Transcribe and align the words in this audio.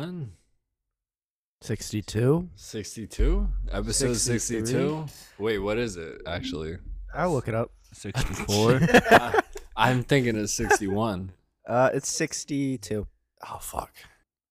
61? 0.00 0.32
62? 1.60 2.48
62? 2.54 3.48
Episode 3.70 4.16
62? 4.16 5.04
Wait, 5.38 5.58
what 5.58 5.76
is 5.76 5.96
it 5.96 6.22
actually? 6.26 6.78
I'll 7.14 7.32
look 7.32 7.48
it 7.48 7.54
up. 7.54 7.70
64? 7.92 8.80
I, 9.76 9.90
am 9.90 10.02
thinking 10.02 10.36
it's 10.36 10.54
61. 10.54 11.32
Uh, 11.68 11.90
it's 11.92 12.10
62. 12.10 13.06
Oh, 13.46 13.58
fuck. 13.60 13.92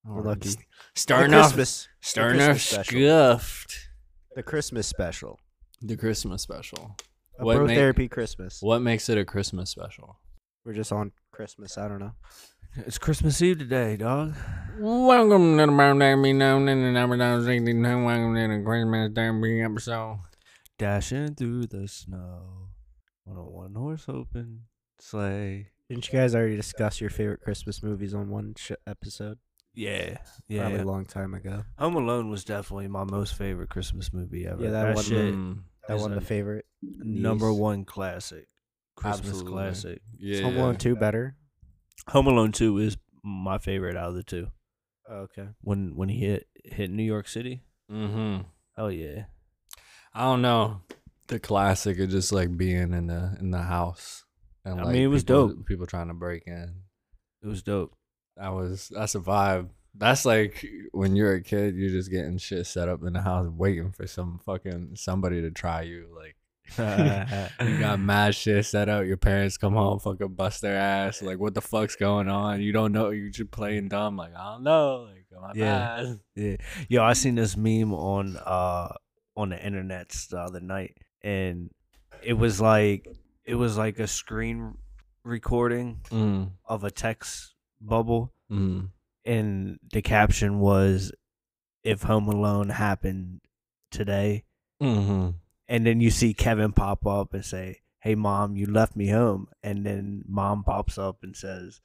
We're 0.05 0.21
lucky. 0.21 0.51
Starting 0.93 1.33
off, 1.33 1.57
starting 2.01 2.41
off 2.41 2.59
scuffed. 2.59 3.89
The 4.35 4.43
Christmas 4.43 4.85
special. 4.85 5.39
The 5.81 5.97
Christmas 5.97 6.43
special. 6.43 6.95
A 7.39 7.45
what 7.45 7.67
therapy 7.67 8.07
Christmas. 8.07 8.61
What 8.61 8.83
makes 8.83 9.09
it 9.09 9.17
a 9.17 9.25
Christmas 9.25 9.71
special? 9.71 10.19
We're 10.63 10.73
just 10.73 10.91
on 10.91 11.11
Christmas. 11.31 11.77
I 11.77 11.87
don't 11.87 11.99
know 11.99 12.13
it's 12.75 12.97
Christmas 12.97 13.41
Eve 13.41 13.59
today, 13.59 13.97
dog. 13.97 14.35
Welcome 14.79 15.57
to 15.57 15.65
the 15.65 15.71
birthday 15.71 16.15
be 16.21 16.33
known 16.33 16.69
in 16.69 16.81
the 16.83 16.91
number 16.91 17.17
down 17.17 17.43
62. 17.43 17.81
Welcome 17.81 18.35
to 18.35 18.47
the 18.47 18.63
Christmas 18.63 19.11
Derby 19.13 19.61
episode. 19.61 20.19
Dashing 20.77 21.35
through 21.35 21.67
the 21.67 21.87
snow 21.87 22.69
on 23.27 23.35
a 23.37 23.43
one 23.43 23.75
horse 23.75 24.05
open 24.07 24.61
sleigh. 24.99 25.67
Didn't 25.89 26.07
you 26.11 26.19
guys 26.19 26.35
already 26.35 26.55
discuss 26.55 27.01
your 27.01 27.09
favorite 27.09 27.41
Christmas 27.41 27.83
movies 27.83 28.13
on 28.13 28.29
one 28.29 28.53
sh- 28.57 28.71
episode? 28.87 29.39
Yeah, 29.73 30.17
Probably 30.49 30.77
yeah. 30.77 30.83
a 30.83 30.85
long 30.85 31.05
time 31.05 31.33
ago. 31.33 31.63
Home 31.77 31.95
Alone 31.95 32.29
was 32.29 32.43
definitely 32.43 32.87
my 32.87 33.03
most 33.03 33.35
favorite 33.35 33.69
Christmas 33.69 34.13
movie 34.13 34.45
ever. 34.47 34.63
Yeah, 34.63 34.69
that 34.71 34.95
one- 34.95 35.03
shit, 35.03 35.35
That 35.87 35.95
is 35.97 36.01
one, 36.01 36.15
the 36.15 36.21
favorite. 36.21 36.65
number 36.81 37.51
one 37.51 37.85
classic. 37.85 38.47
Christmas 38.95 39.27
Absolutely. 39.29 39.51
classic. 39.51 40.01
yeah. 40.17 40.41
Home 40.43 40.57
Alone 40.57 40.75
2 40.77 40.95
better. 40.95 41.35
Home 42.07 42.27
Alone 42.27 42.51
Two 42.51 42.77
is 42.77 42.97
my 43.23 43.57
favorite 43.57 43.95
out 43.97 44.09
of 44.09 44.15
the 44.15 44.23
two. 44.23 44.47
Oh, 45.09 45.21
okay. 45.21 45.47
When 45.61 45.95
when 45.95 46.09
he 46.09 46.19
hit 46.19 46.47
hit 46.63 46.89
New 46.91 47.03
York 47.03 47.27
City, 47.27 47.63
Mm-hmm. 47.91 48.43
oh 48.77 48.87
yeah, 48.87 49.25
I 50.13 50.21
don't 50.23 50.41
know. 50.41 50.81
The 51.27 51.39
classic 51.39 51.99
of 51.99 52.09
just 52.09 52.31
like 52.31 52.55
being 52.57 52.93
in 52.93 53.07
the 53.07 53.35
in 53.39 53.51
the 53.51 53.61
house. 53.61 54.23
And 54.65 54.79
I 54.79 54.83
like 54.83 54.93
mean, 54.93 55.03
it 55.03 55.07
was 55.07 55.23
people, 55.23 55.47
dope. 55.49 55.65
People 55.65 55.85
trying 55.87 56.07
to 56.09 56.13
break 56.13 56.43
in. 56.47 56.75
it 57.43 57.47
was 57.47 57.63
dope. 57.63 57.95
That 58.37 58.49
was 58.49 58.89
that's 58.93 59.15
a 59.15 59.19
vibe. 59.19 59.69
That's 59.95 60.25
like 60.25 60.65
when 60.91 61.15
you're 61.15 61.33
a 61.35 61.41
kid, 61.41 61.75
you're 61.75 61.89
just 61.89 62.11
getting 62.11 62.37
shit 62.37 62.67
set 62.67 62.87
up 62.89 63.03
in 63.03 63.13
the 63.13 63.21
house, 63.21 63.47
waiting 63.47 63.91
for 63.91 64.05
some 64.07 64.39
fucking 64.45 64.91
somebody 64.95 65.41
to 65.41 65.49
try 65.51 65.81
you. 65.81 66.07
Like 66.15 66.35
you 66.77 67.79
got 67.79 67.99
mad 67.99 68.35
shit 68.35 68.65
set 68.65 68.89
up. 68.89 69.05
Your 69.05 69.17
parents 69.17 69.57
come 69.57 69.73
home, 69.73 69.99
fucking 69.99 70.29
bust 70.35 70.61
their 70.61 70.77
ass. 70.77 71.21
Like 71.21 71.39
what 71.39 71.53
the 71.53 71.61
fuck's 71.61 71.95
going 71.95 72.27
on? 72.29 72.61
You 72.61 72.71
don't 72.71 72.91
know. 72.91 73.09
You 73.09 73.29
just 73.29 73.51
playing 73.51 73.89
dumb. 73.89 74.17
Like 74.17 74.35
I 74.35 74.53
don't 74.53 74.63
know. 74.63 75.09
Like 75.09 75.25
my 75.41 75.51
Yeah. 75.55 75.95
bad. 76.03 76.19
Yeah. 76.35 76.55
Yo, 76.87 77.03
I 77.03 77.13
seen 77.13 77.35
this 77.35 77.55
meme 77.57 77.93
on 77.93 78.37
uh 78.37 78.93
on 79.35 79.49
the 79.49 79.65
internet 79.65 80.09
the 80.29 80.37
other 80.39 80.59
night 80.59 80.97
and 81.21 81.69
it 82.21 82.33
was 82.33 82.59
like 82.59 83.07
it 83.45 83.55
was 83.55 83.77
like 83.77 83.99
a 83.99 84.07
screen 84.07 84.75
recording 85.23 85.99
Mm, 86.11 86.51
of 86.65 86.83
a 86.83 86.91
text 86.91 87.53
bubble 87.81 88.33
mm. 88.51 88.89
and 89.25 89.79
the 89.93 90.01
caption 90.01 90.59
was 90.59 91.11
if 91.83 92.01
Home 92.03 92.27
Alone 92.27 92.69
happened 92.69 93.41
today 93.91 94.43
Mm-hmm. 94.81 95.29
And 95.69 95.85
then 95.85 96.01
you 96.01 96.09
see 96.09 96.33
Kevin 96.33 96.73
pop 96.73 97.07
up 97.07 97.33
and 97.33 97.45
say, 97.45 97.79
"Hey 97.99 98.15
mom, 98.15 98.57
you 98.57 98.65
left 98.65 98.95
me 98.97 99.07
home." 99.07 99.47
And 99.63 99.85
then 99.85 100.23
mom 100.27 100.63
pops 100.63 100.97
up 100.97 101.23
and 101.23 101.35
says, 101.35 101.79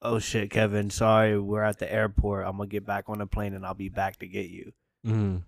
"Oh 0.00 0.18
shit, 0.18 0.50
Kevin, 0.50 0.88
sorry, 0.88 1.38
we're 1.38 1.62
at 1.62 1.78
the 1.78 1.92
airport. 1.92 2.46
I'm 2.46 2.56
going 2.56 2.68
to 2.70 2.72
get 2.72 2.86
back 2.86 3.04
on 3.08 3.18
the 3.18 3.26
plane 3.26 3.52
and 3.54 3.66
I'll 3.66 3.74
be 3.74 3.90
back 3.90 4.18
to 4.20 4.26
get 4.26 4.48
you." 4.48 4.72
Mm. 5.06 5.42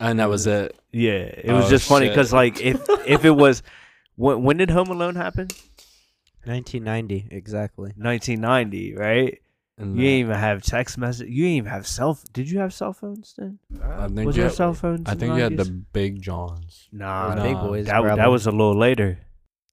And 0.00 0.18
that 0.20 0.30
was 0.30 0.46
it. 0.46 0.74
Yeah, 0.92 1.12
it 1.12 1.52
was 1.52 1.66
Oh, 1.66 1.70
just 1.70 1.86
funny 1.88 2.08
because 2.08 2.32
like 2.32 2.60
if 2.60 2.80
if 3.06 3.24
it 3.24 3.30
was 3.36 3.62
when 4.16 4.42
when 4.42 4.56
did 4.56 4.70
Home 4.70 4.88
Alone 4.88 5.16
happen? 5.16 5.48
1990, 6.44 7.28
exactly. 7.30 7.92
1990, 7.96 8.94
right? 8.96 9.41
And 9.82 9.96
You 9.96 10.02
that- 10.02 10.08
ain't 10.08 10.20
even 10.26 10.36
have 10.36 10.62
text 10.62 10.96
message. 10.96 11.28
You 11.28 11.44
ain't 11.46 11.58
even 11.58 11.70
have 11.70 11.86
cell. 11.86 12.18
Did 12.32 12.50
you 12.50 12.60
have 12.60 12.72
cell 12.72 12.92
phones 12.92 13.34
then? 13.36 13.58
I 13.82 14.06
think 14.08 14.26
Was 14.26 14.36
you 14.36 14.42
your 14.42 14.48
had- 14.50 14.56
cell 14.56 14.74
phones? 14.74 15.02
I 15.06 15.14
think 15.14 15.34
you 15.34 15.40
had 15.42 15.56
the 15.56 15.64
big 15.92 16.22
Johns. 16.22 16.88
nah, 16.92 17.34
Those 17.34 17.44
big 17.44 17.56
boys, 17.56 17.86
That 17.86 17.94
w- 17.96 18.16
that 18.16 18.30
was 18.30 18.46
a 18.46 18.50
little 18.50 18.76
later. 18.78 19.18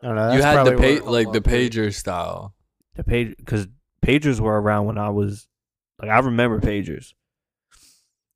I 0.02 0.08
don't 0.08 0.16
know. 0.16 0.32
you 0.34 0.42
had 0.42 0.66
the 0.66 0.72
probably 0.72 1.00
pa- 1.02 1.10
like 1.10 1.32
the 1.32 1.42
pager 1.42 1.94
style. 1.94 2.56
The 2.96 3.04
page 3.04 3.36
because 3.38 3.68
pagers 4.06 4.40
were 4.40 4.60
around 4.60 4.86
when 4.88 4.98
I 4.98 5.10
was 5.10 5.48
like 6.02 6.10
I 6.10 6.20
remember 6.20 6.60
pagers. 6.60 7.14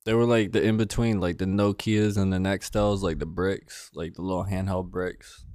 They 0.06 0.14
were 0.14 0.26
like 0.26 0.52
the 0.52 0.62
in 0.62 0.76
between, 0.78 1.20
like 1.22 1.38
the 1.38 1.46
Nokia's 1.46 2.18
and 2.18 2.34
the 2.34 2.38
Nextels, 2.38 3.02
like 3.02 3.20
the 3.20 3.26
bricks, 3.26 3.90
like 3.94 4.16
the 4.16 4.22
little 4.22 4.44
handheld 4.46 4.92
bricks. 4.92 5.46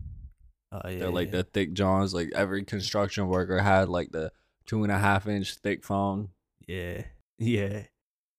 Uh, 0.72 0.80
yeah, 0.88 0.98
They're 1.00 1.10
like 1.10 1.28
yeah. 1.28 1.38
the 1.38 1.42
thick 1.44 1.74
Johns. 1.74 2.14
Like 2.14 2.30
every 2.34 2.64
construction 2.64 3.28
worker 3.28 3.58
had 3.60 3.88
like 3.90 4.10
the 4.10 4.32
two 4.68 4.84
and 4.84 4.92
a 4.92 4.98
half 4.98 5.26
inch 5.26 5.56
thick 5.56 5.82
phone. 5.84 6.28
yeah, 6.68 7.02
yeah, 7.38 7.82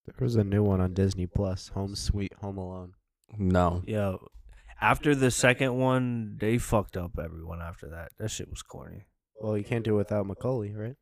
There 0.05 0.15
was 0.21 0.35
a 0.37 0.43
new 0.45 0.63
one 0.63 0.79
on 0.79 0.93
Disney 0.93 1.25
Plus, 1.27 1.67
Home 1.69 1.95
Sweet 1.95 2.33
Home 2.41 2.57
Alone. 2.57 2.93
No, 3.37 3.81
yeah. 3.85 4.15
After 4.81 5.13
the 5.13 5.29
second 5.31 5.75
one, 5.77 6.37
they 6.39 6.57
fucked 6.57 6.95
up 6.95 7.19
everyone. 7.21 7.61
After 7.61 7.89
that, 7.89 8.11
that 8.17 8.31
shit 8.31 8.49
was 8.49 8.61
corny. 8.61 9.07
Well, 9.41 9.57
you 9.57 9.63
can't 9.65 9.83
do 9.83 9.95
it 9.95 9.97
without 9.97 10.25
Macaulay, 10.25 10.73
right? 10.73 10.95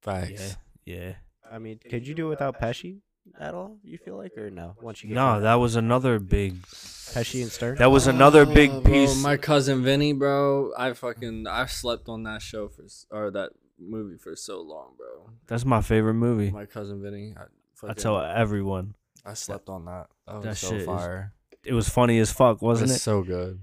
facts. 0.00 0.56
Yeah, 0.84 0.94
yeah. 0.96 1.12
I 1.50 1.58
mean, 1.58 1.78
could 1.90 2.06
you 2.06 2.14
do 2.14 2.26
it 2.26 2.30
without 2.30 2.60
Pesci 2.60 3.00
at 3.38 3.54
all? 3.54 3.78
You 3.84 3.98
feel 3.98 4.16
like, 4.16 4.36
or 4.36 4.50
no? 4.50 4.74
Once 4.80 5.02
you 5.02 5.08
get 5.10 5.14
No, 5.14 5.40
that 5.40 5.54
was 5.54 5.76
another 5.76 6.18
big. 6.18 6.62
Pesci 6.62 7.42
and 7.42 7.50
Stern. 7.52 7.76
That 7.78 7.90
was 7.90 8.06
another 8.06 8.42
Oh, 8.42 8.54
big 8.54 8.70
bro, 8.70 8.80
piece. 8.82 9.22
my 9.22 9.36
cousin 9.36 9.82
Vinny, 9.82 10.12
bro. 10.12 10.72
I 10.78 10.92
fucking 10.94 11.46
I 11.46 11.66
slept 11.66 12.08
on 12.08 12.22
that 12.24 12.40
show 12.42 12.68
for 12.68 12.84
s- 12.84 13.06
or 13.10 13.30
that 13.32 13.50
movie 13.88 14.16
for 14.18 14.34
so 14.36 14.60
long, 14.60 14.92
bro. 14.96 15.30
That's 15.46 15.64
my 15.64 15.80
favorite 15.82 16.14
movie. 16.14 16.50
My 16.50 16.66
cousin 16.66 17.02
Vinny. 17.02 17.34
I, 17.36 17.90
I 17.90 17.94
tell 17.94 18.20
everyone. 18.20 18.94
I 19.24 19.34
slept 19.34 19.68
on 19.68 19.84
that. 19.86 20.06
That 20.26 20.34
was 20.36 20.44
That 20.44 20.56
so 20.56 20.68
shit 20.70 20.80
is- 20.80 20.86
fire. 20.86 21.32
It 21.64 21.74
was 21.74 21.88
funny 21.88 22.18
as 22.18 22.32
fuck, 22.32 22.60
wasn't 22.60 22.90
it? 22.90 22.94
so 22.98 23.22
good. 23.22 23.60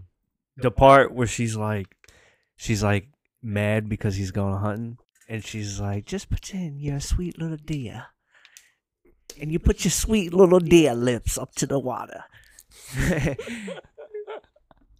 The 0.56 0.71
part 0.71 1.13
where 1.13 1.27
she's 1.27 1.56
like, 1.57 1.88
she's 2.56 2.81
like 2.81 3.10
mad 3.42 3.89
because 3.89 4.16
he's 4.16 4.31
going 4.31 4.56
hunting, 4.57 4.98
and 5.27 5.44
she's 5.44 5.80
like, 5.81 6.06
just 6.06 6.30
pretend 6.30 6.80
you're 6.80 6.95
a 6.98 7.01
sweet 7.01 7.38
little 7.38 7.57
deer, 7.57 8.06
and 9.39 9.51
you 9.51 9.60
put 9.60 9.83
your 9.83 9.92
sweet 9.92 10.33
little 10.33 10.60
deer 10.60 10.94
lips 10.95 11.38
up 11.38 11.54
to 11.56 11.65
the 11.65 11.77
water. 11.80 12.24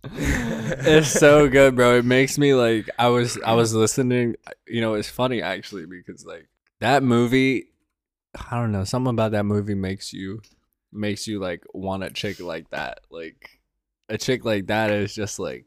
it's 0.04 1.10
so 1.12 1.48
good, 1.50 1.75
bro. 1.75 1.98
It 1.98 2.06
makes 2.06 2.38
me 2.38 2.54
like 2.54 2.90
I 2.98 3.07
was 3.10 3.38
I 3.46 3.54
was 3.54 3.74
listening. 3.74 4.36
You 4.68 4.81
know, 4.81 4.94
it's 4.94 5.10
funny 5.10 5.42
actually 5.42 5.86
because 5.86 6.25
like 6.25 6.48
that 6.80 7.04
movie. 7.04 7.66
I 8.50 8.60
don't 8.60 8.72
know. 8.72 8.84
Something 8.84 9.10
about 9.12 9.31
that 9.31 9.46
movie 9.46 9.75
makes 9.75 10.13
you 10.13 10.42
makes 10.92 11.28
you 11.28 11.40
like 11.40 11.63
want 11.74 12.04
a 12.04 12.10
chick 12.12 12.40
like 12.40 12.69
that. 12.69 13.01
Like 13.10 13.60
a 14.07 14.18
chick 14.18 14.46
like 14.46 14.68
that 14.68 14.92
is 14.92 15.13
just 15.13 15.40
like 15.40 15.66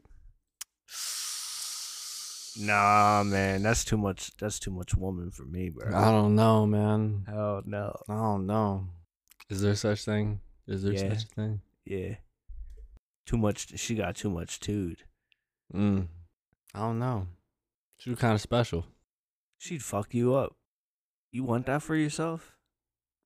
Nah, 2.55 3.23
man, 3.25 3.63
that's 3.63 3.83
too 3.83 3.97
much. 3.97 4.31
That's 4.37 4.59
too 4.59 4.69
much 4.71 4.93
woman 4.95 5.31
for 5.31 5.43
me, 5.43 5.69
bro. 5.69 5.87
I 5.95 6.11
don't 6.11 6.35
know, 6.35 6.67
man. 6.67 7.25
Hell 7.27 7.63
no. 7.65 7.95
I 8.07 8.13
don't 8.13 8.45
know. 8.45 8.89
Is 9.49 9.61
there 9.61 9.75
such 9.75 10.05
thing? 10.05 10.39
Is 10.67 10.83
there 10.83 10.93
Yeah. 10.93 11.09
such 11.09 11.23
a 11.23 11.27
thing? 11.27 11.61
Yeah. 11.85 12.15
Too 13.25 13.37
much. 13.37 13.77
She 13.79 13.95
got 13.95 14.15
too 14.15 14.29
much 14.29 14.59
dude. 14.59 15.03
Mm. 15.73 16.07
I 16.75 16.79
don't 16.79 16.99
know. 16.99 17.27
She 17.97 18.09
was 18.09 18.19
kind 18.19 18.33
of 18.33 18.41
special. 18.41 18.85
She'd 19.57 19.83
fuck 19.83 20.13
you 20.13 20.35
up. 20.35 20.55
You 21.31 21.43
want 21.43 21.65
that 21.67 21.81
for 21.81 21.95
yourself? 21.95 22.51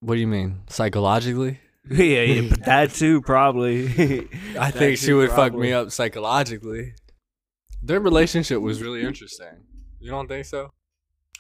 What 0.02 0.16
do 0.16 0.20
you 0.22 0.28
mean? 0.28 0.62
Psychologically? 0.70 1.60
yeah, 1.90 2.22
yeah, 2.22 2.50
but 2.50 2.64
that 2.66 2.92
too 2.92 3.22
probably. 3.22 3.86
I 4.60 4.72
think 4.72 4.98
she 5.00 5.08
too, 5.08 5.18
would 5.18 5.32
fuck 5.32 5.54
me 5.54 5.74
up 5.74 5.92
psychologically. 5.92 6.94
Their 7.82 8.00
relationship 8.00 8.62
was 8.62 8.82
really 8.82 9.02
interesting. 9.04 9.64
You 10.00 10.12
don't 10.12 10.28
think 10.28 10.46
so? 10.46 10.72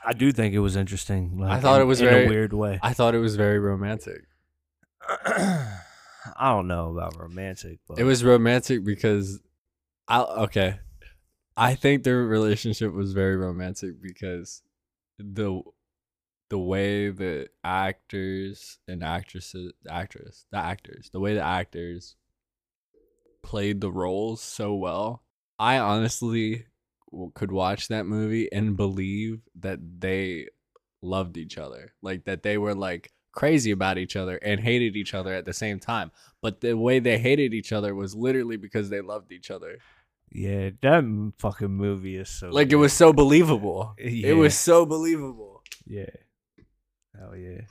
I 0.05 0.13
do 0.13 0.31
think 0.31 0.53
it 0.53 0.59
was 0.59 0.75
interesting. 0.75 1.37
Like, 1.39 1.61
thought 1.61 1.75
in- 1.77 1.81
it 1.81 1.85
was 1.85 2.01
in 2.01 2.07
very- 2.07 2.25
a 2.25 2.29
weird 2.29 2.53
way. 2.53 2.79
I 2.81 2.93
thought 2.93 3.13
it 3.15 3.19
was 3.19 3.35
very 3.35 3.59
romantic. 3.59 4.21
I 6.37 6.51
don't 6.51 6.67
know 6.67 6.91
about 6.91 7.17
romantic, 7.19 7.79
but 7.87 7.99
It 7.99 8.03
was 8.03 8.23
romantic 8.23 8.83
because 8.83 9.39
I 10.07 10.21
okay. 10.21 10.79
I 11.55 11.75
think 11.75 12.03
their 12.03 12.23
relationship 12.23 12.93
was 12.93 13.13
very 13.13 13.35
romantic 13.35 14.01
because 14.01 14.61
the 15.17 15.61
the 16.49 16.59
way 16.59 17.09
the 17.09 17.49
actors 17.63 18.79
and 18.87 19.03
actresses 19.03 19.73
actress 19.89 20.45
the 20.51 20.57
actors 20.57 21.09
the 21.11 21.19
way 21.19 21.33
the 21.33 21.41
actors 21.43 22.15
played 23.43 23.81
the 23.81 23.91
roles 23.91 24.41
so 24.41 24.73
well 24.73 25.23
i 25.59 25.77
honestly 25.77 26.65
w- 27.11 27.31
could 27.33 27.51
watch 27.51 27.87
that 27.87 28.05
movie 28.05 28.51
and 28.51 28.77
believe 28.77 29.41
that 29.55 29.79
they 29.99 30.47
loved 31.01 31.37
each 31.37 31.57
other 31.57 31.93
like 32.01 32.25
that 32.25 32.43
they 32.43 32.57
were 32.57 32.75
like 32.75 33.11
crazy 33.41 33.71
about 33.71 33.97
each 33.97 34.15
other 34.21 34.35
and 34.37 34.59
hated 34.59 34.95
each 35.01 35.13
other 35.13 35.31
at 35.39 35.45
the 35.45 35.53
same 35.53 35.79
time 35.79 36.09
but 36.41 36.59
the 36.61 36.73
way 36.87 36.97
they 36.99 37.17
hated 37.19 37.53
each 37.53 37.71
other 37.77 37.93
was 37.93 38.15
literally 38.15 38.57
because 38.57 38.89
they 38.89 39.01
loved 39.01 39.31
each 39.31 39.49
other 39.51 39.77
yeah, 40.31 40.71
that 40.81 41.03
fucking 41.37 41.69
movie 41.85 42.17
is 42.17 42.29
so 42.29 42.49
like 42.49 42.71
it 42.71 42.75
was 42.85 42.91
so 42.93 43.13
believable 43.13 43.93
Yeah. 43.97 44.31
it 44.31 44.33
was 44.33 44.55
so 44.57 44.85
believable 44.85 45.61
yeah, 45.85 46.09
hell 47.17 47.35
yeah. 47.35 47.61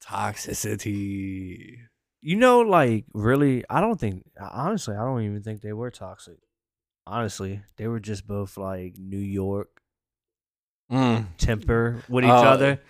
toxicity 0.00 1.78
You 2.22 2.36
know, 2.36 2.60
like 2.60 3.04
really, 3.12 3.64
I 3.68 3.80
don't 3.80 4.00
think 4.00 4.24
honestly, 4.40 4.94
I 4.96 5.04
don't 5.04 5.22
even 5.22 5.42
think 5.42 5.60
they 5.60 5.72
were 5.74 5.90
toxic. 5.90 6.38
Honestly, 7.06 7.60
they 7.76 7.86
were 7.86 8.00
just 8.00 8.26
both 8.26 8.56
like 8.56 8.96
New 8.98 9.18
York 9.40 9.68
Mm. 10.92 11.26
temper 11.38 12.02
with 12.08 12.24
each 12.24 12.30
Oh. 12.30 12.44
other, 12.54 12.80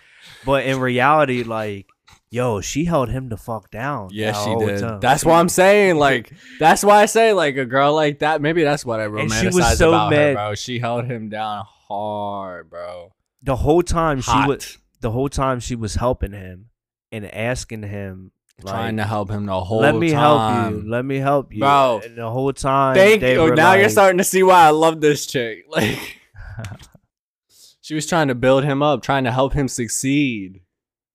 but 0.45 0.65
in 0.65 0.79
reality, 0.79 1.43
like, 1.43 1.87
yo, 2.29 2.61
she 2.61 2.85
held 2.85 3.09
him 3.09 3.29
the 3.29 3.37
fuck 3.37 3.71
down. 3.71 4.09
Yeah, 4.11 4.33
she 4.33 4.55
did. 4.55 4.81
time. 4.81 4.99
That's 4.99 5.23
why 5.23 5.39
I'm 5.39 5.49
saying, 5.49 5.97
like, 5.97 6.31
that's 6.59 6.83
why 6.83 7.01
I 7.01 7.05
say, 7.05 7.33
like, 7.33 7.57
a 7.57 7.65
girl 7.65 7.93
like 7.93 8.19
that. 8.19 8.41
Maybe 8.41 8.63
that's 8.63 8.85
what 8.85 8.99
I 8.99 9.05
And 9.05 9.31
she 9.31 9.47
was 9.47 9.77
so 9.77 9.89
about 9.89 10.13
her, 10.13 10.33
bro. 10.33 10.55
She 10.55 10.79
held 10.79 11.05
him 11.05 11.29
down 11.29 11.65
hard, 11.87 12.69
bro. 12.69 13.13
the 13.41 13.55
whole 13.57 13.83
time 13.83 14.21
she 14.21 14.31
was 14.47 14.77
the 15.01 15.11
whole 15.11 15.29
time 15.29 15.59
she 15.59 15.75
was 15.75 15.95
helping 15.95 16.31
him 16.31 16.69
and 17.11 17.31
asking 17.33 17.83
him 17.83 18.31
like, 18.63 18.73
trying 18.73 18.97
to 18.97 19.03
help 19.03 19.29
him 19.29 19.45
the 19.45 19.59
whole 19.59 19.81
let 19.81 19.95
me 19.95 20.11
help 20.11 20.71
you, 20.71 20.83
let 20.89 21.05
me 21.05 21.17
help 21.17 21.53
you, 21.53 21.59
Bro. 21.59 22.01
And 22.05 22.17
the 22.17 22.29
whole 22.29 22.53
time, 22.53 22.95
Thank 22.95 23.21
you. 23.21 23.53
Now 23.53 23.73
you're 23.73 23.89
starting 23.89 24.17
to 24.17 24.23
see 24.23 24.43
why 24.43 24.65
I 24.65 24.69
love 24.69 25.01
this 25.01 25.25
chick. 25.25 25.65
Like, 25.69 26.19
she 27.81 27.93
was 27.93 28.07
trying 28.07 28.29
to 28.29 28.35
build 28.35 28.63
him 28.63 28.81
up, 28.81 29.01
trying 29.01 29.25
to 29.25 29.31
help 29.31 29.53
him 29.53 29.67
succeed, 29.67 30.61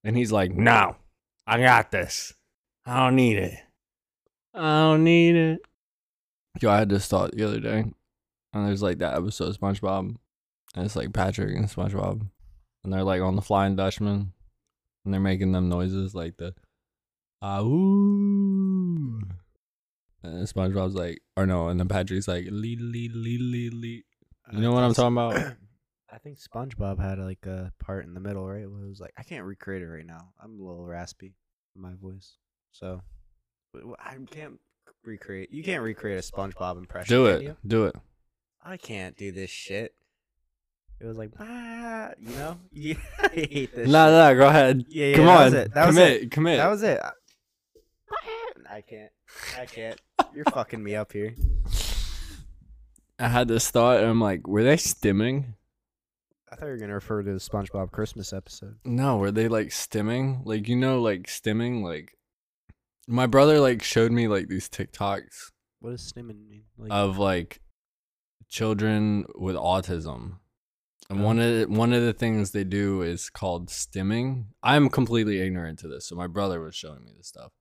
and 0.05 0.17
he's 0.17 0.33
like, 0.33 0.53
"No, 0.53 0.97
I 1.47 1.61
got 1.61 1.91
this. 1.91 2.35
I 2.87 3.05
don't 3.05 3.17
need 3.17 3.39
it. 3.39 3.59
I 4.55 4.81
don't 4.81 5.05
need 5.05 5.37
it." 5.37 5.61
Yo, 6.61 6.71
I 6.71 6.79
had 6.79 6.89
this 6.89 7.07
thought 7.07 7.33
the 7.33 7.45
other 7.45 7.61
day, 7.61 7.85
and 8.53 8.67
there's 8.67 8.83
like 8.83 8.99
that 8.99 9.17
episode 9.17 9.49
of 9.49 9.59
SpongeBob, 9.59 10.17
and 10.75 10.85
it's 10.85 10.97
like 10.97 11.13
Patrick 11.13 11.57
and 11.57 11.69
SpongeBob, 11.69 12.27
and 12.85 12.93
they're 12.93 13.05
like 13.05 13.23
on 13.23 13.37
the 13.37 13.43
Flying 13.43 13.77
Dutchman, 13.77 14.33
and 15.05 15.15
they're 15.15 15.21
making 15.21 15.53
them 15.53 15.69
noises 15.69 16.15
like 16.15 16.37
the 16.37 16.55
ah 17.43 17.61
ooh. 17.61 19.21
And 20.23 20.47
SpongeBob's 20.47 20.95
like, 20.95 21.23
or 21.37 21.47
no, 21.47 21.69
and 21.69 21.81
then 21.81 21.89
Patrick's 21.89 22.29
like, 22.29 22.47
lee 22.51 22.77
lee 22.77 23.09
lee 23.09 23.39
lee 23.39 23.71
lee. 23.71 24.05
You 24.53 24.61
know 24.61 24.73
what 24.73 24.83
I'm 24.83 24.93
talking 24.93 25.17
about? 25.17 25.57
I 26.13 26.19
think 26.19 26.39
SpongeBob 26.39 26.99
had 27.01 27.19
like 27.19 27.47
a 27.47 27.73
part 27.79 28.05
in 28.05 28.15
the 28.15 28.21
middle, 28.21 28.47
right? 28.49 28.69
Where 28.69 28.85
it 28.85 28.89
was 28.89 29.01
like, 29.01 29.13
I 29.17 29.23
can't 29.23 29.45
recreate 29.45 29.83
it 29.83 29.87
right 29.87 30.07
now. 30.07 30.33
I'm 30.43 30.59
a 30.61 30.63
little 30.65 30.85
raspy 30.85 31.35
in 31.77 31.83
my 31.83 31.93
voice, 31.95 32.33
so 32.73 33.01
I 33.99 34.17
can't 34.31 34.59
recreate. 35.05 35.53
You 35.53 35.63
can't 35.63 35.83
recreate 35.83 36.19
a 36.19 36.23
SpongeBob 36.23 36.79
impression. 36.79 37.15
Do 37.15 37.27
it, 37.27 37.57
do 37.67 37.85
it. 37.87 37.95
I 38.65 38.77
can't 38.77 39.17
do 39.17 39.31
this 39.33 39.51
shit. 39.51 39.95
It 41.01 41.07
was 41.07 41.17
like, 41.17 41.31
ah, 41.39 42.11
you 42.21 42.31
know, 42.35 42.59
yeah, 42.73 42.95
I 43.21 43.29
hate 43.29 43.75
this. 43.75 43.89
No, 43.89 44.07
shit. 44.07 44.13
no, 44.13 44.35
go 44.37 44.49
ahead. 44.49 44.85
Yeah, 44.89 45.07
yeah, 45.07 45.17
Come 45.17 45.25
that 45.27 45.39
on, 45.39 45.45
was 45.45 45.55
it. 45.55 45.75
That 45.75 45.87
was 45.87 45.97
commit, 45.97 46.23
it. 46.23 46.31
commit. 46.31 46.57
That 46.59 46.69
was 46.69 46.83
it. 46.83 47.01
I- 47.03 47.13
I 48.77 48.81
can't. 48.83 49.13
I 49.59 49.65
can't. 49.67 50.01
You're 50.35 50.45
fucking 50.47 50.83
me 50.83 50.95
up 50.97 51.13
here. 51.13 51.35
I 53.19 53.29
had 53.29 53.49
this 53.49 53.71
thought, 53.71 54.01
and 54.01 54.07
I'm 54.11 54.21
like, 54.21 54.47
were 54.47 54.63
they 54.63 54.77
stimming? 54.77 55.55
I 56.53 56.57
thought 56.57 56.67
you 56.67 56.73
were 56.73 56.79
gonna 56.79 56.95
refer 56.95 57.23
to 57.23 57.33
the 57.33 57.39
SpongeBob 57.39 57.93
Christmas 57.93 58.33
episode. 58.33 58.77
No, 58.85 59.17
were 59.19 59.31
they 59.31 59.49
like 59.49 59.69
stimming? 59.69 60.45
Like 60.45 60.69
you 60.69 60.77
know, 60.77 61.01
like 61.01 61.25
stimming. 61.25 61.83
Like 61.83 62.17
my 63.07 63.27
brother 63.27 63.61
like 63.61 63.83
showed 63.83 64.13
me 64.13 64.27
like 64.29 64.49
these 64.49 64.69
TikToks 64.69 65.53
What 65.81 65.91
does 65.93 66.13
stimming 66.13 66.47
mean? 66.49 66.65
Like, 66.77 66.91
of 66.93 67.19
like 67.19 67.61
children 68.49 69.27
with 69.37 69.57
autism. 69.57 70.39
And 71.09 71.21
Oh. 71.21 71.25
one 71.25 71.39
of 71.41 71.59
the, 71.59 71.67
one 71.67 71.93
of 71.93 72.03
the 72.03 72.13
things 72.13 72.51
they 72.53 72.63
do 72.65 73.03
is 73.03 73.31
called 73.31 73.69
stimming. 73.69 74.47
I'm 74.63 74.89
completely 74.89 75.41
ignorant 75.41 75.79
to 75.81 75.89
this, 75.89 76.07
so 76.07 76.15
my 76.17 76.27
brother 76.29 76.61
was 76.61 76.75
showing 76.75 77.05
me 77.05 77.13
this 77.17 77.29
stuff. 77.29 77.53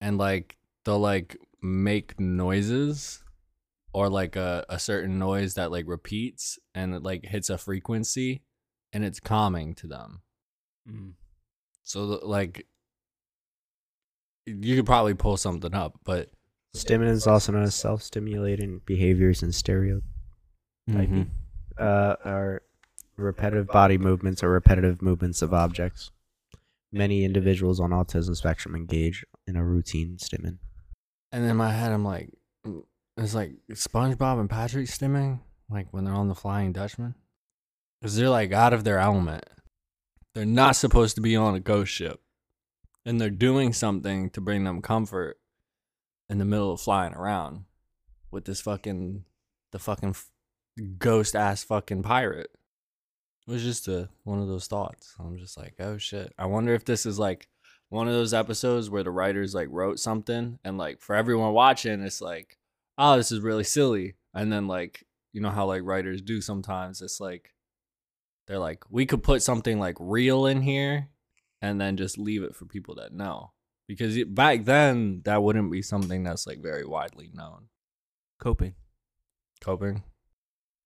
And 0.00 0.18
like 0.18 0.56
they'll 0.84 0.98
like 0.98 1.36
make 1.62 2.18
noises 2.20 3.21
or 3.92 4.08
like 4.08 4.36
a, 4.36 4.64
a 4.68 4.78
certain 4.78 5.18
noise 5.18 5.54
that 5.54 5.70
like 5.70 5.86
repeats 5.86 6.58
and 6.74 6.94
it 6.94 7.02
like 7.02 7.24
hits 7.24 7.50
a 7.50 7.58
frequency 7.58 8.42
and 8.92 9.04
it's 9.04 9.20
calming 9.20 9.74
to 9.74 9.86
them. 9.86 10.22
Mm. 10.88 11.12
So 11.82 12.04
like 12.22 12.66
you 14.46 14.76
could 14.76 14.86
probably 14.86 15.14
pull 15.14 15.36
something 15.36 15.74
up, 15.74 15.98
but 16.04 16.30
stimming 16.74 17.08
is 17.08 17.26
also 17.26 17.52
known 17.52 17.62
as 17.64 17.74
self-stimulating 17.74 18.80
behaviors 18.86 19.42
and 19.42 19.54
stereotypy. 19.54 20.02
Mhm. 20.88 21.28
Uh, 21.78 22.16
are 22.24 22.62
repetitive 23.16 23.68
body 23.68 23.98
movements 23.98 24.42
or 24.42 24.50
repetitive 24.50 25.00
movements 25.00 25.42
of 25.42 25.54
objects. 25.54 26.10
Many 26.90 27.24
individuals 27.24 27.80
on 27.80 27.90
autism 27.90 28.36
spectrum 28.36 28.74
engage 28.74 29.24
in 29.46 29.56
a 29.56 29.64
routine 29.64 30.16
stimming. 30.18 30.58
And 31.30 31.44
in 31.44 31.56
my 31.56 31.72
head, 31.72 31.92
I'm 31.92 32.04
like, 32.04 32.30
it's 33.16 33.34
like 33.34 33.52
SpongeBob 33.70 34.40
and 34.40 34.50
Patrick 34.50 34.86
stimming, 34.86 35.40
like 35.70 35.88
when 35.90 36.04
they're 36.04 36.14
on 36.14 36.28
the 36.28 36.34
Flying 36.34 36.72
Dutchman, 36.72 37.14
because 38.00 38.16
they're 38.16 38.30
like 38.30 38.52
out 38.52 38.72
of 38.72 38.84
their 38.84 38.98
element. 38.98 39.44
They're 40.34 40.46
not 40.46 40.76
supposed 40.76 41.16
to 41.16 41.20
be 41.20 41.36
on 41.36 41.54
a 41.54 41.60
ghost 41.60 41.92
ship, 41.92 42.20
and 43.04 43.20
they're 43.20 43.30
doing 43.30 43.72
something 43.72 44.30
to 44.30 44.40
bring 44.40 44.64
them 44.64 44.80
comfort 44.80 45.38
in 46.30 46.38
the 46.38 46.44
middle 46.46 46.72
of 46.72 46.80
flying 46.80 47.12
around 47.12 47.64
with 48.30 48.46
this 48.46 48.62
fucking 48.62 49.24
the 49.72 49.78
fucking 49.78 50.14
ghost 50.98 51.36
ass 51.36 51.62
fucking 51.62 52.02
pirate. 52.02 52.50
It 53.46 53.50
was 53.50 53.62
just 53.62 53.88
a 53.88 54.08
one 54.24 54.38
of 54.38 54.48
those 54.48 54.66
thoughts. 54.66 55.14
I'm 55.18 55.36
just 55.36 55.58
like, 55.58 55.74
oh 55.80 55.98
shit. 55.98 56.32
I 56.38 56.46
wonder 56.46 56.72
if 56.74 56.84
this 56.84 57.04
is 57.04 57.18
like 57.18 57.48
one 57.88 58.08
of 58.08 58.14
those 58.14 58.32
episodes 58.32 58.88
where 58.88 59.02
the 59.02 59.10
writers 59.10 59.54
like 59.54 59.68
wrote 59.70 59.98
something 59.98 60.58
and 60.64 60.78
like 60.78 61.00
for 61.00 61.14
everyone 61.14 61.52
watching 61.52 62.00
it's 62.00 62.22
like 62.22 62.56
oh 63.02 63.16
this 63.16 63.32
is 63.32 63.40
really 63.40 63.64
silly 63.64 64.14
and 64.32 64.52
then 64.52 64.66
like 64.66 65.04
you 65.32 65.40
know 65.40 65.50
how 65.50 65.66
like 65.66 65.82
writers 65.84 66.22
do 66.22 66.40
sometimes 66.40 67.02
it's 67.02 67.20
like 67.20 67.50
they're 68.46 68.58
like 68.58 68.82
we 68.90 69.04
could 69.04 69.22
put 69.22 69.42
something 69.42 69.78
like 69.78 69.96
real 69.98 70.46
in 70.46 70.62
here 70.62 71.08
and 71.60 71.80
then 71.80 71.96
just 71.96 72.18
leave 72.18 72.42
it 72.42 72.54
for 72.54 72.64
people 72.64 72.94
that 72.94 73.12
know 73.12 73.52
because 73.88 74.16
it, 74.16 74.34
back 74.34 74.64
then 74.64 75.20
that 75.24 75.42
wouldn't 75.42 75.70
be 75.70 75.82
something 75.82 76.22
that's 76.22 76.46
like 76.46 76.62
very 76.62 76.86
widely 76.86 77.30
known 77.34 77.66
coping, 78.40 78.74
coping 79.60 80.02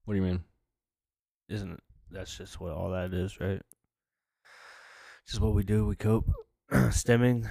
what 0.04 0.14
do 0.14 0.20
you 0.20 0.26
mean 0.26 0.42
isn't 1.48 1.72
it? 1.72 1.80
That's 2.10 2.36
just 2.36 2.60
what 2.60 2.72
all 2.72 2.90
that 2.90 3.12
is, 3.12 3.40
right? 3.40 3.62
Just 5.28 5.40
what 5.40 5.54
we 5.54 5.64
do. 5.64 5.86
We 5.86 5.96
cope. 5.96 6.30
Stimming. 6.72 7.48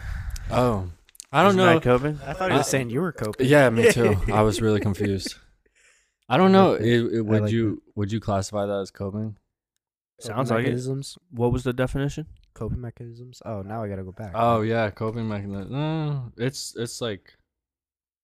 oh 0.51 0.89
I 1.31 1.41
don't 1.41 1.49
Isn't 1.51 1.57
know. 1.57 1.73
that 1.73 1.81
coping? 1.83 2.19
I 2.25 2.33
thought 2.33 2.51
he 2.51 2.57
was 2.57 2.67
saying 2.67 2.89
you 2.89 3.01
were 3.01 3.11
coping. 3.11 3.47
Yeah, 3.47 3.69
me 3.69 3.91
too. 3.97 4.15
I 4.33 4.41
was 4.41 4.61
really 4.61 4.79
confused. 4.79 5.35
I 6.29 6.37
don't 6.37 6.51
know. 6.51 6.73
It, 6.73 6.85
it- 7.13 7.21
would 7.25 7.43
like 7.43 7.51
you 7.51 7.81
would 7.95 8.11
you 8.11 8.19
classify 8.19 8.65
that 8.65 8.79
as 8.79 8.91
coping? 8.91 9.37
Sounds 10.21 10.49
like 10.49 10.59
it. 10.61 10.63
mechanisms. 10.63 11.17
What 11.31 11.51
was 11.51 11.63
the 11.63 11.73
definition? 11.73 12.25
Coping 12.53 12.79
mechanisms. 12.79 13.41
Oh, 13.45 13.61
now 13.63 13.83
I 13.83 13.89
gotta 13.89 14.03
go 14.03 14.13
back. 14.13 14.31
Oh 14.33 14.61
yeah, 14.61 14.89
coping 14.89 15.27
mechanisms. 15.27 15.71
No, 15.71 16.31
it's 16.37 16.73
it's 16.77 17.01
like 17.01 17.33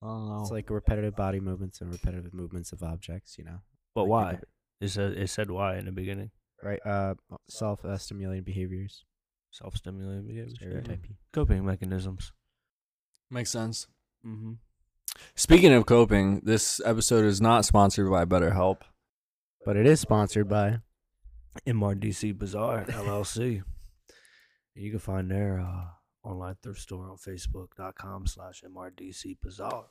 I 0.02 0.08
don't 0.08 0.30
know. 0.30 0.40
It's 0.42 0.52
like 0.52 0.70
repetitive 0.70 1.16
body 1.16 1.40
movements 1.42 1.82
and 1.82 1.92
repetitive 1.92 2.34
movements 2.34 2.72
of 2.72 2.82
objects. 2.82 3.38
You 3.38 3.44
know. 3.46 3.60
But 3.94 4.04
Like, 4.04 4.10
why? 4.10 4.40
It 4.80 4.88
said 4.88 5.12
it 5.18 5.30
said 5.30 5.52
why 5.52 5.78
in 5.78 5.86
the 5.86 5.92
beginning. 5.92 6.32
Right. 6.64 6.80
Uh, 6.86 7.16
self-stimulating 7.50 8.44
behaviors. 8.44 9.04
Self-stimulating 9.52 10.28
behaviors. 10.28 10.54
yeah. 10.62 10.68
Stereotypy. 10.70 11.18
Coping 11.34 11.66
mechanisms. 11.66 12.32
Makes 13.32 13.50
sense. 13.50 13.88
Mm-hmm. 14.26 14.54
Speaking 15.36 15.74
of 15.74 15.86
coping, 15.86 16.42
this 16.44 16.82
episode 16.86 17.26
is 17.26 17.40
not 17.42 17.66
sponsored 17.66 18.10
by 18.10 18.26
BetterHelp. 18.26 18.78
But 19.66 19.78
it 19.78 19.86
is 19.86 20.00
sponsored 20.00 20.50
by. 20.50 20.80
MRDC 21.68 22.38
Bazaar 22.38 22.86
LLC. 22.90 23.64
You 24.74 24.90
can 24.90 25.00
find 25.00 25.30
their 25.30 25.60
uh, 25.60 26.28
online 26.28 26.56
thrift 26.64 26.80
store 26.80 27.10
on 27.10 27.18
Facebook.com 27.18 28.26
slash 28.28 28.64
MRDC 28.66 29.38
Bazaar. 29.44 29.86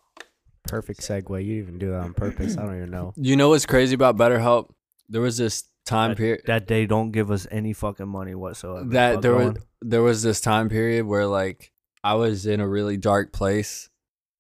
Perfect 0.65 1.01
segue. 1.01 1.45
You 1.45 1.55
even 1.57 1.79
do 1.79 1.91
that 1.91 2.01
on 2.01 2.15
purpose. 2.15 2.57
I 2.57 2.63
don't 2.65 2.77
even 2.77 2.91
know. 2.91 3.13
You 3.17 3.37
know 3.37 3.51
what's 3.51 3.67
crazy 3.67 3.95
about 3.95 4.17
BetterHelp? 4.17 4.71
There 5.09 5.21
was 5.21 5.37
this 5.37 5.65
time 5.85 6.11
That, 6.11 6.17
period 6.17 6.43
that 6.47 6.67
they 6.67 6.87
don't 6.87 7.11
give 7.11 7.31
us 7.31 7.47
any 7.51 7.73
fucking 7.73 8.09
money 8.09 8.35
whatsoever. 8.35 8.89
that 8.91 9.23
there 9.23 9.35
was 9.35 9.57
there 9.83 10.03
was 10.03 10.23
this 10.23 10.41
time 10.41 10.69
period 10.69 11.05
where 11.07 11.27
like 11.27 11.73
I 12.03 12.15
was 12.15 12.47
in 12.47 12.61
a 12.61 12.69
really 12.69 12.97
dark 12.97 13.33
place. 13.33 13.89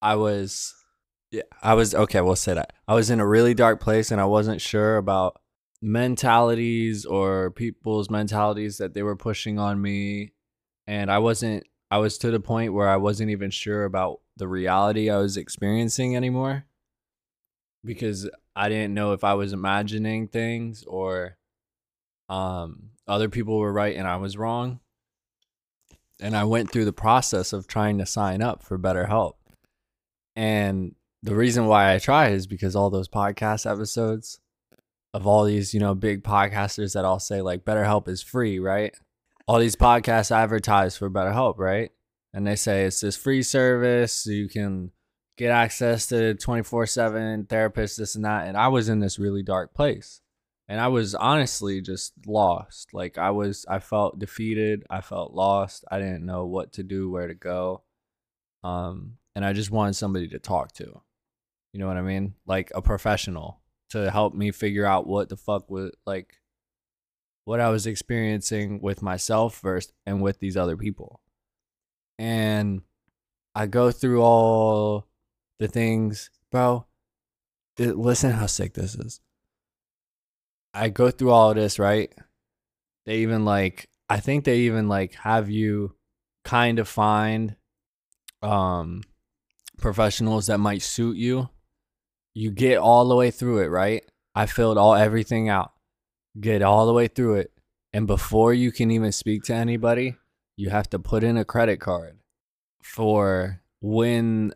I 0.00 0.16
was 0.16 0.74
yeah, 1.30 1.42
I 1.62 1.74
was 1.74 1.94
okay, 1.94 2.20
we'll 2.20 2.36
say 2.36 2.54
that. 2.54 2.72
I 2.88 2.94
was 2.94 3.10
in 3.10 3.20
a 3.20 3.26
really 3.26 3.54
dark 3.54 3.80
place 3.80 4.10
and 4.10 4.20
I 4.20 4.24
wasn't 4.24 4.60
sure 4.60 4.96
about 4.96 5.40
mentalities 5.82 7.04
or 7.04 7.50
people's 7.52 8.10
mentalities 8.10 8.78
that 8.78 8.94
they 8.94 9.02
were 9.02 9.16
pushing 9.16 9.58
on 9.58 9.80
me 9.80 10.32
and 10.86 11.10
I 11.10 11.18
wasn't 11.18 11.64
I 11.90 11.98
was 11.98 12.18
to 12.18 12.30
the 12.30 12.40
point 12.40 12.74
where 12.74 12.88
I 12.88 12.96
wasn't 12.96 13.30
even 13.30 13.50
sure 13.50 13.84
about 13.84 14.20
the 14.36 14.48
reality 14.48 15.10
I 15.10 15.18
was 15.18 15.36
experiencing 15.36 16.16
anymore 16.16 16.66
because 17.84 18.28
I 18.54 18.68
didn't 18.68 18.94
know 18.94 19.12
if 19.12 19.24
I 19.24 19.34
was 19.34 19.52
imagining 19.52 20.28
things 20.28 20.84
or 20.84 21.36
um 22.28 22.90
other 23.06 23.28
people 23.28 23.58
were 23.58 23.72
right 23.72 23.96
and 23.96 24.06
I 24.06 24.16
was 24.16 24.36
wrong. 24.36 24.80
And 26.20 26.36
I 26.36 26.44
went 26.44 26.70
through 26.70 26.84
the 26.84 26.92
process 26.92 27.52
of 27.52 27.66
trying 27.66 27.98
to 27.98 28.06
sign 28.06 28.42
up 28.42 28.62
for 28.62 28.78
BetterHelp. 28.78 29.34
And 30.36 30.94
the 31.22 31.34
reason 31.34 31.66
why 31.66 31.94
I 31.94 31.98
try 31.98 32.28
is 32.28 32.46
because 32.46 32.76
all 32.76 32.90
those 32.90 33.08
podcast 33.08 33.70
episodes 33.70 34.40
of 35.12 35.26
all 35.26 35.44
these, 35.44 35.74
you 35.74 35.80
know, 35.80 35.94
big 35.94 36.22
podcasters 36.22 36.94
that 36.94 37.04
all 37.04 37.18
say 37.18 37.42
like 37.42 37.64
BetterHelp 37.64 38.08
is 38.08 38.22
free, 38.22 38.58
right? 38.58 38.94
All 39.46 39.58
these 39.58 39.76
podcasts 39.76 40.30
advertise 40.30 40.96
for 40.96 41.10
BetterHelp, 41.10 41.58
right? 41.58 41.90
And 42.32 42.46
they 42.46 42.56
say 42.56 42.84
it's 42.84 43.00
this 43.00 43.16
free 43.16 43.42
service, 43.42 44.24
you 44.26 44.48
can 44.48 44.92
get 45.36 45.50
access 45.50 46.06
to 46.08 46.34
24/7 46.34 47.48
therapists 47.48 47.96
this 47.96 48.14
and 48.14 48.24
that. 48.24 48.46
And 48.46 48.56
I 48.56 48.68
was 48.68 48.88
in 48.88 49.00
this 49.00 49.18
really 49.18 49.42
dark 49.42 49.74
place. 49.74 50.20
And 50.70 50.80
I 50.80 50.86
was 50.86 51.16
honestly 51.16 51.80
just 51.80 52.12
lost. 52.28 52.94
Like 52.94 53.18
I 53.18 53.32
was 53.32 53.66
I 53.68 53.80
felt 53.80 54.20
defeated, 54.20 54.84
I 54.88 55.00
felt 55.00 55.34
lost. 55.34 55.84
I 55.90 55.98
didn't 55.98 56.24
know 56.24 56.46
what 56.46 56.74
to 56.74 56.84
do, 56.84 57.10
where 57.10 57.26
to 57.26 57.34
go. 57.34 57.82
Um 58.62 59.16
and 59.34 59.44
I 59.44 59.52
just 59.52 59.72
wanted 59.72 59.96
somebody 59.96 60.28
to 60.28 60.38
talk 60.38 60.70
to. 60.74 61.02
You 61.72 61.80
know 61.80 61.88
what 61.88 61.96
I 61.96 62.02
mean? 62.02 62.34
Like 62.46 62.70
a 62.72 62.80
professional 62.80 63.60
to 63.90 64.12
help 64.12 64.32
me 64.32 64.52
figure 64.52 64.86
out 64.86 65.08
what 65.08 65.28
the 65.28 65.36
fuck 65.36 65.68
was 65.68 65.90
like 66.06 66.34
what 67.44 67.58
I 67.58 67.70
was 67.70 67.84
experiencing 67.88 68.80
with 68.80 69.02
myself 69.02 69.56
first 69.56 69.92
and 70.06 70.22
with 70.22 70.38
these 70.38 70.56
other 70.56 70.76
people. 70.76 71.20
And 72.16 72.82
I 73.56 73.66
go 73.66 73.90
through 73.90 74.22
all 74.22 75.08
the 75.58 75.66
things, 75.66 76.30
bro. 76.52 76.86
listen 77.76 78.30
how 78.30 78.46
sick 78.46 78.74
this 78.74 78.94
is. 78.94 79.20
I 80.72 80.88
go 80.88 81.10
through 81.10 81.30
all 81.30 81.50
of 81.50 81.56
this, 81.56 81.78
right? 81.78 82.12
They 83.06 83.18
even 83.18 83.44
like 83.44 83.88
I 84.08 84.20
think 84.20 84.44
they 84.44 84.60
even 84.60 84.88
like 84.88 85.14
have 85.14 85.50
you 85.50 85.94
kind 86.44 86.78
of 86.78 86.88
find 86.88 87.56
um 88.42 89.02
professionals 89.78 90.46
that 90.46 90.58
might 90.58 90.82
suit 90.82 91.16
you. 91.16 91.48
You 92.34 92.50
get 92.50 92.78
all 92.78 93.08
the 93.08 93.16
way 93.16 93.30
through 93.30 93.58
it, 93.58 93.68
right? 93.68 94.04
I 94.34 94.46
filled 94.46 94.78
all 94.78 94.94
everything 94.94 95.48
out. 95.48 95.72
Get 96.38 96.62
all 96.62 96.86
the 96.86 96.92
way 96.92 97.08
through 97.08 97.36
it. 97.36 97.52
And 97.92 98.06
before 98.06 98.54
you 98.54 98.70
can 98.70 98.90
even 98.90 99.10
speak 99.10 99.42
to 99.44 99.54
anybody, 99.54 100.14
you 100.56 100.70
have 100.70 100.88
to 100.90 100.98
put 100.98 101.24
in 101.24 101.36
a 101.36 101.44
credit 101.44 101.80
card 101.80 102.18
for 102.82 103.62
when 103.80 104.54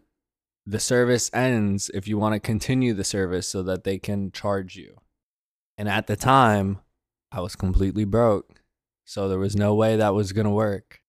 the 0.67 0.79
service 0.79 1.31
ends 1.35 1.91
if 1.93 2.07
you 2.07 2.17
want 2.17 2.35
to 2.35 2.41
continue 2.41 2.95
the 2.95 3.05
service 3.05 3.49
so 3.49 3.63
that 3.65 3.85
they 3.85 3.99
can 3.99 4.31
charge 4.31 4.77
you. 4.77 4.97
And 5.77 5.89
at 5.89 6.07
the 6.07 6.17
time, 6.17 6.79
I 7.33 7.41
was 7.41 7.57
completely 7.57 8.05
broke. 8.05 8.63
So 9.05 9.29
there 9.29 9.39
was 9.39 9.57
no 9.57 9.75
way 9.75 9.97
that 9.97 10.15
was 10.15 10.33
going 10.33 10.47
to 10.47 10.51
work. 10.51 11.01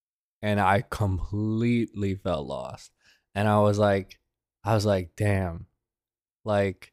And 0.41 0.59
I 0.59 0.83
completely 0.89 2.15
felt 2.15 2.47
lost. 2.47 2.91
And 3.33 3.47
I 3.47 3.59
was 3.59 3.77
like, 3.77 4.19
I 4.63 4.73
was 4.73 4.85
like, 4.85 5.11
damn. 5.15 5.67
Like, 6.43 6.91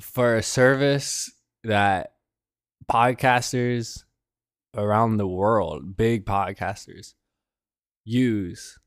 for 0.00 0.36
a 0.36 0.42
service 0.42 1.30
that 1.64 2.14
podcasters 2.90 4.04
around 4.76 5.16
the 5.16 5.26
world, 5.26 5.96
big 5.96 6.24
podcasters, 6.24 7.14
use 8.04 8.78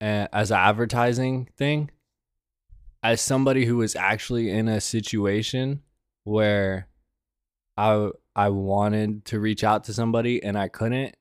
uh, 0.00 0.26
as 0.32 0.50
an 0.50 0.58
advertising 0.58 1.48
thing, 1.56 1.90
as 3.02 3.20
somebody 3.20 3.64
who 3.64 3.76
was 3.76 3.94
actually 3.94 4.50
in 4.50 4.68
a 4.68 4.80
situation 4.80 5.82
where 6.24 6.88
I 7.76 8.10
I 8.34 8.48
wanted 8.50 9.24
to 9.26 9.40
reach 9.40 9.64
out 9.64 9.84
to 9.84 9.94
somebody 9.94 10.42
and 10.42 10.58
I 10.58 10.68
couldn't. 10.68 11.16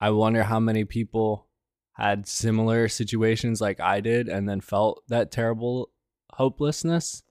I 0.00 0.10
wonder 0.10 0.42
how 0.42 0.60
many 0.60 0.84
people 0.84 1.46
had 1.94 2.26
similar 2.26 2.88
situations 2.88 3.60
like 3.60 3.80
I 3.80 4.00
did 4.00 4.28
and 4.28 4.48
then 4.48 4.60
felt 4.60 5.02
that 5.08 5.30
terrible 5.30 5.90
hopelessness. 6.34 7.22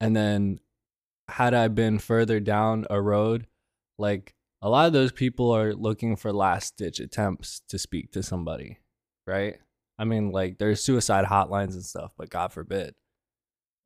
And 0.00 0.14
then 0.14 0.60
had 1.28 1.54
I 1.54 1.68
been 1.68 1.98
further 1.98 2.38
down 2.40 2.86
a 2.90 3.00
road, 3.00 3.46
like 3.98 4.34
a 4.62 4.68
lot 4.68 4.86
of 4.86 4.92
those 4.92 5.12
people 5.12 5.50
are 5.50 5.74
looking 5.74 6.16
for 6.16 6.32
last 6.32 6.76
ditch 6.76 7.00
attempts 7.00 7.62
to 7.68 7.78
speak 7.78 8.12
to 8.12 8.22
somebody, 8.22 8.78
right? 9.26 9.56
I 9.98 10.04
mean, 10.04 10.30
like 10.30 10.58
there's 10.58 10.82
suicide 10.82 11.24
hotlines 11.24 11.74
and 11.74 11.84
stuff, 11.84 12.12
but 12.16 12.30
God 12.30 12.52
forbid. 12.52 12.94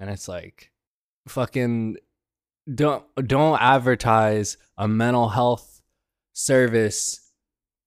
And 0.01 0.11
it's 0.11 0.29
like 0.29 0.71
fucking 1.27 1.97
don't 2.75 3.05
don't 3.27 3.61
advertise 3.61 4.57
a 4.77 4.87
mental 4.87 5.29
health 5.29 5.81
service 6.33 7.33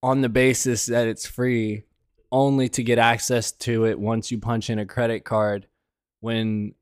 on 0.04 0.22
the 0.22 0.30
basis 0.30 0.88
that 0.88 1.08
it's 1.08 1.26
free 1.26 1.84
only 2.32 2.70
to 2.70 2.84
get 2.84 2.98
access 2.98 3.52
to 3.52 3.86
it 3.86 4.00
once 4.00 4.32
you 4.32 4.40
punch 4.40 4.70
in 4.70 4.80
a 4.80 4.86
credit 4.86 5.24
card 5.24 5.68
when 6.22 6.74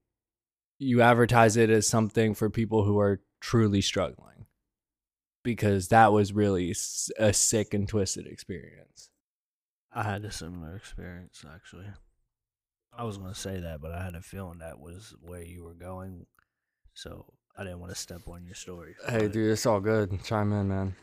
you 0.77 1.01
advertise 1.01 1.57
it 1.57 1.69
as 1.69 1.87
something 1.87 2.33
for 2.33 2.49
people 2.49 2.85
who 2.85 2.99
are 2.99 3.21
truly 3.41 3.81
struggling. 3.81 4.45
Because 5.43 5.87
that 5.87 6.11
was 6.13 6.33
really 6.33 6.75
a 7.17 7.33
sick 7.33 7.73
and 7.73 7.87
twisted 7.87 8.27
experience. 8.27 9.09
I 9.91 10.03
had 10.03 10.23
a 10.25 10.31
similar 10.31 10.75
experience 10.75 11.43
actually. 11.51 11.87
I 12.93 13.03
was 13.03 13.17
gonna 13.17 13.35
say 13.35 13.59
that, 13.59 13.81
but 13.81 13.91
I 13.91 14.03
had 14.03 14.15
a 14.15 14.21
feeling 14.21 14.59
that 14.59 14.79
was 14.79 15.15
where 15.21 15.43
you 15.43 15.63
were 15.63 15.73
going, 15.73 16.25
so 16.93 17.33
I 17.59 17.63
didn't 17.65 17.81
want 17.81 17.91
to 17.93 17.99
step 17.99 18.21
on 18.29 18.45
your 18.45 18.55
story. 18.55 18.95
hey 19.07 19.19
but- 19.23 19.33
dude 19.33 19.51
it's 19.51 19.65
all 19.65 19.81
good 19.81 20.23
chime 20.23 20.53
in 20.53 20.69
man 20.69 20.95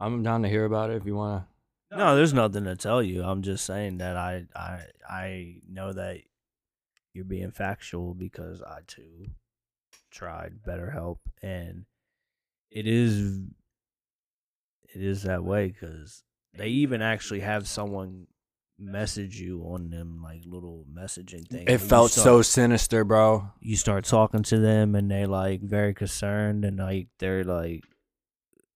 i'm 0.00 0.22
down 0.24 0.42
to 0.42 0.48
hear 0.48 0.64
about 0.64 0.90
it 0.90 0.96
if 0.96 1.06
you 1.06 1.14
want 1.14 1.44
to 1.44 1.96
No, 1.96 2.16
there's 2.16 2.34
nothing 2.34 2.64
to 2.64 2.74
tell 2.74 3.00
you. 3.00 3.22
I'm 3.22 3.42
just 3.42 3.64
saying 3.64 3.98
that 3.98 4.16
I 4.16 4.46
I 4.56 4.80
I 5.08 5.56
know 5.68 5.92
that 5.92 6.22
you're 7.12 7.24
being 7.24 7.52
factual 7.52 8.14
because 8.14 8.60
I 8.60 8.80
too 8.88 9.28
tried 10.10 10.62
BetterHelp 10.66 11.18
and 11.42 11.84
it 12.72 12.88
is 12.88 13.38
it 14.92 15.00
is 15.02 15.22
that 15.22 15.44
way 15.44 15.68
because 15.68 16.24
they 16.56 16.68
even 16.68 17.00
actually 17.02 17.40
have 17.40 17.68
someone 17.68 18.26
message 18.78 19.40
you 19.40 19.62
on 19.62 19.90
them 19.90 20.20
like 20.22 20.42
little 20.46 20.84
messaging 20.92 21.46
things. 21.48 21.64
it 21.68 21.78
felt 21.78 22.10
so 22.10 22.42
sinister 22.42 23.04
bro 23.04 23.48
you 23.60 23.76
start 23.76 24.04
talking 24.04 24.42
to 24.42 24.58
them 24.58 24.96
and 24.96 25.08
they 25.10 25.26
like 25.26 25.60
very 25.62 25.94
concerned 25.94 26.64
and 26.64 26.78
like 26.78 27.06
they're 27.20 27.44
like 27.44 27.84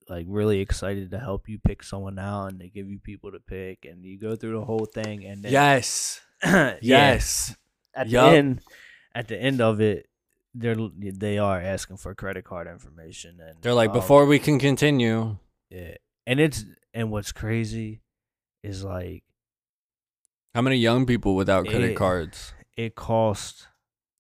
like 0.09 0.25
really 0.29 0.61
excited 0.61 1.11
to 1.11 1.19
help 1.19 1.49
you 1.49 1.59
pick 1.59 1.83
someone 1.83 2.19
out 2.19 2.47
and 2.47 2.61
they 2.61 2.69
give 2.69 2.89
you 2.89 2.99
people 3.01 3.33
to 3.33 3.41
pick 3.41 3.85
and 3.85 4.05
you 4.05 4.17
go 4.19 4.37
through 4.37 4.57
the 4.59 4.65
whole 4.65 4.87
thing 4.87 5.25
and 5.25 5.43
then 5.43 5.51
yes 5.53 6.21
Yeah. 6.45 6.77
Yes. 6.81 7.57
At 7.95 8.09
Yup. 8.09 8.31
the 8.31 8.37
end, 8.37 8.61
at 9.15 9.29
the 9.29 9.37
end 9.37 9.61
of 9.61 9.81
it, 9.81 10.07
they're 10.55 10.77
they 10.97 11.39
are 11.39 11.61
asking 11.61 11.97
for 11.97 12.15
credit 12.15 12.45
card 12.45 12.69
information, 12.69 13.39
and 13.41 13.57
They're 13.61 13.75
like, 13.75 13.91
um, 13.91 13.95
before 13.95 14.25
we 14.27 14.39
can 14.39 14.59
continue, 14.59 15.39
yeah, 15.69 15.95
and 16.27 16.39
it's 16.39 16.65
and 16.95 17.11
what's 17.11 17.33
crazy 17.33 18.03
is 18.63 18.85
like 18.85 19.25
how 20.59 20.63
many 20.63 20.75
young 20.77 21.07
people 21.07 21.37
without 21.37 21.65
credit 21.69 21.93
It- 21.93 21.95
cards? 21.97 22.53
it 22.77 22.97
costs 22.97 23.69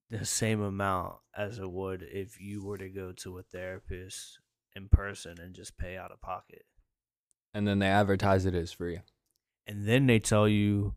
the 0.08 0.24
same 0.24 0.60
amount 0.60 1.16
as 1.36 1.58
it 1.58 1.68
would 1.68 2.00
if 2.02 2.40
you 2.40 2.62
were 2.64 2.78
to 2.78 2.88
go 2.88 3.10
to 3.10 3.38
a 3.38 3.42
therapist 3.42 4.38
in 4.76 4.88
person 4.88 5.40
and 5.40 5.52
just 5.52 5.76
pay 5.76 5.96
out 5.96 6.12
of 6.12 6.20
pocket. 6.20 6.64
And 7.52 7.66
then 7.66 7.80
they 7.80 7.88
advertise 7.88 8.46
it 8.46 8.54
as 8.54 8.70
free. 8.70 9.00
and 9.66 9.84
then 9.88 10.06
they 10.06 10.20
tell 10.20 10.48
you 10.48 10.94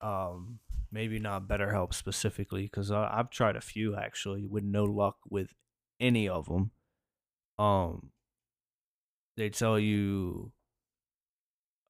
um 0.00 0.58
maybe 0.90 1.20
not 1.20 1.46
BetterHelp 1.46 1.94
specifically 1.94 2.64
because 2.64 2.90
I've 2.90 3.30
tried 3.30 3.54
a 3.54 3.60
few 3.60 3.94
actually 3.94 4.44
with 4.44 4.64
no 4.64 4.84
luck 4.84 5.18
with 5.30 5.54
any 6.00 6.28
of 6.28 6.46
them. 6.46 6.72
Um, 7.58 8.12
they 9.36 9.50
tell 9.50 9.78
you 9.78 10.52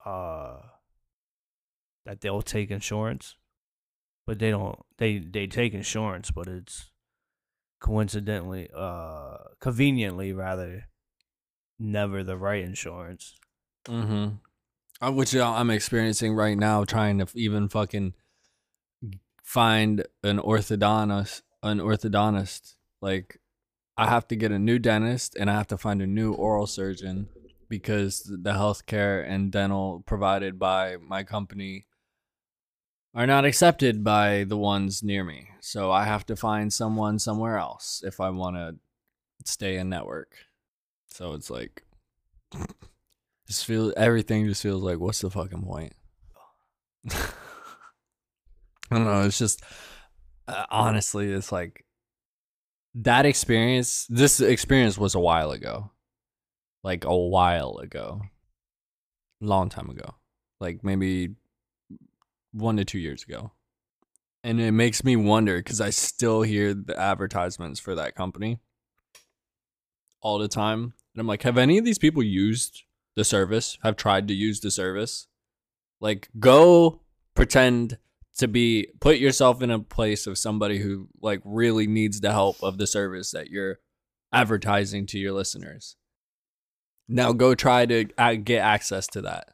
uh 0.05 0.61
that 2.09 2.23
they'll 2.23 2.41
take 2.41 2.71
insurance, 2.71 3.37
but 4.27 4.39
they 4.39 4.51
don't. 4.51 4.79
They 4.97 5.19
they 5.19 5.47
take 5.47 5.75
insurance, 5.75 6.31
but 6.31 6.49
it's 6.49 6.91
coincidentally, 7.81 8.71
uh, 8.75 9.37
conveniently 9.61 10.33
rather, 10.33 10.87
never 11.79 12.25
the 12.25 12.39
right 12.39 12.65
insurance. 12.65 13.37
Mm-hmm. 13.87 14.37
Uh, 15.07 15.13
which 15.13 15.37
I'm 15.37 15.71
experiencing 15.71 16.35
right 16.35 16.57
now, 16.57 16.85
trying 16.85 17.19
to 17.19 17.27
even 17.35 17.69
fucking 17.69 18.15
find 19.45 20.05
an 20.25 20.39
orthodontist. 20.39 21.43
An 21.63 21.79
orthodontist, 21.79 22.77
like 23.03 23.39
I 23.97 24.07
have 24.07 24.29
to 24.29 24.37
get 24.37 24.53
a 24.53 24.59
new 24.59 24.79
dentist 24.79 25.37
and 25.37 25.51
I 25.51 25.55
have 25.55 25.67
to 25.69 25.77
find 25.77 26.01
a 26.01 26.07
new 26.07 26.33
oral 26.33 26.69
surgeon 26.69 27.29
because 27.69 28.23
the 28.23 28.53
healthcare 28.53 29.29
and 29.29 29.51
dental 29.51 30.05
provided 30.07 30.59
by 30.59 30.97
my 30.97 31.25
company 31.25 31.88
are 33.19 33.27
not 33.27 33.45
accepted 33.45 34.05
by 34.05 34.45
the 34.45 34.57
ones 34.57 35.03
near 35.03 35.25
me. 35.25 35.49
So 35.59 35.91
I 35.91 36.05
have 36.05 36.25
to 36.27 36.37
find 36.37 36.73
someone 36.73 37.19
somewhere 37.19 37.59
else 37.59 38.01
if 38.07 38.21
I 38.21 38.31
want 38.31 38.55
to 38.55 38.77
stay 39.45 39.77
in 39.77 39.89
network. 39.89 40.37
So 41.09 41.33
it's 41.33 41.51
like 41.51 41.83
just 43.49 43.65
feel 43.65 43.93
everything 43.97 44.47
just 44.47 44.63
feels 44.63 44.85
like 44.85 45.01
what's 45.01 45.21
the 45.21 45.31
fucking 45.31 45.65
point? 45.65 45.95
I 47.11 47.17
don't 48.93 49.05
know. 49.05 49.23
It's 49.23 49.37
just 49.37 49.65
uh, 50.47 50.67
honestly, 50.71 51.33
it's 51.33 51.51
like 51.51 51.85
that 52.95 53.27
experience. 53.27 54.07
This 54.09 54.41
experience 54.41 54.97
was 54.97 55.17
a 55.17 55.21
while 55.21 55.51
ago, 55.51 55.91
like 56.85 57.05
a 57.05 57.17
while 57.17 57.79
ago, 57.79 58.23
long 59.41 59.71
time 59.71 59.91
ago, 59.91 60.15
like 60.61 60.85
maybe 60.85 61.35
one 62.53 62.77
to 62.77 62.85
two 62.85 62.99
years 62.99 63.25
ago, 63.25 63.53
and 64.43 64.61
it 64.61 64.73
makes 64.73 65.05
me 65.05 65.17
wonder 65.17 65.59
because 65.59 65.81
I 65.81 65.91
still 65.91 66.43
hear 66.43 66.75
the 66.75 66.99
advertisements 66.99 67.81
for 67.81 67.95
that 67.95 68.15
company 68.15 68.61
all 70.21 70.39
the 70.39 70.49
time, 70.49 70.95
and 71.15 71.21
I'm 71.21 71.27
like, 71.27 71.43
have 71.43 71.59
any 71.59 71.79
of 71.79 71.85
these 71.85 71.99
people 71.99 72.23
used 72.23 72.83
the 73.17 73.25
service? 73.25 73.79
Have 73.83 73.97
tried 73.97 74.29
to 74.29 74.35
use 74.35 74.61
the 74.61 74.71
service? 74.71 75.27
Like, 76.01 76.29
go 76.39 77.01
pretend 77.35 77.99
to 78.39 78.49
be 78.49 78.89
put 79.01 79.19
yourself 79.19 79.63
in 79.63 79.71
a 79.71 79.81
place 79.81 80.27
of 80.27 80.39
somebody 80.39 80.79
who 80.79 81.09
like 81.21 81.41
really 81.45 81.87
needs 81.87 82.21
the 82.21 82.33
help 82.33 82.63
of 82.63 82.79
the 82.79 82.87
service 82.87 83.33
that 83.33 83.51
you're 83.51 83.81
advertising 84.33 85.07
to 85.07 85.19
your 85.19 85.33
listeners. 85.33 85.97
Now 87.09 87.33
go 87.33 87.55
try 87.55 87.87
to 87.87 88.07
uh, 88.17 88.35
get 88.35 88.61
access 88.61 89.07
to 89.09 89.23
that. 89.23 89.49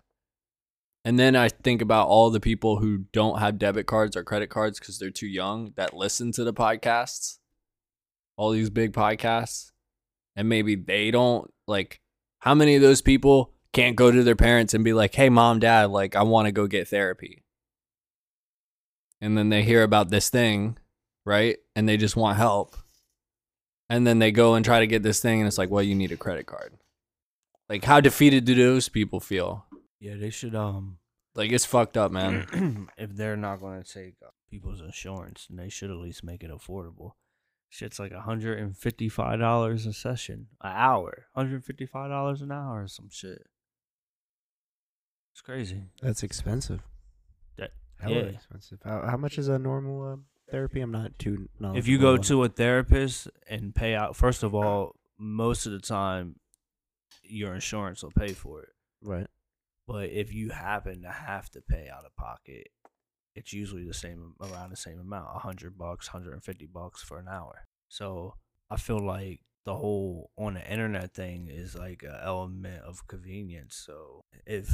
And 1.05 1.19
then 1.19 1.37
I 1.37 1.51
think 1.51 1.83
about 1.83 2.09
all 2.09 2.31
the 2.31 2.41
people 2.41 2.79
who 2.79 3.05
don't 3.13 3.39
have 3.39 3.59
debit 3.59 3.87
cards 3.87 4.17
or 4.17 4.25
credit 4.25 4.49
cards 4.49 4.79
because 4.79 4.99
they're 4.99 5.11
too 5.11 5.27
young 5.27 5.73
that 5.77 5.95
listen 5.95 6.33
to 6.33 6.45
the 6.45 6.55
podcasts, 6.55 7.39
all 8.37 8.51
these 8.51 8.71
big 8.71 8.93
podcasts, 8.93 9.71
and 10.35 10.49
maybe 10.49 10.75
they 10.77 11.11
don't 11.11 11.53
like. 11.67 12.01
How 12.41 12.55
many 12.55 12.75
of 12.75 12.83
those 12.83 13.03
people 13.03 13.53
can't 13.73 13.97
go 13.97 14.11
to 14.11 14.23
their 14.23 14.37
parents 14.37 14.73
and 14.73 14.83
be 14.83 14.95
like, 14.95 15.15
"Hey, 15.15 15.29
mom, 15.29 15.59
dad, 15.59 15.91
like 15.91 16.17
I 16.17 16.23
want 16.23 16.47
to 16.47 16.53
go 16.53 16.67
get 16.67 16.89
therapy," 16.89 17.45
and 19.21 19.37
then 19.37 19.51
they 19.51 19.63
hear 19.63 19.83
about 19.83 20.09
this 20.09 20.31
thing, 20.31 20.79
right? 21.27 21.59
And 21.77 21.87
they 21.87 21.99
just 21.99 22.17
want 22.17 22.39
help, 22.39 22.77
and 23.91 24.07
then 24.07 24.21
they 24.21 24.33
go 24.33 24.55
and 24.55 24.65
try 24.65 24.81
to 24.81 24.87
get 24.87 25.03
this 25.03 25.21
thing, 25.21 25.41
and 25.41 25.47
it's 25.47 25.59
like, 25.59 25.71
"Well, 25.71 25.83
you 25.83 25.95
need 25.95 26.13
a 26.13 26.17
credit 26.17 26.47
card." 26.47 26.79
Like, 27.69 27.85
how 27.85 28.01
defeated 28.01 28.45
do 28.47 28.55
those 28.55 28.89
people 28.89 29.21
feel? 29.21 29.67
Yeah, 30.05 30.17
they 30.17 30.29
should 30.29 30.55
um 30.55 30.99
Like, 31.35 31.51
it's 31.51 31.65
fucked 31.65 31.97
up, 31.97 32.13
man. 32.13 32.89
if 32.99 33.17
they're 33.17 33.39
not 33.39 33.59
going 33.61 33.83
to 33.83 33.91
take 33.91 34.17
uh, 34.23 34.29
people's 34.51 34.83
insurance, 34.83 35.47
then 35.49 35.57
they 35.57 35.71
should 35.71 35.91
at 35.91 35.97
least 35.97 36.23
make 36.23 36.43
it 36.43 36.51
affordable. 36.51 37.13
Shit's 37.71 37.99
like 37.99 38.13
hundred 38.13 38.59
and 38.59 38.77
fifty-five 38.77 39.39
dollars 39.39 39.87
a 39.87 39.95
session, 39.95 40.49
an 40.61 40.73
hour, 40.77 41.25
hundred 41.35 41.65
fifty-five 41.65 42.11
dollars 42.11 42.43
an 42.43 42.53
hour, 42.53 42.83
or 42.83 42.87
some 42.87 43.09
shit. 43.11 43.47
It's 45.33 45.41
crazy. 45.41 45.85
That's 46.03 46.23
expensive. 46.23 46.83
That 47.57 47.71
Hella 47.99 48.17
yeah. 48.17 48.23
expensive. 48.25 48.81
How, 48.85 49.07
how 49.07 49.17
much 49.17 49.39
is 49.39 49.49
a 49.49 49.59
normal 49.59 50.13
uh, 50.13 50.17
therapy? 50.51 50.83
I'm 50.83 50.93
not 50.93 51.19
too. 51.19 51.49
If 51.61 51.89
you 51.89 51.99
go 51.99 52.19
to 52.19 52.45
a 52.45 52.49
therapist 52.49 53.29
and 53.49 53.75
pay 53.75 53.95
out, 53.95 54.17
first 54.17 54.43
of 54.43 54.55
all, 54.55 54.97
most 55.19 55.65
of 55.65 55.73
the 55.73 55.81
time, 55.81 56.37
your 57.23 57.55
insurance 57.55 58.03
will 58.03 58.13
pay 58.13 58.35
for 58.35 58.61
it. 58.61 58.69
it. 58.69 59.09
right, 59.09 59.27
But 59.87 60.11
if 60.11 60.33
you 60.33 60.51
happen 60.51 61.03
to 61.03 61.11
have 61.11 61.51
to 61.51 61.61
pay 61.61 61.89
out 61.95 62.07
of 62.07 62.17
pocket, 62.17 62.69
it's 63.35 63.53
usually 63.53 63.85
the 63.85 63.95
same 63.95 64.35
around 64.41 64.71
the 64.71 64.77
same 64.77 64.99
amount, 64.99 65.29
a 65.35 65.41
hundred 65.41 65.77
bucks, 65.77 66.09
hundred 66.09 66.33
and 66.33 66.45
fifty 66.45 66.67
bucks 66.67 67.03
for 67.03 67.19
an 67.19 67.29
hour. 67.29 67.67
So 67.89 68.35
I 68.71 68.77
feel 68.77 69.05
like 69.05 69.41
the 69.67 69.75
whole 69.75 70.31
on 70.39 70.55
the 70.55 70.71
internet 70.71 71.15
thing 71.15 71.49
is 71.51 71.75
like 71.75 72.03
an 72.03 72.17
element 72.23 72.83
of 72.85 73.07
convenience. 73.09 73.83
So 73.85 74.25
if 74.47 74.73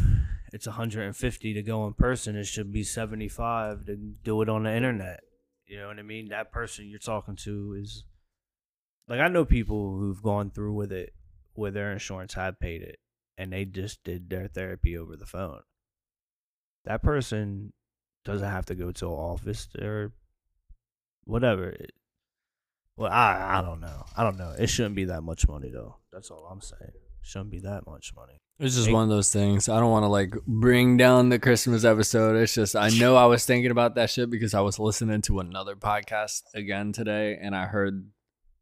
it's 0.53 0.67
a 0.67 0.73
hundred 0.73 1.07
and 1.07 1.17
fifty 1.17 1.55
to 1.55 1.63
go 1.63 1.87
in 1.87 1.95
person, 1.95 2.37
it 2.37 2.45
should 2.45 2.73
be 2.73 2.85
seventy 2.85 3.29
five 3.29 3.87
to 3.87 3.97
do 3.97 4.43
it 4.43 4.49
on 4.49 4.65
the 4.65 4.75
internet. 4.75 5.21
You 5.67 5.79
know 5.79 5.89
what 5.89 5.99
I 5.99 6.03
mean? 6.03 6.29
That 6.29 6.53
person 6.53 6.89
you're 6.89 6.99
talking 6.99 7.37
to 7.37 7.77
is 7.81 8.05
like 9.09 9.21
I 9.21 9.29
know 9.29 9.45
people 9.45 9.97
who've 9.99 10.23
gone 10.23 10.51
through 10.51 10.75
with 10.75 10.93
it 10.93 11.15
where 11.55 11.71
their 11.71 11.93
insurance 11.93 12.35
had 12.35 12.61
paid 12.61 12.83
it 12.83 12.99
and 13.41 13.55
they 13.55 13.65
just 13.65 14.05
did 14.05 14.29
their 14.29 14.49
therapy 14.49 14.99
over 14.99 15.17
the 15.17 15.25
phone. 15.25 15.63
That 16.85 17.03
person 17.03 17.73
doesn't 18.23 18.47
have 18.47 18.67
to 18.67 18.75
go 18.75 18.93
to 18.93 19.07
an 19.07 19.13
office 19.13 19.67
or 19.81 20.13
whatever. 21.25 21.75
Well, 22.99 23.11
I 23.11 23.59
I 23.59 23.63
don't 23.63 23.81
know. 23.81 24.05
I 24.15 24.25
don't 24.25 24.37
know. 24.37 24.55
It 24.59 24.69
shouldn't 24.69 24.95
be 24.95 25.07
that 25.07 25.23
much 25.23 25.49
money 25.49 25.71
though. 25.71 25.97
That's 26.13 26.31
all 26.31 26.47
I'm 26.53 26.61
saying. 26.61 26.93
shouldn't 27.23 27.51
be 27.51 27.61
that 27.61 27.87
much 27.87 28.13
money. 28.15 28.37
It's 28.59 28.77
just 28.77 28.93
one 28.93 29.05
of 29.05 29.09
those 29.09 29.33
things. 29.33 29.71
I 29.71 29.81
don't 29.81 29.91
want 29.91 30.03
to 30.03 30.09
like 30.09 30.35
bring 30.47 30.99
down 30.99 31.31
the 31.31 31.39
Christmas 31.39 31.83
episode. 31.83 32.37
It's 32.37 32.55
just 32.55 32.77
I 32.77 32.91
know 32.91 33.17
I 33.17 33.25
was 33.25 33.47
thinking 33.47 33.71
about 33.71 33.95
that 33.95 34.11
shit 34.11 34.29
because 34.29 34.53
I 34.53 34.61
was 34.61 34.79
listening 34.79 35.23
to 35.23 35.41
another 35.41 35.77
podcast 35.77 36.43
again 36.55 36.93
today 36.93 37.39
and 37.41 37.57
I 37.57 37.65
heard 37.65 38.07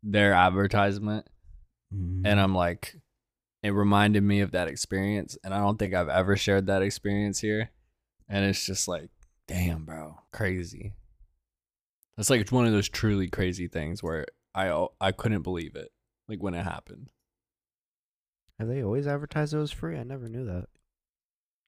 their 0.05 0.35
advertisement 0.35 1.27
and 1.91 2.25
mm-hmm. 2.25 2.39
I'm 2.39 2.55
like 2.55 2.95
it 3.63 3.71
reminded 3.71 4.23
me 4.23 4.41
of 4.41 4.53
that 4.53 4.69
experience 4.69 5.37
and 5.43 5.53
I 5.53 5.59
don't 5.59 5.79
think 5.79 5.95
I've 5.95 6.09
ever 6.09 6.37
shared 6.37 6.67
that 6.67 6.83
experience 6.83 7.41
here. 7.41 7.71
And 8.29 8.45
it's 8.45 8.65
just 8.65 8.87
like, 8.89 9.11
damn, 9.47 9.85
bro, 9.85 10.19
crazy. 10.33 10.95
It's 12.17 12.31
like 12.31 12.41
it's 12.41 12.53
one 12.53 12.67
of 12.67 12.73
those 12.73 12.89
truly 12.89 13.29
crazy 13.29 13.69
things 13.69 14.03
where 14.03 14.27
I 14.55 14.87
I 15.01 15.13
couldn't 15.13 15.43
believe 15.43 15.77
it 15.77 15.91
like 16.29 16.43
when 16.43 16.55
it 16.55 16.65
happened. 16.65 17.11
have 18.59 18.69
they 18.69 18.83
always 18.83 19.07
advertised 19.07 19.55
it 19.55 19.59
was 19.59 19.71
free? 19.71 19.97
I 19.97 20.03
never 20.03 20.29
knew 20.29 20.45
that. 20.45 20.67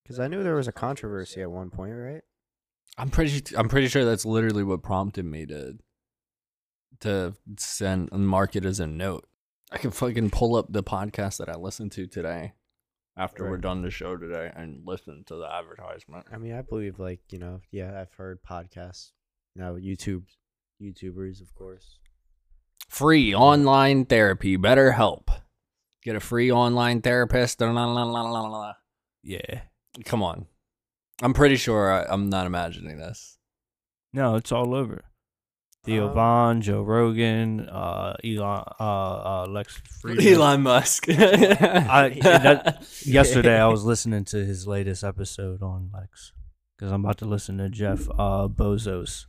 Because 0.03 0.19
I 0.19 0.27
knew 0.29 0.43
there 0.43 0.57
was 0.57 0.69
a 0.69 0.73
controversy 0.73 1.41
at 1.41 1.51
one 1.51 1.71
point, 1.71 1.95
right? 1.95 2.23
I'm 2.99 3.11
pretty 3.11 3.57
I'm 3.57 3.69
pretty 3.69 3.89
sure 3.89 4.05
that's 4.05 4.27
literally 4.27 4.65
what 4.65 4.83
prompted 4.83 5.25
me 5.25 5.47
to 5.47 5.79
to 7.01 7.35
send 7.57 8.09
and 8.13 8.27
mark 8.27 8.57
it 8.57 8.65
as 8.65 8.81
a 8.81 8.87
note. 8.87 9.27
I 9.73 9.79
can 9.79 9.91
fucking 9.91 10.31
pull 10.31 10.57
up 10.57 10.67
the 10.71 10.83
podcast 10.83 11.39
that 11.39 11.49
I 11.49 11.55
listened 11.55 11.93
to 11.93 12.07
today 12.07 12.55
after 13.17 13.49
we're 13.49 13.59
done 13.59 13.83
the 13.83 13.91
show 13.91 14.17
today 14.17 14.51
and 14.55 14.83
listen 14.85 15.25
to 15.27 15.37
the 15.37 15.47
advertisement. 15.47 16.27
I 16.33 16.39
mean, 16.39 16.55
I 16.55 16.63
believe 16.63 16.99
like 16.99 17.21
you 17.31 17.39
know, 17.39 17.61
yeah, 17.71 18.01
I've 18.01 18.13
heard 18.15 18.43
podcasts. 18.43 19.13
Now 19.55 19.75
YouTube, 19.75 20.25
YouTubers, 20.83 21.41
of 21.41 21.55
course. 21.55 21.99
Free 22.89 23.35
online 23.35 24.07
therapy, 24.07 24.57
better 24.57 24.93
help. 24.93 25.31
Get 26.03 26.17
a 26.17 26.21
free 26.21 26.51
online 26.51 27.03
therapist. 27.03 27.61
Yeah. 27.61 29.61
Come 30.05 30.23
on. 30.23 30.47
I'm 31.23 31.35
pretty 31.35 31.57
sure 31.57 31.93
I, 31.93 32.07
I'm 32.09 32.31
not 32.31 32.47
imagining 32.47 32.99
this. 32.99 33.37
No, 34.13 34.37
it's 34.37 34.51
all 34.51 34.75
over. 34.75 35.05
Theo 35.85 36.09
Um, 36.09 36.15
Von, 36.15 36.61
Joe 36.61 36.83
Rogan, 36.83 37.69
uh, 37.69 38.15
Elon, 38.23 38.65
uh, 38.79 38.83
uh, 38.83 39.47
Lex 39.49 39.81
Fridman. 40.03 40.27
Elon 40.27 40.63
Musk. 40.63 41.07
I, 41.09 42.19
that, 42.23 42.87
yesterday 43.07 43.59
I 43.59 43.67
was 43.67 43.85
listening 43.85 44.25
to 44.27 44.45
his 44.45 44.67
latest 44.67 45.03
episode 45.03 45.63
on 45.63 45.91
Lex 45.95 46.33
because 46.77 46.93
I'm 46.93 47.05
about 47.05 47.19
to 47.19 47.25
listen 47.25 47.57
to 47.59 47.71
Jeff 47.71 48.09
uh, 48.11 48.49
Bozo's 48.49 49.27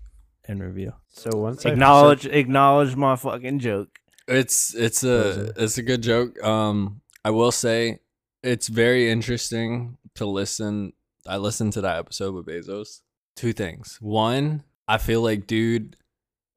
interview. 0.49 0.91
So 1.07 1.29
once 1.37 1.65
I 1.65 1.69
Acknowledge, 1.69 2.25
acknowledge 2.25 2.95
my 2.97 3.15
fucking 3.15 3.59
joke. 3.59 3.99
It's 4.27 4.75
it's 4.75 5.03
a 5.03 5.53
it's 5.55 5.77
a 5.77 5.83
good 5.83 6.03
joke. 6.03 6.41
Um, 6.43 7.01
I 7.23 7.31
will 7.31 7.51
say 7.51 7.99
it's 8.43 8.67
very 8.67 9.09
interesting 9.09 9.97
to 10.15 10.25
listen. 10.25 10.93
I 11.25 11.37
listened 11.37 11.73
to 11.73 11.81
that 11.81 11.97
episode 11.97 12.33
with 12.33 12.45
Bezos. 12.45 13.01
Two 13.35 13.53
things. 13.53 13.97
One, 14.01 14.63
I 14.87 14.97
feel 14.97 15.21
like 15.21 15.47
dude 15.47 15.95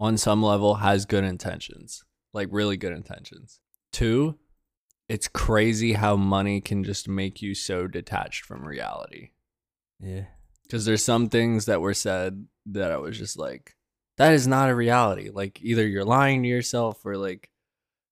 on 0.00 0.16
some 0.16 0.42
level 0.42 0.76
has 0.76 1.07
good 1.07 1.24
intentions, 1.24 2.04
like 2.33 2.48
really 2.50 2.76
good 2.76 2.92
intentions. 2.92 3.61
Two, 3.92 4.38
it's 5.09 5.28
crazy 5.28 5.92
how 5.92 6.16
money 6.16 6.61
can 6.61 6.83
just 6.85 7.09
make 7.09 7.42
you 7.42 7.54
so 7.54 7.87
detached 7.87 8.44
from 8.44 8.66
reality. 8.66 9.30
Yeah. 10.00 10.24
Because 10.62 10.85
there's 10.85 11.04
some 11.04 11.28
things 11.28 11.66
that 11.66 11.80
were 11.80 11.94
said 11.94 12.46
that 12.66 12.90
I 12.90 12.96
was 12.96 13.18
just 13.18 13.38
like, 13.38 13.74
that 14.16 14.33
is 14.33 14.46
not 14.46 14.70
a 14.70 14.74
reality. 14.74 15.30
Like 15.33 15.61
either 15.62 15.87
you're 15.87 16.04
lying 16.04 16.42
to 16.42 16.48
yourself 16.48 17.04
or 17.04 17.16
like 17.16 17.50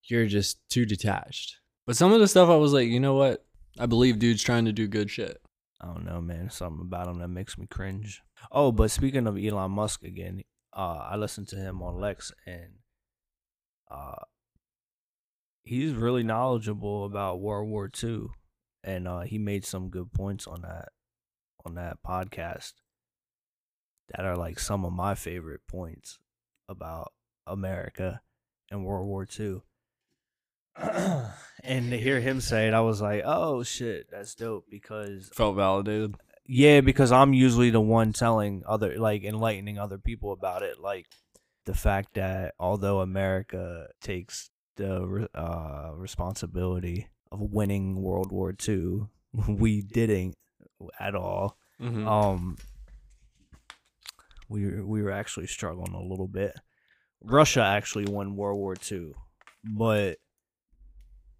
you're 0.03 0.27
just 0.27 0.59
too 0.69 0.85
detached. 0.85 1.57
But 1.85 1.95
some 1.95 2.13
of 2.13 2.19
the 2.19 2.27
stuff 2.27 2.49
I 2.49 2.55
was 2.55 2.73
like, 2.73 2.87
you 2.87 2.99
know 2.99 3.15
what? 3.15 3.45
I 3.79 3.87
believe 3.87 4.19
dude's 4.19 4.43
trying 4.43 4.65
to 4.65 4.71
do 4.71 4.87
good 4.87 5.09
shit. 5.09 5.41
I 5.81 5.87
don't 5.87 6.05
know, 6.05 6.21
man. 6.21 6.49
Something 6.49 6.81
about 6.81 7.07
him 7.07 7.19
that 7.19 7.27
makes 7.29 7.57
me 7.57 7.65
cringe. 7.65 8.21
Oh, 8.51 8.71
but 8.71 8.91
speaking 8.91 9.27
of 9.27 9.37
Elon 9.37 9.71
Musk 9.71 10.03
again, 10.03 10.43
uh, 10.75 11.07
I 11.09 11.15
listened 11.15 11.47
to 11.49 11.55
him 11.55 11.81
on 11.81 11.99
Lex, 11.99 12.31
and 12.45 12.79
uh, 13.89 14.23
he's 15.63 15.93
really 15.93 16.23
knowledgeable 16.23 17.05
about 17.05 17.41
World 17.41 17.69
War 17.69 17.89
II, 18.03 18.27
and 18.83 19.07
uh, 19.07 19.21
he 19.21 19.37
made 19.37 19.65
some 19.65 19.89
good 19.89 20.11
points 20.11 20.47
on 20.47 20.61
that 20.61 20.89
on 21.65 21.75
that 21.75 21.97
podcast 22.05 22.73
that 24.09 24.25
are 24.25 24.35
like 24.35 24.59
some 24.59 24.83
of 24.83 24.91
my 24.91 25.15
favorite 25.15 25.61
points 25.67 26.19
about 26.67 27.13
America 27.47 28.21
and 28.69 28.85
World 28.85 29.07
War 29.07 29.27
II. 29.39 29.61
and 31.63 31.91
to 31.91 31.97
hear 31.97 32.19
him 32.19 32.41
say 32.41 32.67
it, 32.67 32.73
I 32.73 32.81
was 32.81 32.99
like, 32.99 33.21
"Oh 33.23 33.63
shit, 33.63 34.07
that's 34.09 34.33
dope!" 34.33 34.65
Because 34.69 35.29
Felt 35.33 35.55
validated. 35.55 36.15
Yeah, 36.45 36.81
because 36.81 37.11
I'm 37.11 37.33
usually 37.33 37.69
the 37.69 37.81
one 37.81 38.13
telling 38.13 38.63
other, 38.67 38.97
like 38.97 39.23
enlightening 39.23 39.79
other 39.79 39.97
people 39.97 40.33
about 40.33 40.61
it. 40.61 40.79
Like 40.79 41.07
the 41.65 41.73
fact 41.73 42.15
that 42.15 42.55
although 42.59 42.99
America 43.01 43.87
takes 44.01 44.49
the 44.75 45.27
uh, 45.33 45.91
responsibility 45.95 47.07
of 47.31 47.39
winning 47.39 48.01
World 48.01 48.31
War 48.31 48.53
II, 48.67 49.07
we 49.47 49.81
didn't 49.81 50.35
at 50.99 51.15
all. 51.15 51.57
Mm-hmm. 51.81 52.07
Um, 52.07 52.57
we 54.49 54.81
we 54.81 55.01
were 55.01 55.11
actually 55.11 55.47
struggling 55.47 55.93
a 55.93 56.01
little 56.01 56.27
bit. 56.27 56.53
Russia 57.23 57.61
actually 57.61 58.05
won 58.05 58.35
World 58.35 58.59
War 58.59 58.75
II, 58.91 59.13
but 59.63 60.17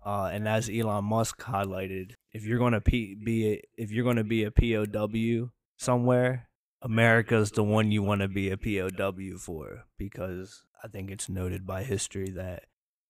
uh, 0.05 0.29
and 0.31 0.47
as 0.47 0.69
Elon 0.69 1.05
Musk 1.05 1.41
highlighted, 1.41 2.13
if 2.33 2.45
you're 2.45 2.59
gonna 2.59 2.81
P- 2.81 3.15
be 3.15 3.53
a, 3.53 3.61
if 3.77 3.91
you're 3.91 4.05
gonna 4.05 4.23
be 4.23 4.43
a 4.43 4.51
POW 4.51 5.51
somewhere, 5.77 6.49
America's 6.81 7.51
the 7.51 7.63
one 7.63 7.91
you 7.91 8.03
want 8.03 8.21
to 8.21 8.27
be 8.27 8.49
a 8.49 8.57
POW 8.57 9.37
for 9.37 9.85
because 9.97 10.65
I 10.83 10.87
think 10.87 11.11
it's 11.11 11.29
noted 11.29 11.65
by 11.65 11.83
history 11.83 12.31
that 12.31 12.65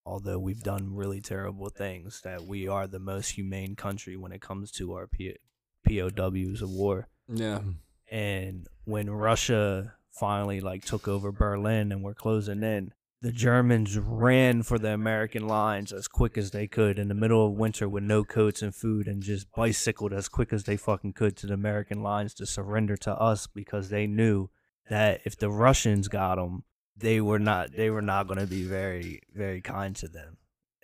although 0.06 0.38
we've 0.38 0.62
done 0.62 0.94
really 0.94 1.20
terrible 1.20 1.70
things, 1.70 2.20
that 2.22 2.44
we 2.44 2.68
are 2.68 2.86
the 2.86 3.00
most 3.00 3.30
humane 3.30 3.74
country 3.74 4.16
when 4.16 4.32
it 4.32 4.40
comes 4.42 4.70
to 4.72 4.92
our 4.92 5.06
P- 5.06 5.38
POWs 5.86 6.62
of 6.62 6.70
war 6.70 7.08
yeah. 7.28 7.60
and 8.10 8.68
when 8.84 9.10
Russia 9.10 9.94
finally 10.10 10.60
like 10.60 10.84
took 10.84 11.08
over 11.08 11.32
Berlin 11.32 11.92
and 11.92 12.02
we're 12.02 12.14
closing 12.14 12.62
in, 12.62 12.92
the 13.24 13.32
Germans 13.32 13.98
ran 13.98 14.62
for 14.62 14.78
the 14.78 14.92
American 14.92 15.48
lines 15.48 15.94
as 15.94 16.08
quick 16.08 16.36
as 16.36 16.50
they 16.50 16.66
could 16.66 16.98
in 16.98 17.08
the 17.08 17.14
middle 17.14 17.46
of 17.46 17.54
winter 17.54 17.88
with 17.88 18.02
no 18.02 18.22
coats 18.22 18.60
and 18.60 18.74
food 18.74 19.08
and 19.08 19.22
just 19.22 19.50
bicycled 19.52 20.12
as 20.12 20.28
quick 20.28 20.52
as 20.52 20.64
they 20.64 20.76
fucking 20.76 21.14
could 21.14 21.34
to 21.34 21.46
the 21.46 21.54
American 21.54 22.02
lines 22.02 22.34
to 22.34 22.44
surrender 22.44 22.98
to 22.98 23.14
us 23.14 23.46
because 23.46 23.88
they 23.88 24.06
knew 24.06 24.50
that 24.90 25.22
if 25.24 25.38
the 25.38 25.48
Russians 25.48 26.08
got 26.08 26.34
them, 26.34 26.64
they 26.98 27.18
were 27.18 27.38
not 27.38 27.72
they 27.72 27.88
were 27.88 28.02
not 28.02 28.26
going 28.26 28.40
to 28.40 28.46
be 28.46 28.62
very 28.62 29.22
very 29.34 29.62
kind 29.62 29.96
to 29.96 30.06
them 30.06 30.36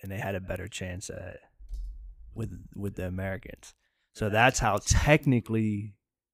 and 0.03 0.11
they 0.11 0.17
had 0.17 0.35
a 0.35 0.41
better 0.41 0.67
chance 0.67 1.11
at 1.11 1.41
with 2.35 2.59
with 2.75 2.95
the 2.95 3.07
Americans. 3.07 3.75
So 4.15 4.31
that's 4.31 4.61
how 4.61 4.79
technically 4.87 5.93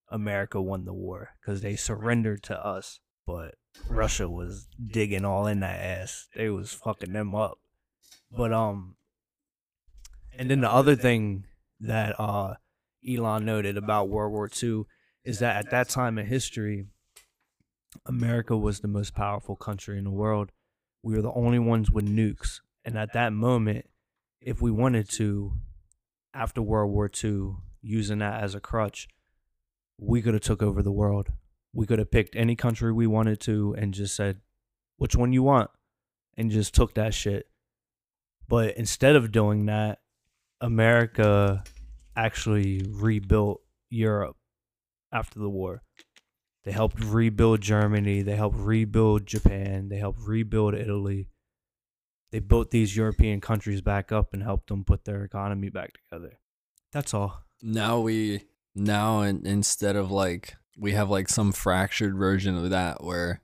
America 0.09 0.63
won 0.63 0.85
the 0.85 0.95
war 0.95 1.31
because 1.41 1.63
they 1.63 1.75
surrendered 1.75 2.45
to 2.45 2.65
us, 2.65 3.01
but 3.27 3.57
Russia 3.89 4.29
was 4.29 4.67
digging 4.85 5.25
all 5.25 5.47
in 5.47 5.61
that 5.61 5.81
ass. 5.81 6.29
They 6.35 6.49
was 6.49 6.73
fucking 6.73 7.13
them 7.13 7.35
up. 7.35 7.59
But 8.31 8.53
um, 8.53 8.97
and 10.37 10.51
then 10.51 10.61
the 10.61 10.71
other 10.71 10.97
thing 10.97 11.45
that 11.81 12.19
uh 12.19 12.55
Elon 13.09 13.45
noted 13.45 13.77
about 13.77 14.09
World 14.09 14.33
War 14.33 14.51
II 14.63 14.85
is 15.25 15.39
that 15.39 15.57
at 15.57 15.71
that 15.71 15.89
time 15.89 16.19
in 16.19 16.27
history, 16.27 16.87
America 18.05 18.57
was 18.57 18.81
the 18.81 18.89
most 18.89 19.15
powerful 19.15 19.57
country 19.57 19.99
in 19.99 20.05
the 20.05 20.11
world. 20.11 20.51
We 21.03 21.15
were 21.15 21.23
the 21.23 21.33
only 21.33 21.59
ones 21.59 21.91
with 21.91 22.07
nukes, 22.07 22.61
and 22.85 22.99
at 22.99 23.13
that 23.13 23.33
moment, 23.33 23.87
if 24.41 24.61
we 24.61 24.71
wanted 24.71 25.09
to, 25.11 25.53
after 26.35 26.63
World 26.63 26.93
War 26.93 27.11
II, 27.23 27.57
using 27.81 28.19
that 28.19 28.43
as 28.43 28.55
a 28.55 28.61
crutch, 28.61 29.09
we 29.99 30.21
could 30.21 30.35
have 30.35 30.43
took 30.43 30.63
over 30.63 30.83
the 30.83 30.93
world. 30.93 31.31
We 31.77 31.87
could 31.87 31.99
have 31.99 32.11
picked 32.11 32.35
any 32.35 32.57
country 32.57 32.91
we 32.91 33.07
wanted 33.07 33.39
to 33.41 33.75
and 33.77 33.93
just 33.93 34.17
said, 34.17 34.41
which 34.97 35.15
one 35.15 35.35
you 35.35 35.43
want, 35.43 35.71
and 36.37 36.51
just 36.51 36.75
took 36.75 36.95
that 36.95 37.13
shit. 37.13 37.49
But 38.49 38.77
instead 38.79 39.15
of 39.15 39.31
doing 39.31 39.67
that, 39.67 39.99
America 40.61 41.65
actually 42.17 42.83
rebuilt 42.89 43.61
Europe 43.91 44.37
after 45.13 45.39
the 45.39 45.51
war. 45.51 45.83
They 46.65 46.73
helped 46.73 47.05
rebuild 47.05 47.61
Germany. 47.61 48.23
They 48.23 48.37
helped 48.37 48.57
rebuild 48.57 49.27
Japan. 49.27 49.91
They 49.91 49.99
helped 49.99 50.21
rebuild 50.21 50.75
Italy. 50.75 51.29
They 52.33 52.41
built 52.41 52.71
these 52.71 52.97
European 52.97 53.41
countries 53.41 53.83
back 53.83 54.11
up 54.11 54.33
and 54.33 54.43
helped 54.43 54.69
them 54.69 54.83
put 54.83 55.05
their 55.05 55.25
economy 55.25 55.69
back 55.69 55.93
together. 55.93 56.39
That's 56.91 57.13
all. 57.13 57.45
Now 57.63 58.01
we 58.01 58.45
now 58.75 59.21
in, 59.21 59.47
instead 59.47 59.95
of 59.95 60.11
like 60.11 60.57
we 60.79 60.93
have 60.93 61.11
like 61.11 61.29
some 61.29 61.53
fractured 61.53 62.17
version 62.17 62.57
of 62.57 62.71
that 62.71 63.03
where 63.03 63.43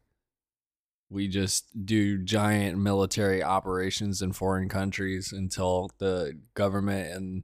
we 1.12 1.28
just 1.28 1.84
do 1.84 2.18
giant 2.18 2.78
military 2.78 3.42
operations 3.42 4.22
in 4.22 4.32
foreign 4.32 4.68
countries 4.68 5.32
until 5.32 5.90
the 5.98 6.38
government 6.54 7.14
and 7.14 7.42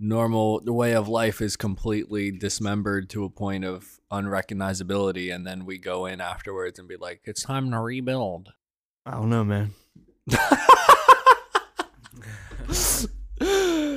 normal 0.00 0.60
the 0.60 0.72
way 0.72 0.94
of 0.94 1.08
life 1.08 1.40
is 1.40 1.56
completely 1.56 2.30
dismembered 2.30 3.08
to 3.10 3.24
a 3.24 3.30
point 3.30 3.64
of 3.64 4.00
unrecognizability. 4.10 5.34
And 5.34 5.46
then 5.46 5.64
we 5.64 5.78
go 5.78 6.06
in 6.06 6.20
afterwards 6.20 6.78
and 6.78 6.88
be 6.88 6.96
like 6.96 7.20
it's 7.24 7.42
time 7.42 7.70
to 7.70 7.78
rebuild. 7.80 8.52
I 9.06 9.12
don't 9.12 9.30
know, 9.30 9.44
man. 9.44 9.72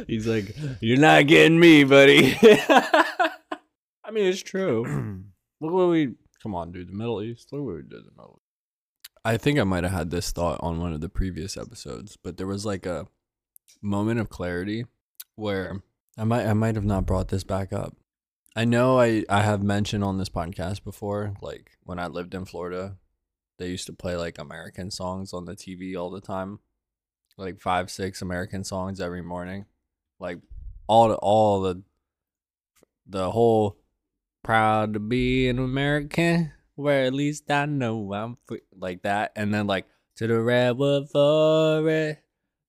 he's 0.07 0.27
like 0.27 0.55
you're 0.81 0.99
not 0.99 1.25
getting 1.27 1.57
me 1.57 1.85
buddy 1.85 2.37
i 4.07 4.11
mean 4.11 4.25
it's 4.25 4.41
true 4.41 5.23
Look 5.59 5.73
what 5.73 5.89
we 5.89 6.13
come 6.41 6.53
on, 6.53 6.71
dude. 6.71 6.89
The 6.89 6.93
Middle 6.93 7.21
East. 7.21 7.51
Look 7.51 7.63
what 7.63 7.75
we 7.75 7.81
did 7.81 7.99
in 7.99 8.05
the 8.05 8.11
Middle 8.11 8.39
East. 8.39 9.11
I 9.25 9.37
think 9.37 9.59
I 9.59 9.63
might 9.63 9.83
have 9.83 9.93
had 9.93 10.11
this 10.11 10.31
thought 10.31 10.59
on 10.61 10.79
one 10.79 10.93
of 10.93 11.01
the 11.01 11.09
previous 11.09 11.57
episodes, 11.57 12.17
but 12.21 12.37
there 12.37 12.47
was 12.47 12.65
like 12.65 12.85
a 12.85 13.07
moment 13.81 14.19
of 14.19 14.29
clarity 14.29 14.85
where 15.35 15.81
I 16.17 16.23
might 16.23 16.45
I 16.45 16.53
might 16.53 16.75
have 16.75 16.85
not 16.85 17.05
brought 17.05 17.29
this 17.29 17.43
back 17.43 17.73
up. 17.73 17.95
I 18.55 18.65
know 18.65 18.99
I, 18.99 19.23
I 19.29 19.41
have 19.41 19.61
mentioned 19.61 20.03
on 20.03 20.17
this 20.17 20.29
podcast 20.29 20.83
before, 20.83 21.33
like 21.41 21.71
when 21.83 21.99
I 21.99 22.07
lived 22.07 22.33
in 22.33 22.45
Florida, 22.45 22.97
they 23.59 23.67
used 23.69 23.85
to 23.87 23.93
play 23.93 24.15
like 24.15 24.37
American 24.39 24.89
songs 24.89 25.33
on 25.33 25.45
the 25.45 25.55
TV 25.55 25.95
all 25.95 26.09
the 26.09 26.21
time. 26.21 26.59
Like 27.37 27.59
five, 27.59 27.91
six 27.91 28.21
American 28.21 28.63
songs 28.63 28.99
every 28.99 29.21
morning. 29.21 29.65
Like 30.19 30.39
all 30.87 31.09
the 31.09 31.15
all 31.15 31.61
the 31.61 31.83
the 33.05 33.31
whole 33.31 33.77
proud 34.47 34.93
to 34.93 34.99
be 34.99 35.49
an 35.49 35.59
American, 35.59 36.53
where 36.75 37.03
at 37.03 37.13
least 37.13 37.51
I 37.51 37.65
know 37.65 38.13
I'm 38.13 38.37
free, 38.47 38.61
like 38.73 39.01
that, 39.01 39.33
and 39.35 39.53
then 39.53 39.67
like 39.67 39.87
to 40.15 40.25
the 40.25 40.39
redwood 40.39 41.09
forest, 41.09 42.21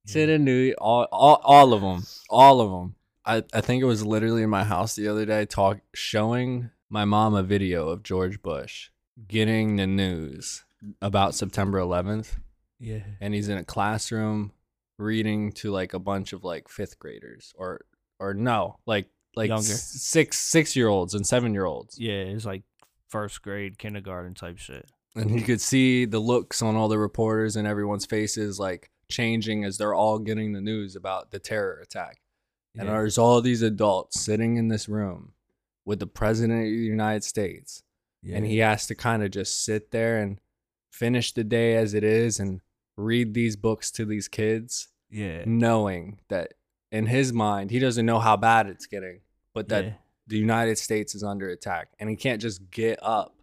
to 0.09 0.19
mm. 0.19 0.27
the 0.27 0.39
new, 0.39 0.75
all, 0.77 1.07
all, 1.13 1.41
all 1.45 1.73
of 1.73 1.81
them, 1.81 2.03
all 2.29 2.61
of 2.61 2.71
them. 2.73 2.97
I, 3.25 3.45
I 3.57 3.61
think 3.61 3.81
it 3.81 3.87
was 3.87 4.05
literally 4.05 4.43
in 4.43 4.51
my 4.51 4.65
house 4.65 4.97
the 4.97 5.07
other 5.07 5.25
day, 5.25 5.47
talk 5.47 5.79
showing 5.95 6.71
my 6.91 7.05
mom 7.05 7.35
a 7.35 7.45
video 7.45 7.91
of 7.91 8.03
George 8.03 8.43
Bush 8.43 8.91
getting 9.29 9.77
the 9.77 9.87
news 9.87 10.65
about 11.01 11.37
September 11.37 11.79
11th 11.79 12.39
Yeah. 12.81 13.03
and 13.21 13.35
he's 13.35 13.49
in 13.49 13.59
a 13.59 13.65
classroom 13.65 14.53
reading 14.97 15.53
to 15.53 15.71
like 15.71 15.95
a 15.95 15.99
bunch 16.01 16.33
of 16.33 16.43
like 16.43 16.67
5th 16.67 16.99
graders 16.99 17.53
or 17.57 17.83
or 18.21 18.35
no, 18.35 18.79
like 18.85 19.09
like 19.39 19.49
Younger. 19.49 19.73
s- 19.73 20.03
6 20.03 20.37
6-year-olds 20.55 21.15
and 21.15 21.25
7-year-olds. 21.25 21.99
Yeah, 21.99 22.13
it's 22.35 22.45
like 22.45 22.63
first 23.09 23.41
grade, 23.43 23.79
kindergarten 23.79 24.35
type 24.35 24.59
shit. 24.59 24.91
And 25.17 25.31
you 25.31 25.41
could 25.43 25.61
see 25.61 26.05
the 26.05 26.19
looks 26.19 26.61
on 26.61 26.77
all 26.77 26.89
the 26.89 26.99
reporters 26.99 27.57
and 27.57 27.67
everyone's 27.67 28.05
faces 28.05 28.59
like 28.61 28.91
changing 29.11 29.65
as 29.65 29.79
they're 29.79 29.95
all 29.95 30.19
getting 30.19 30.53
the 30.53 30.61
news 30.61 30.95
about 30.95 31.31
the 31.31 31.39
terror 31.39 31.81
attack. 31.83 32.21
And 32.77 32.87
Yeah. 32.87 32.93
there's 32.95 33.17
all 33.19 33.41
these 33.41 33.63
adults 33.63 34.21
sitting 34.21 34.57
in 34.57 34.69
this 34.69 34.89
room 34.89 35.33
with 35.87 35.99
the 36.01 36.07
president 36.07 36.59
of 36.61 36.67
the 36.67 36.71
United 36.77 37.25
States. 37.25 37.83
And 38.31 38.45
he 38.45 38.59
has 38.59 38.87
to 38.89 38.95
kind 38.95 39.23
of 39.23 39.31
just 39.31 39.65
sit 39.65 39.91
there 39.91 40.19
and 40.19 40.39
finish 40.91 41.33
the 41.33 41.45
day 41.45 41.77
as 41.77 41.95
it 41.95 42.05
is 42.05 42.39
and 42.39 42.61
read 42.97 43.33
these 43.33 43.57
books 43.57 43.91
to 43.93 44.05
these 44.05 44.29
kids, 44.29 44.89
yeah. 45.11 45.45
knowing 45.47 46.19
that 46.29 46.55
in 46.93 47.07
his 47.07 47.33
mind, 47.33 47.71
he 47.71 47.79
doesn't 47.79 48.05
know 48.05 48.19
how 48.19 48.37
bad 48.37 48.67
it's 48.67 48.87
getting, 48.87 49.21
but 49.55 49.69
that 49.69 49.85
yeah. 49.85 49.93
the 50.27 50.39
United 50.39 50.79
States 50.79 51.15
is 51.15 51.23
under 51.23 51.49
attack. 51.49 51.89
And 51.99 52.09
he 52.11 52.17
can't 52.17 52.41
just 52.41 52.71
get 52.71 52.99
up 53.03 53.35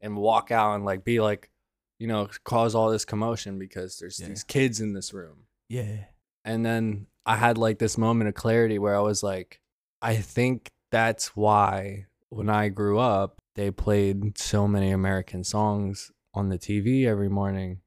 and 0.00 0.16
walk 0.16 0.50
out 0.50 0.74
and 0.74 0.84
like 0.84 1.04
be 1.04 1.20
like, 1.20 1.50
you 1.98 2.06
know, 2.06 2.28
cause 2.44 2.74
all 2.74 2.90
this 2.90 3.04
commotion 3.04 3.58
because 3.58 3.98
there's 3.98 4.20
Yeah. 4.20 4.28
these 4.28 4.44
kids 4.44 4.80
in 4.80 4.92
this 4.92 5.12
room. 5.14 5.44
Yeah. 5.68 6.04
And 6.44 6.64
then 6.64 7.06
I 7.24 7.36
had 7.36 7.58
like 7.58 7.78
this 7.78 7.96
moment 7.98 8.28
of 8.28 8.34
clarity 8.34 8.78
where 8.78 8.94
I 8.96 9.00
was 9.00 9.22
like, 9.22 9.60
I 10.02 10.16
think 10.16 10.68
that's 10.92 11.34
why 11.34 12.06
when 12.28 12.48
I 12.50 12.68
grew 12.68 12.98
up, 12.98 13.38
they 13.54 13.70
played 13.70 14.36
so 14.38 14.68
many 14.68 14.90
American 14.90 15.42
songs 15.42 16.12
on 16.34 16.50
the 16.50 16.58
TV 16.58 17.06
every 17.06 17.30
morning 17.30 17.80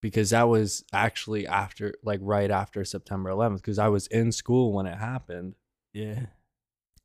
because 0.00 0.30
that 0.30 0.44
was 0.48 0.84
actually 0.92 1.46
after, 1.46 1.94
like 2.04 2.20
right 2.22 2.50
after 2.50 2.84
September 2.84 3.30
11th, 3.30 3.56
because 3.56 3.78
I 3.80 3.88
was 3.88 4.06
in 4.06 4.30
school 4.30 4.72
when 4.72 4.86
it 4.86 4.96
happened, 4.98 5.56
Yeah. 5.92 6.26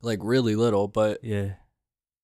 Like 0.02 0.18
really 0.22 0.56
little, 0.56 0.88
but 0.88 1.22
Yeah. 1.24 1.54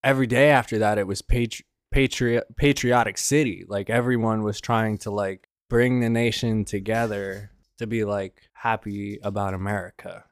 every 0.05 0.27
day 0.27 0.51
after 0.51 0.79
that, 0.81 0.99
it 0.99 1.07
was 1.07 1.23
patri- 1.23 1.64
patriot 1.91 2.45
patriotic 2.57 3.17
city. 3.19 3.64
Like 3.67 3.88
everyone 3.91 4.43
was 4.43 4.61
trying 4.61 4.99
to 4.99 5.11
like 5.11 5.49
bring 5.71 6.01
the 6.01 6.11
nation 6.11 6.64
together 6.64 7.51
to 7.79 7.87
be 7.87 8.05
like 8.05 8.43
happy 8.53 9.19
about 9.23 9.55
America. 9.55 10.25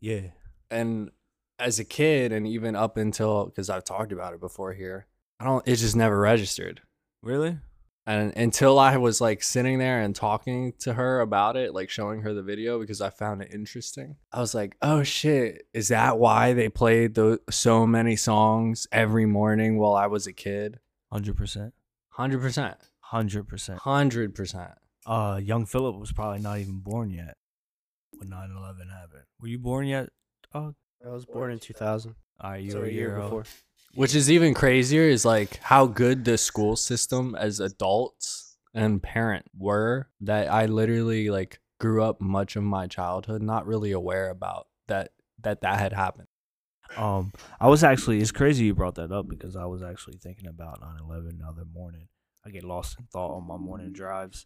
Yeah. 0.00 0.28
And 0.70 1.10
as 1.58 1.78
a 1.78 1.84
kid, 1.84 2.32
and 2.32 2.46
even 2.48 2.74
up 2.74 2.96
until 2.96 3.46
because 3.46 3.70
I've 3.70 3.84
talked 3.84 4.10
about 4.12 4.34
it 4.34 4.40
before 4.40 4.72
here, 4.72 5.06
I 5.38 5.44
don't. 5.44 5.66
It 5.68 5.76
just 5.76 5.94
never 5.94 6.18
registered. 6.18 6.80
Really? 7.22 7.58
And 8.06 8.36
until 8.36 8.78
I 8.78 8.98
was 8.98 9.20
like 9.22 9.42
sitting 9.42 9.78
there 9.78 10.00
and 10.02 10.14
talking 10.14 10.74
to 10.80 10.92
her 10.92 11.20
about 11.20 11.56
it, 11.56 11.72
like 11.74 11.88
showing 11.88 12.20
her 12.20 12.34
the 12.34 12.42
video 12.42 12.78
because 12.78 13.00
I 13.00 13.08
found 13.08 13.40
it 13.40 13.52
interesting, 13.54 14.16
I 14.30 14.40
was 14.40 14.54
like, 14.54 14.76
"Oh 14.82 15.02
shit, 15.02 15.66
is 15.72 15.88
that 15.88 16.18
why 16.18 16.52
they 16.52 16.68
played 16.68 17.14
the 17.14 17.40
so 17.50 17.86
many 17.86 18.14
songs 18.16 18.86
every 18.92 19.24
morning 19.24 19.78
while 19.78 19.94
I 19.94 20.06
was 20.06 20.26
a 20.26 20.32
kid?" 20.34 20.80
Hundred 21.10 21.36
percent. 21.38 21.72
Hundred 22.10 22.40
percent, 22.40 22.76
Hundred 23.00 23.48
percent. 23.48 23.78
hundred 23.80 24.34
percent. 24.34 24.72
Uh, 25.06 25.40
young 25.42 25.64
Philip 25.66 25.96
was 25.98 26.12
probably 26.12 26.40
not 26.40 26.58
even 26.58 26.80
born 26.80 27.10
yet 27.10 27.36
when 28.16 28.28
9-11 28.30 28.90
happened. 28.90 29.24
Were 29.40 29.48
you 29.48 29.58
born 29.58 29.86
yet? 29.86 30.10
Oh, 30.54 30.74
I 31.04 31.08
was 31.10 31.26
born 31.26 31.50
in 31.52 31.58
2000. 31.58 32.14
all 32.40 32.50
right, 32.50 32.62
you 32.62 32.70
so 32.70 32.78
were 32.80 32.86
a 32.86 32.90
year 32.90 33.16
old. 33.18 33.30
before. 33.30 33.44
Which 33.94 34.14
is 34.14 34.30
even 34.30 34.54
crazier 34.54 35.02
is 35.02 35.24
like 35.24 35.58
how 35.62 35.86
good 35.86 36.24
the 36.24 36.36
school 36.36 36.76
system 36.76 37.34
as 37.34 37.60
adults 37.60 38.56
and 38.74 39.02
parent 39.02 39.46
were 39.56 40.08
that 40.20 40.50
I 40.50 40.66
literally 40.66 41.30
like 41.30 41.60
grew 41.78 42.02
up 42.02 42.20
much 42.20 42.56
of 42.56 42.62
my 42.64 42.86
childhood 42.86 43.42
not 43.42 43.66
really 43.66 43.92
aware 43.92 44.30
about 44.30 44.66
that 44.88 45.12
that 45.42 45.60
that 45.60 45.78
had 45.78 45.92
happened. 45.92 46.28
Um, 46.96 47.32
I 47.60 47.68
was 47.68 47.84
actually 47.84 48.20
it's 48.20 48.32
crazy 48.32 48.66
you 48.66 48.74
brought 48.74 48.96
that 48.96 49.12
up 49.12 49.28
because 49.28 49.56
I 49.56 49.66
was 49.66 49.82
actually 49.82 50.16
thinking 50.16 50.48
about 50.48 50.80
9/11 50.80 51.38
the 51.38 51.46
other 51.46 51.64
morning. 51.64 52.08
I 52.44 52.50
get 52.50 52.64
lost 52.64 52.98
in 52.98 53.06
thought 53.06 53.34
on 53.34 53.46
my 53.46 53.56
morning 53.56 53.92
drives 53.92 54.44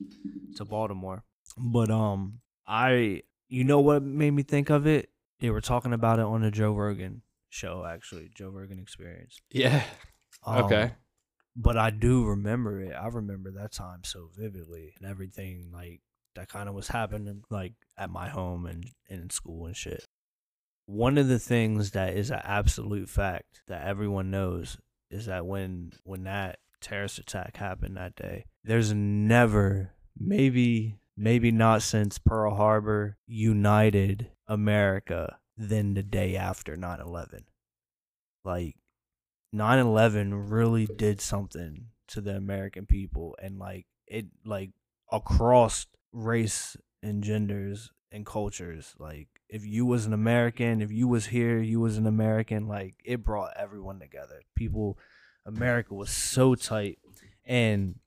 to 0.57 0.65
Baltimore. 0.65 1.25
But 1.57 1.91
um, 1.91 2.41
I 2.67 3.23
you 3.49 3.65
know 3.65 3.81
what 3.81 4.03
made 4.03 4.33
me 4.33 4.43
think 4.43 4.71
of 4.71 4.87
it? 4.87 5.11
They 5.41 5.51
were 5.51 5.61
talking 5.61 5.93
about 5.93 6.19
it 6.19 6.25
on 6.25 6.43
the 6.43 6.51
Joe 6.51 6.73
Rogan 6.73 7.23
show 7.51 7.85
actually, 7.85 8.31
Joe 8.35 8.49
Rogan 8.51 8.79
Experience. 8.79 9.41
Yeah. 9.51 9.83
Um, 10.45 10.65
Okay. 10.65 10.93
But 11.57 11.77
I 11.77 11.91
do 11.91 12.25
remember 12.25 12.81
it. 12.81 12.93
I 12.93 13.09
remember 13.09 13.51
that 13.51 13.73
time 13.73 14.05
so 14.05 14.29
vividly 14.37 14.95
and 14.97 15.11
everything 15.11 15.71
like 15.73 16.03
that 16.37 16.49
kind 16.49 16.69
of 16.69 16.75
was 16.77 16.87
happening 16.87 17.43
like 17.51 17.75
at 17.97 18.11
my 18.11 18.29
home 18.29 18.65
and, 18.67 18.87
and 19.11 19.23
in 19.23 19.31
school 19.31 19.67
and 19.67 19.77
shit. 19.77 20.05
One 20.87 21.19
of 21.19 21.27
the 21.27 21.41
things 21.41 21.91
that 21.91 22.15
is 22.15 22.31
an 22.31 22.41
absolute 22.45 23.09
fact 23.09 23.63
that 23.67 23.87
everyone 23.87 24.31
knows 24.31 24.79
is 25.11 25.27
that 25.27 25.47
when 25.47 25.93
when 26.05 26.25
that 26.25 26.61
terrorist 26.81 27.19
attack 27.19 27.57
happened 27.57 27.97
that 27.97 28.15
day, 28.15 28.45
there's 28.63 28.93
never 28.95 29.91
maybe 30.17 31.01
maybe 31.17 31.51
not 31.51 31.83
since 31.83 32.19
Pearl 32.19 32.55
Harbor 32.55 33.17
united 33.27 34.31
America 34.47 35.39
than 35.59 35.95
the 35.95 36.03
day 36.03 36.37
after 36.37 36.77
9/11. 36.77 37.45
Like 38.45 38.77
9/11 39.53 40.51
really 40.51 40.87
did 40.87 41.21
something 41.21 41.89
to 42.09 42.21
the 42.21 42.37
American 42.37 42.87
people 42.87 43.37
and 43.43 43.59
like 43.59 43.87
it 44.07 44.27
like 44.45 44.71
across 45.11 45.87
race 46.13 46.77
and 47.03 47.23
genders 47.23 47.91
and 48.13 48.25
cultures. 48.25 48.95
Like 48.99 49.29
if 49.49 49.65
you 49.65 49.85
was 49.85 50.07
an 50.07 50.13
American 50.13 50.81
if 50.81 50.93
you 50.93 51.09
was 51.09 51.27
here 51.27 51.59
you 51.61 51.81
was 51.81 51.99
an 51.99 52.07
American 52.07 52.69
like 52.69 52.95
it 53.05 53.25
brought 53.25 53.57
everyone 53.57 53.99
together. 53.99 54.43
People 54.55 54.99
America 55.45 55.95
was 55.95 56.11
so 56.11 56.55
tight. 56.55 56.99
And 57.45 57.99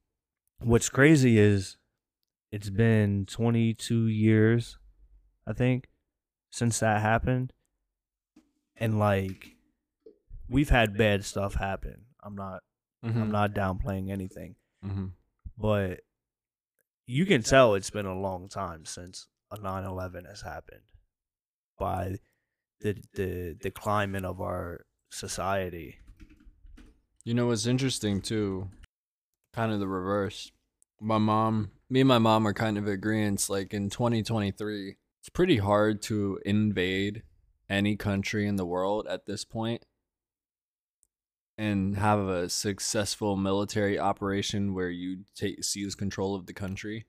what's 0.60 0.90
crazy 0.90 1.38
is 1.38 1.78
it's 2.52 2.70
been 2.70 3.26
22 3.26 4.08
years 4.08 4.78
I 5.46 5.54
think 5.54 5.88
since 6.52 6.80
that 6.80 7.02
happened 7.02 7.54
and 8.76 9.00
like 9.00 9.56
we've 10.50 10.70
had 10.70 10.98
bad 10.98 11.24
stuff 11.26 11.56
happen. 11.56 12.06
I'm 12.24 12.36
not 12.36 12.62
Mm-hmm. 13.04 13.20
I'm 13.20 13.32
not 13.32 13.56
downplaying 13.56 14.12
anything, 14.12 14.56
hmm 14.84 15.08
but 15.58 16.02
you 17.08 17.26
can 17.26 17.42
tell 17.42 17.74
it's 17.74 17.90
been 17.90 18.06
a 18.06 18.20
long 18.20 18.48
time 18.48 18.86
since 18.86 19.28
a 19.50 19.58
9/11 19.58 20.28
has 20.28 20.42
happened 20.42 20.84
by 21.80 22.20
the 22.82 22.96
the 23.14 23.58
the 23.60 23.72
climate 23.72 24.24
of 24.24 24.40
our 24.40 24.86
society. 25.10 25.98
You 27.26 27.34
know 27.34 27.48
what's 27.48 27.66
interesting 27.66 28.22
too? 28.22 28.70
Kind 29.54 29.72
of 29.72 29.80
the 29.80 29.88
reverse. 29.88 30.52
My 31.00 31.18
mom, 31.18 31.72
me 31.90 32.02
and 32.02 32.08
my 32.08 32.20
mom 32.20 32.46
are 32.48 32.54
kind 32.54 32.78
of 32.78 32.88
agreeing. 32.88 33.40
Like 33.50 33.74
in 33.74 33.90
2023, 33.90 34.98
it's 35.22 35.30
pretty 35.30 35.58
hard 35.58 36.02
to 36.02 36.40
invade 36.46 37.22
any 37.70 37.96
country 37.96 38.48
in 38.48 38.56
the 38.56 38.66
world 38.66 39.06
at 39.08 39.28
this 39.28 39.46
point 39.46 39.86
and 41.60 41.96
have 41.96 42.20
a 42.28 42.50
successful 42.50 43.38
military 43.38 44.00
operation 44.00 44.74
where 44.74 44.90
you 44.90 45.20
take 45.36 45.64
seize 45.64 45.94
control 45.94 46.34
of 46.34 46.48
the 46.48 46.54
country 46.54 47.06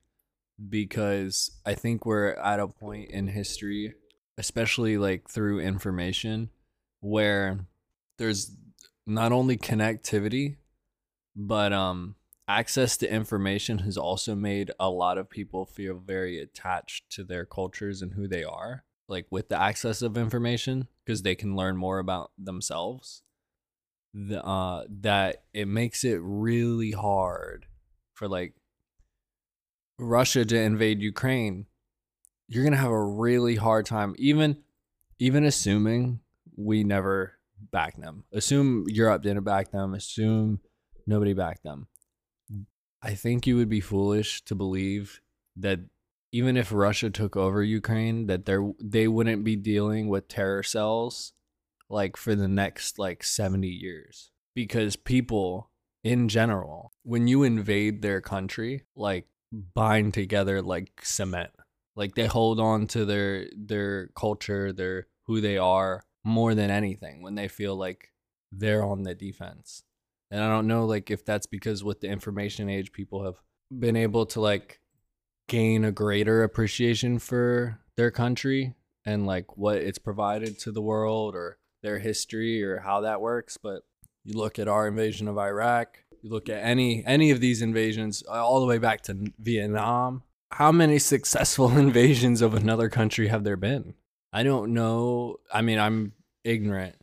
because 0.69 1.49
I 1.65 1.73
think 1.73 2.05
we're 2.05 2.33
at 2.33 2.59
a 2.59 2.67
point 2.67 3.09
in 3.09 3.27
history, 3.27 3.95
especially 4.37 4.99
like 4.99 5.27
through 5.27 5.61
information, 5.61 6.51
where 6.99 7.65
there's 8.19 8.55
not 9.07 9.31
only 9.31 9.57
connectivity, 9.57 10.57
but 11.35 11.73
um 11.73 12.15
access 12.47 12.97
to 12.97 13.11
information 13.11 13.79
has 13.79 13.97
also 13.97 14.35
made 14.35 14.71
a 14.79 14.89
lot 14.89 15.17
of 15.17 15.29
people 15.29 15.65
feel 15.65 15.95
very 15.97 16.39
attached 16.39 17.09
to 17.11 17.23
their 17.23 17.45
cultures 17.45 18.01
and 18.01 18.13
who 18.13 18.27
they 18.27 18.43
are, 18.43 18.83
like 19.07 19.27
with 19.29 19.49
the 19.49 19.59
access 19.59 20.01
of 20.01 20.17
information, 20.17 20.87
because 21.05 21.21
they 21.21 21.35
can 21.35 21.55
learn 21.55 21.77
more 21.77 21.99
about 21.99 22.31
themselves. 22.37 23.23
The 24.13 24.45
uh 24.45 24.83
that 25.01 25.45
it 25.53 25.67
makes 25.67 26.03
it 26.03 26.19
really 26.21 26.91
hard 26.91 27.65
for 28.13 28.27
like 28.27 28.53
Russia 29.97 30.45
to 30.45 30.55
invade 30.59 31.01
Ukraine. 31.01 31.65
You're 32.47 32.63
gonna 32.63 32.77
have 32.77 32.91
a 32.91 33.03
really 33.03 33.55
hard 33.55 33.87
time, 33.87 34.13
even 34.19 34.57
even 35.17 35.45
assuming 35.45 36.19
we 36.55 36.83
never 36.83 37.39
back 37.71 37.99
them. 37.99 38.25
Assume 38.31 38.85
Europe 38.87 39.23
didn't 39.23 39.45
back 39.45 39.71
them. 39.71 39.95
Assume 39.95 40.59
nobody 41.07 41.33
backed 41.33 41.63
them. 41.63 41.87
I 43.03 43.15
think 43.15 43.45
you 43.45 43.57
would 43.57 43.69
be 43.69 43.81
foolish 43.81 44.43
to 44.45 44.55
believe 44.55 45.21
that 45.57 45.79
even 46.31 46.57
if 46.57 46.71
Russia 46.71 47.09
took 47.09 47.35
over 47.35 47.61
Ukraine, 47.61 48.27
that 48.27 48.45
there 48.45 48.71
they 48.81 49.07
wouldn't 49.07 49.43
be 49.43 49.55
dealing 49.55 50.07
with 50.07 50.27
terror 50.27 50.63
cells 50.63 51.33
like 51.89 52.15
for 52.17 52.33
the 52.33 52.47
next 52.47 52.97
like 52.97 53.23
70 53.23 53.67
years 53.67 54.31
because 54.55 54.95
people 54.95 55.69
in 56.03 56.27
general, 56.27 56.91
when 57.03 57.27
you 57.27 57.43
invade 57.43 58.01
their 58.01 58.19
country, 58.19 58.83
like 58.95 59.27
bind 59.51 60.13
together 60.13 60.61
like 60.61 61.01
cement. 61.03 61.51
Like 61.95 62.15
they 62.15 62.25
hold 62.25 62.59
on 62.59 62.87
to 62.87 63.05
their 63.05 63.45
their 63.55 64.07
culture, 64.07 64.73
their 64.73 65.07
who 65.25 65.41
they 65.41 65.57
are 65.57 66.03
more 66.23 66.55
than 66.55 66.71
anything 66.71 67.21
when 67.21 67.35
they 67.35 67.47
feel 67.47 67.75
like 67.75 68.09
they're 68.51 68.83
on 68.83 69.03
the 69.03 69.13
defense. 69.13 69.83
And 70.33 70.41
I 70.41 70.49
don't 70.49 70.65
know 70.65 70.87
like 70.87 71.11
if 71.11 71.23
that's 71.23 71.45
because 71.45 71.83
with 71.83 72.01
the 72.01 72.07
information 72.07 72.67
age 72.67 72.91
people 72.91 73.23
have 73.23 73.35
been 73.71 73.95
able 73.95 74.25
to 74.25 74.41
like 74.41 74.79
gain 75.47 75.85
a 75.85 75.91
greater 75.91 76.41
appreciation 76.41 77.19
for 77.19 77.79
their 77.97 78.09
country 78.09 78.73
and 79.05 79.27
like 79.27 79.57
what 79.57 79.77
it's 79.77 79.99
provided 79.99 80.57
to 80.61 80.71
the 80.71 80.81
world 80.81 81.35
or 81.35 81.59
their 81.83 81.99
history 81.99 82.63
or 82.63 82.79
how 82.79 83.01
that 83.01 83.21
works, 83.21 83.57
but 83.57 83.83
you 84.23 84.35
look 84.35 84.57
at 84.57 84.67
our 84.67 84.87
invasion 84.87 85.27
of 85.27 85.37
Iraq, 85.37 85.99
you 86.23 86.31
look 86.31 86.49
at 86.49 86.63
any 86.63 87.05
any 87.05 87.29
of 87.29 87.39
these 87.39 87.61
invasions 87.61 88.23
all 88.23 88.59
the 88.59 88.65
way 88.65 88.79
back 88.79 89.01
to 89.03 89.31
Vietnam, 89.37 90.23
how 90.53 90.71
many 90.71 90.97
successful 90.97 91.77
invasions 91.77 92.41
of 92.41 92.55
another 92.55 92.89
country 92.89 93.27
have 93.27 93.43
there 93.43 93.55
been? 93.55 93.93
I 94.31 94.41
don't 94.41 94.73
know. 94.73 95.35
I 95.53 95.61
mean, 95.61 95.77
I'm 95.77 96.13
ignorant 96.43 96.95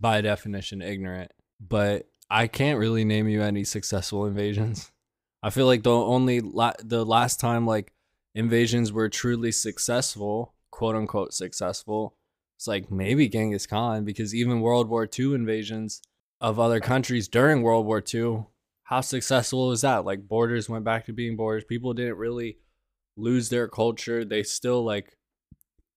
by 0.00 0.20
definition, 0.20 0.82
ignorant, 0.82 1.30
but 1.60 2.08
I 2.28 2.46
can't 2.46 2.78
really 2.78 3.04
name 3.04 3.28
you 3.28 3.42
any 3.42 3.64
successful 3.64 4.26
invasions. 4.26 4.90
I 5.42 5.50
feel 5.50 5.66
like 5.66 5.82
the 5.82 5.92
only 5.92 6.40
la- 6.40 6.72
the 6.82 7.04
last 7.04 7.38
time 7.38 7.66
like 7.66 7.92
invasions 8.34 8.92
were 8.92 9.08
truly 9.08 9.52
successful, 9.52 10.54
quote 10.70 10.96
unquote 10.96 11.34
successful, 11.34 12.16
it's 12.56 12.66
like 12.66 12.90
maybe 12.90 13.28
Genghis 13.28 13.66
Khan 13.66 14.04
because 14.04 14.34
even 14.34 14.60
World 14.60 14.88
War 14.88 15.06
II 15.06 15.34
invasions 15.34 16.00
of 16.40 16.58
other 16.58 16.80
countries 16.80 17.28
during 17.28 17.62
World 17.62 17.86
War 17.86 18.02
II, 18.02 18.46
how 18.84 19.02
successful 19.02 19.68
was 19.68 19.82
that? 19.82 20.04
Like 20.04 20.26
borders 20.26 20.68
went 20.68 20.84
back 20.84 21.06
to 21.06 21.12
being 21.12 21.36
borders. 21.36 21.64
People 21.64 21.92
didn't 21.92 22.16
really 22.16 22.58
lose 23.16 23.50
their 23.50 23.68
culture. 23.68 24.24
They 24.24 24.42
still 24.42 24.82
like 24.84 25.16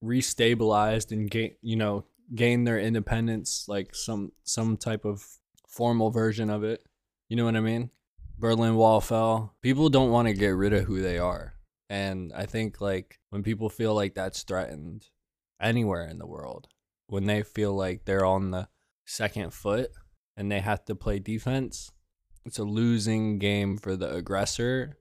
restabilized 0.04 1.12
and 1.12 1.30
gain, 1.30 1.56
you 1.62 1.78
know, 1.78 2.06
gain 2.36 2.66
their 2.66 2.80
independence, 2.80 3.66
like 3.68 3.96
some 3.96 4.34
some 4.44 4.76
type 4.76 5.06
of 5.06 5.26
formal 5.70 6.12
version 6.12 6.50
of 6.50 6.64
it. 6.64 6.84
You 7.30 7.38
know 7.38 7.46
what 7.46 7.56
I 7.56 7.62
mean? 7.62 7.92
Berlin 8.38 8.76
Wall 8.76 9.00
fell. 9.00 9.56
People 9.62 9.90
don't 9.90 10.12
want 10.12 10.28
to 10.28 10.34
get 10.34 10.50
rid 10.50 10.74
of 10.74 10.86
who 10.86 11.02
they 11.02 11.18
are. 11.18 11.54
And 11.90 12.34
I 12.34 12.46
think 12.46 12.82
like 12.82 13.20
when 13.30 13.44
people 13.44 13.70
feel 13.70 13.94
like 13.94 14.16
that's 14.16 14.44
threatened 14.44 15.08
anywhere 15.62 16.06
in 16.08 16.20
the 16.20 16.28
world, 16.28 16.68
when 17.08 17.26
they 17.26 17.44
feel 17.44 17.74
like 17.74 18.06
they're 18.06 18.26
on 18.26 18.52
the 18.52 18.68
second 19.06 19.54
foot 19.54 19.92
and 20.36 20.52
they 20.52 20.60
have 20.60 20.86
to 20.86 20.96
play 20.96 21.20
defense, 21.20 21.92
it's 22.46 22.60
a 22.60 22.64
losing 22.64 23.40
game 23.40 23.78
for 23.78 23.96
the 23.96 24.14
aggressor 24.14 24.98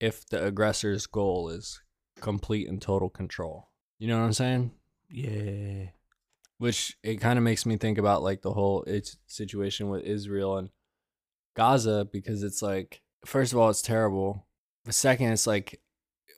if 0.00 0.26
the 0.28 0.44
aggressor's 0.44 1.06
goal 1.06 1.48
is 1.48 1.80
complete 2.20 2.68
and 2.68 2.80
total 2.82 3.08
control. 3.08 3.68
You 3.98 4.08
know 4.08 4.18
what 4.18 4.24
I'm 4.24 4.32
saying? 4.32 4.72
Yeah. 5.10 5.90
Which 6.60 6.94
it 7.02 7.22
kind 7.22 7.38
of 7.38 7.42
makes 7.42 7.64
me 7.64 7.78
think 7.78 7.96
about 7.96 8.22
like 8.22 8.42
the 8.42 8.52
whole 8.52 8.84
situation 9.26 9.88
with 9.88 10.04
Israel 10.04 10.58
and 10.58 10.68
Gaza 11.56 12.06
because 12.12 12.42
it's 12.42 12.60
like 12.60 13.00
first 13.24 13.54
of 13.54 13.58
all 13.58 13.70
it's 13.70 13.80
terrible. 13.80 14.46
But 14.84 14.94
second 14.94 15.32
it's 15.32 15.46
like 15.46 15.80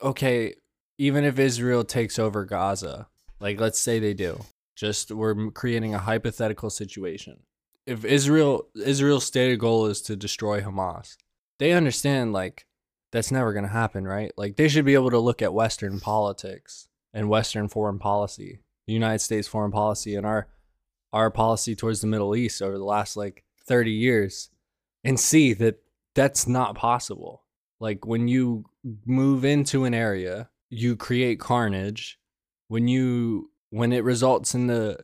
okay, 0.01 0.55
even 0.97 1.25
if 1.25 1.41
Israel 1.41 1.83
takes 1.83 2.21
over 2.21 2.45
Gaza, 2.45 3.09
like 3.41 3.59
let's 3.59 3.81
say 3.81 3.99
they 3.99 4.15
do. 4.15 4.45
Just 4.77 5.11
we're 5.11 5.51
creating 5.51 5.93
a 5.93 5.99
hypothetical 5.99 6.71
situation. 6.71 7.41
If 7.85 8.05
Israel 8.05 8.69
Israel's 8.77 9.27
stated 9.27 9.59
goal 9.59 9.87
is 9.87 10.01
to 10.03 10.15
destroy 10.15 10.61
Hamas, 10.61 11.17
they 11.59 11.73
understand 11.73 12.33
like 12.33 12.69
that's 13.11 13.33
never 13.33 13.53
going 13.53 13.65
to 13.65 13.73
happen, 13.73 14.07
right? 14.07 14.31
Like 14.37 14.55
they 14.55 14.69
should 14.69 14.85
be 14.85 14.95
able 14.95 15.11
to 15.11 15.19
look 15.19 15.43
at 15.43 15.53
western 15.53 15.99
politics 15.99 16.87
and 17.13 17.29
western 17.29 17.67
foreign 17.67 17.99
policy, 17.99 18.61
the 18.87 18.93
United 18.93 19.21
States 19.21 19.49
foreign 19.49 19.73
policy 19.73 20.15
and 20.15 20.27
our 20.27 20.49
our 21.13 21.31
policy 21.31 21.77
towards 21.77 22.01
the 22.01 22.07
Middle 22.07 22.35
East 22.35 22.63
over 22.63 22.79
the 22.79 22.85
last 22.85 23.17
like 23.17 23.45
30 23.67 23.91
years 23.91 24.51
and 25.05 25.21
see 25.21 25.53
that 25.53 25.83
that's 26.15 26.47
not 26.47 26.75
possible. 26.75 27.45
Like 27.81 28.07
when 28.07 28.29
you 28.29 28.65
move 29.05 29.45
into 29.45 29.85
an 29.85 29.95
area, 29.95 30.49
you 30.71 30.97
create 30.97 31.39
carnage. 31.39 32.19
When 32.69 32.89
you 32.89 33.51
when 33.71 33.93
it 33.93 34.05
results 34.05 34.55
in 34.55 34.67
the 34.67 35.01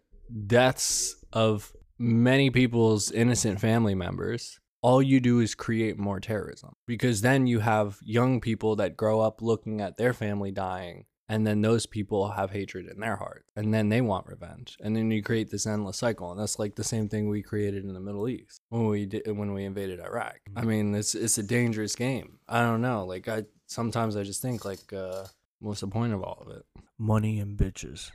deaths 0.46 1.16
of 1.32 1.72
many 1.98 2.50
people's 2.50 3.10
innocent 3.10 3.60
family 3.60 3.94
members, 3.94 4.60
all 4.82 5.02
you 5.02 5.20
do 5.20 5.40
is 5.40 5.54
create 5.54 5.98
more 5.98 6.20
terrorism 6.20 6.74
because 6.86 7.20
then 7.20 7.46
you 7.46 7.58
have 7.58 7.98
young 8.02 8.40
people 8.40 8.76
that 8.76 8.96
grow 8.96 9.20
up 9.20 9.42
looking 9.42 9.80
at 9.80 9.96
their 9.96 10.12
family 10.12 10.52
dying 10.52 11.04
and 11.28 11.46
then 11.46 11.60
those 11.60 11.86
people 11.86 12.30
have 12.30 12.50
hatred 12.50 12.86
in 12.86 13.00
their 13.00 13.16
heart 13.16 13.44
and 13.56 13.72
then 13.72 13.88
they 13.88 14.00
want 14.00 14.26
revenge 14.26 14.76
and 14.80 14.96
then 14.96 15.10
you 15.10 15.22
create 15.22 15.50
this 15.50 15.66
endless 15.66 15.98
cycle 15.98 16.30
and 16.30 16.40
that's 16.40 16.58
like 16.58 16.74
the 16.74 16.84
same 16.84 17.08
thing 17.08 17.28
we 17.28 17.42
created 17.42 17.84
in 17.84 17.92
the 17.92 18.00
middle 18.00 18.28
east 18.28 18.60
when 18.70 18.86
we 18.86 19.06
did 19.06 19.26
when 19.36 19.52
we 19.52 19.64
invaded 19.64 20.00
iraq. 20.00 20.38
I 20.56 20.62
mean 20.62 20.94
it's 20.94 21.14
it's 21.14 21.38
a 21.38 21.42
dangerous 21.42 21.94
game. 21.94 22.38
I 22.48 22.62
don't 22.62 22.82
know 22.82 23.04
like 23.04 23.28
i 23.28 23.44
sometimes 23.66 24.16
i 24.16 24.22
just 24.22 24.40
think 24.40 24.64
like 24.64 24.92
uh 24.92 25.24
what's 25.60 25.80
the 25.80 25.88
point 25.88 26.12
of 26.12 26.22
all 26.22 26.42
of 26.46 26.56
it? 26.56 26.64
Money 26.98 27.40
and 27.40 27.56
bitches. 27.56 28.10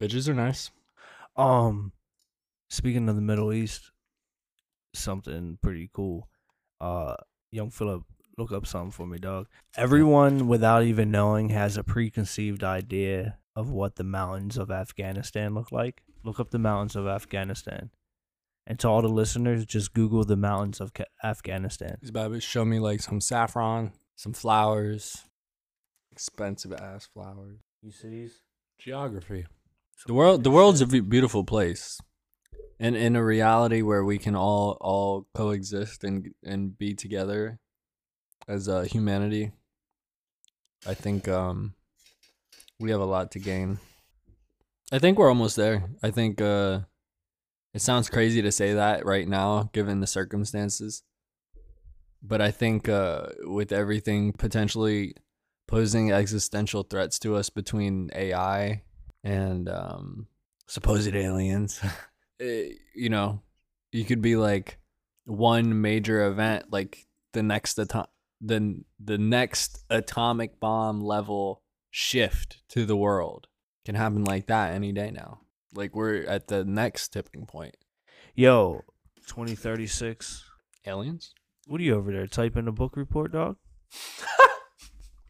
bitches 0.00 0.28
are 0.28 0.34
nice. 0.34 0.70
Um, 1.36 1.92
speaking 2.68 3.08
of 3.08 3.16
the 3.16 3.22
Middle 3.22 3.52
East, 3.52 3.92
something 4.94 5.58
pretty 5.62 5.90
cool. 5.92 6.28
Uh, 6.80 7.16
young 7.50 7.70
Philip, 7.70 8.02
look 8.40 8.52
up 8.52 8.66
something 8.66 8.90
for 8.90 9.06
me, 9.06 9.18
dog. 9.18 9.46
Everyone, 9.76 10.48
without 10.48 10.82
even 10.82 11.10
knowing, 11.10 11.50
has 11.50 11.76
a 11.76 11.84
preconceived 11.84 12.64
idea 12.64 13.38
of 13.54 13.70
what 13.70 13.96
the 13.96 14.04
mountains 14.04 14.56
of 14.56 14.70
Afghanistan 14.70 15.54
look 15.54 15.70
like. 15.70 16.02
Look 16.24 16.40
up 16.40 16.50
the 16.50 16.58
mountains 16.58 16.96
of 16.96 17.06
Afghanistan. 17.06 17.90
And 18.66 18.78
to 18.78 18.88
all 18.88 19.02
the 19.02 19.08
listeners, 19.08 19.66
just 19.66 19.92
Google 19.92 20.24
the 20.24 20.36
mountains 20.36 20.80
of 20.80 20.94
Ca- 20.94 21.04
Afghanistan. 21.22 21.98
These 22.00 22.12
babies 22.12 22.42
show 22.42 22.64
me 22.64 22.78
like 22.78 23.00
some 23.00 23.20
saffron, 23.20 23.92
some 24.16 24.32
flowers, 24.32 25.24
expensive 26.10 26.72
ass 26.72 27.08
flowers. 27.12 27.58
You 27.82 27.92
cities? 27.92 28.40
Geography. 28.78 29.46
The 30.06 30.14
world, 30.14 30.44
the 30.44 30.50
world's 30.50 30.80
a 30.80 30.86
beautiful 30.86 31.44
place, 31.44 32.00
and 32.78 32.96
in 32.96 33.16
a 33.16 33.24
reality 33.24 33.82
where 33.82 34.02
we 34.02 34.16
can 34.16 34.34
all 34.34 34.78
all 34.80 35.26
coexist 35.34 36.04
and 36.04 36.30
and 36.42 36.78
be 36.78 36.94
together 36.94 37.58
as 38.48 38.68
a 38.68 38.86
humanity. 38.86 39.52
I 40.86 40.94
think 40.94 41.28
um, 41.28 41.74
we 42.78 42.90
have 42.90 43.00
a 43.00 43.06
lot 43.06 43.30
to 43.32 43.38
gain. 43.38 43.78
I 44.92 44.98
think 44.98 45.18
we're 45.18 45.28
almost 45.28 45.56
there. 45.56 45.90
I 46.02 46.10
think 46.10 46.40
uh, 46.40 46.80
it 47.74 47.82
sounds 47.82 48.10
crazy 48.10 48.42
to 48.42 48.50
say 48.50 48.74
that 48.74 49.04
right 49.06 49.28
now, 49.28 49.70
given 49.72 50.00
the 50.00 50.06
circumstances. 50.06 51.02
But 52.22 52.40
I 52.40 52.50
think 52.50 52.88
uh, 52.88 53.26
with 53.44 53.72
everything 53.72 54.32
potentially 54.32 55.14
posing 55.68 56.10
existential 56.10 56.82
threats 56.82 57.18
to 57.20 57.36
us 57.36 57.48
between 57.50 58.10
AI 58.14 58.82
and 59.22 59.68
um, 59.68 60.26
supposed 60.66 61.14
aliens, 61.14 61.80
eh, 62.40 62.70
you 62.94 63.08
know, 63.08 63.42
you 63.92 64.04
could 64.04 64.20
be 64.20 64.36
like 64.36 64.78
one 65.24 65.80
major 65.80 66.26
event, 66.26 66.66
like 66.72 67.06
the 67.32 67.42
next 67.42 67.78
atom- 67.78 68.06
the 68.40 68.82
the 68.98 69.18
next 69.18 69.84
atomic 69.90 70.58
bomb 70.60 71.00
level 71.00 71.62
shift 71.90 72.62
to 72.70 72.86
the 72.86 72.96
world 72.96 73.46
can 73.84 73.94
happen 73.94 74.24
like 74.24 74.46
that 74.46 74.72
any 74.72 74.92
day 74.92 75.10
now. 75.10 75.40
Like 75.74 75.94
we're 75.94 76.24
at 76.24 76.48
the 76.48 76.64
next 76.64 77.08
tipping 77.08 77.46
point. 77.46 77.76
Yo, 78.34 78.82
2036. 79.26 80.44
Aliens? 80.86 81.34
What 81.66 81.80
are 81.80 81.84
you 81.84 81.94
over 81.94 82.10
there 82.10 82.26
typing 82.26 82.66
a 82.68 82.72
book 82.72 82.96
report, 82.96 83.32
dog? 83.32 83.56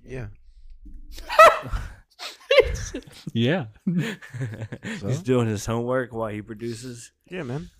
Yeah. 0.02 0.28
Yeah. 3.32 3.66
He's 4.82 5.22
doing 5.22 5.46
his 5.46 5.64
homework 5.66 6.12
while 6.12 6.30
he 6.30 6.42
produces. 6.42 7.12
Yeah, 7.30 7.44
man. 7.44 7.70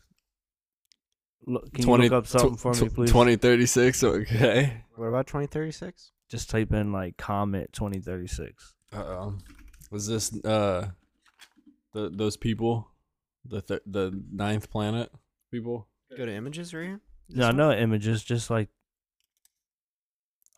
Look, 1.46 1.72
can 1.72 1.88
you 1.88 1.96
look 1.96 2.12
up 2.12 2.26
something 2.26 2.56
for 2.56 2.72
me, 2.72 2.88
please? 2.88 3.10
2036, 3.10 4.04
okay. 4.04 4.84
What 4.96 5.06
about 5.06 5.26
2036? 5.26 6.12
Just 6.28 6.50
type 6.50 6.72
in 6.72 6.92
like 6.92 7.16
Comet 7.16 7.72
2036. 7.72 8.74
Uh-oh. 8.92 9.36
Was 9.90 10.06
this 10.06 10.32
uh 10.44 10.88
the 11.92 12.10
those 12.10 12.36
people? 12.36 12.88
The 13.44 13.62
th- 13.62 13.82
the 13.86 14.22
ninth 14.32 14.70
planet 14.70 15.10
people? 15.50 15.88
Go 16.16 16.26
to 16.26 16.32
images 16.32 16.74
right 16.74 16.84
here. 16.84 17.00
No, 17.30 17.46
one? 17.46 17.56
no 17.56 17.72
images, 17.72 18.22
just 18.22 18.50
like 18.50 18.68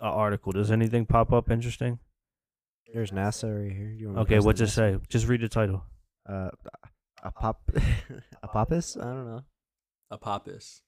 an 0.00 0.08
article. 0.08 0.52
Does 0.52 0.70
anything 0.70 1.06
pop 1.06 1.32
up 1.32 1.50
interesting? 1.50 1.98
There's 2.92 3.10
NASA 3.10 3.62
right 3.62 3.72
here. 3.72 3.90
You 3.90 4.08
want 4.08 4.16
to 4.16 4.22
Okay, 4.22 4.44
what's 4.44 4.60
it 4.60 4.68
say? 4.68 4.98
Just 5.08 5.26
read 5.26 5.40
the 5.40 5.48
title. 5.48 5.84
Uh, 6.28 6.50
a 7.22 7.30
pop, 7.30 7.70
a 8.42 8.48
popus? 8.48 9.00
I 9.00 9.04
don't 9.04 9.26
know. 9.26 9.42
Apopis. 10.12 10.80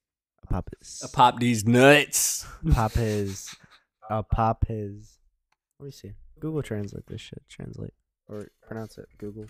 pop 0.51 0.69
A 1.03 1.09
Pop 1.09 1.39
these 1.41 1.67
nuts. 1.67 2.47
pop 2.73 2.93
his. 2.93 3.55
I'll 4.11 4.23
pop 4.23 4.67
his. 4.69 5.19
Let 5.79 5.87
me 5.87 5.91
see. 5.93 6.13
Google 6.41 6.63
translate 6.63 7.07
this 7.07 7.21
shit. 7.21 7.43
Translate 7.49 7.95
or 8.29 8.49
pronounce 8.67 8.99
it. 8.99 9.07
Google. 9.19 9.47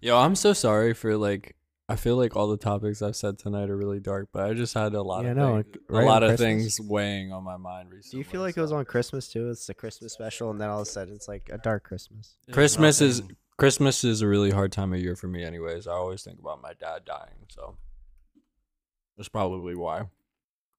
Yo, 0.00 0.18
I'm 0.18 0.34
so 0.34 0.52
sorry 0.52 0.92
for 0.94 1.16
like. 1.16 1.56
I 1.86 1.96
feel 1.96 2.16
like 2.16 2.34
all 2.34 2.48
the 2.48 2.56
topics 2.56 3.02
I've 3.02 3.14
said 3.14 3.38
tonight 3.38 3.68
are 3.68 3.76
really 3.76 4.00
dark, 4.00 4.30
but 4.32 4.48
I 4.48 4.54
just 4.54 4.72
had 4.72 4.94
a 4.94 5.02
lot 5.02 5.24
Yeah, 5.24 5.32
of 5.32 5.36
no, 5.36 5.62
things, 5.62 5.76
right 5.90 6.02
a 6.02 6.06
lot 6.06 6.22
of 6.22 6.30
Christmas. 6.30 6.76
things 6.78 6.80
weighing 6.80 7.30
on 7.30 7.44
my 7.44 7.58
mind 7.58 7.90
recently. 7.92 8.10
Do 8.22 8.26
you 8.26 8.32
feel 8.32 8.40
like 8.40 8.56
it 8.56 8.60
was 8.62 8.72
on 8.72 8.86
Christmas 8.86 9.28
too? 9.28 9.50
It's 9.50 9.68
a 9.68 9.74
Christmas 9.74 10.14
special, 10.14 10.50
and 10.50 10.58
then 10.58 10.70
all 10.70 10.80
of 10.80 10.86
a 10.88 10.90
sudden 10.90 11.12
it's 11.14 11.28
like 11.28 11.50
a 11.52 11.58
dark 11.58 11.84
Christmas. 11.84 12.36
Christmas 12.50 13.02
is 13.02 13.22
Christmas 13.58 14.02
is 14.02 14.22
a 14.22 14.26
really 14.26 14.50
hard 14.50 14.72
time 14.72 14.94
of 14.94 15.00
year 15.00 15.14
for 15.14 15.28
me, 15.28 15.44
anyways. 15.44 15.86
I 15.86 15.92
always 15.92 16.22
think 16.22 16.38
about 16.38 16.62
my 16.62 16.72
dad 16.72 17.04
dying, 17.04 17.44
so 17.50 17.76
that's 19.16 19.28
probably 19.28 19.74
why. 19.74 20.04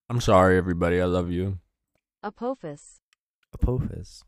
I'm 0.10 0.22
sorry, 0.22 0.58
everybody. 0.58 1.02
I 1.02 1.06
love 1.06 1.32
you. 1.32 1.60
Apophis. 2.24 3.02
Apophis 3.54 4.24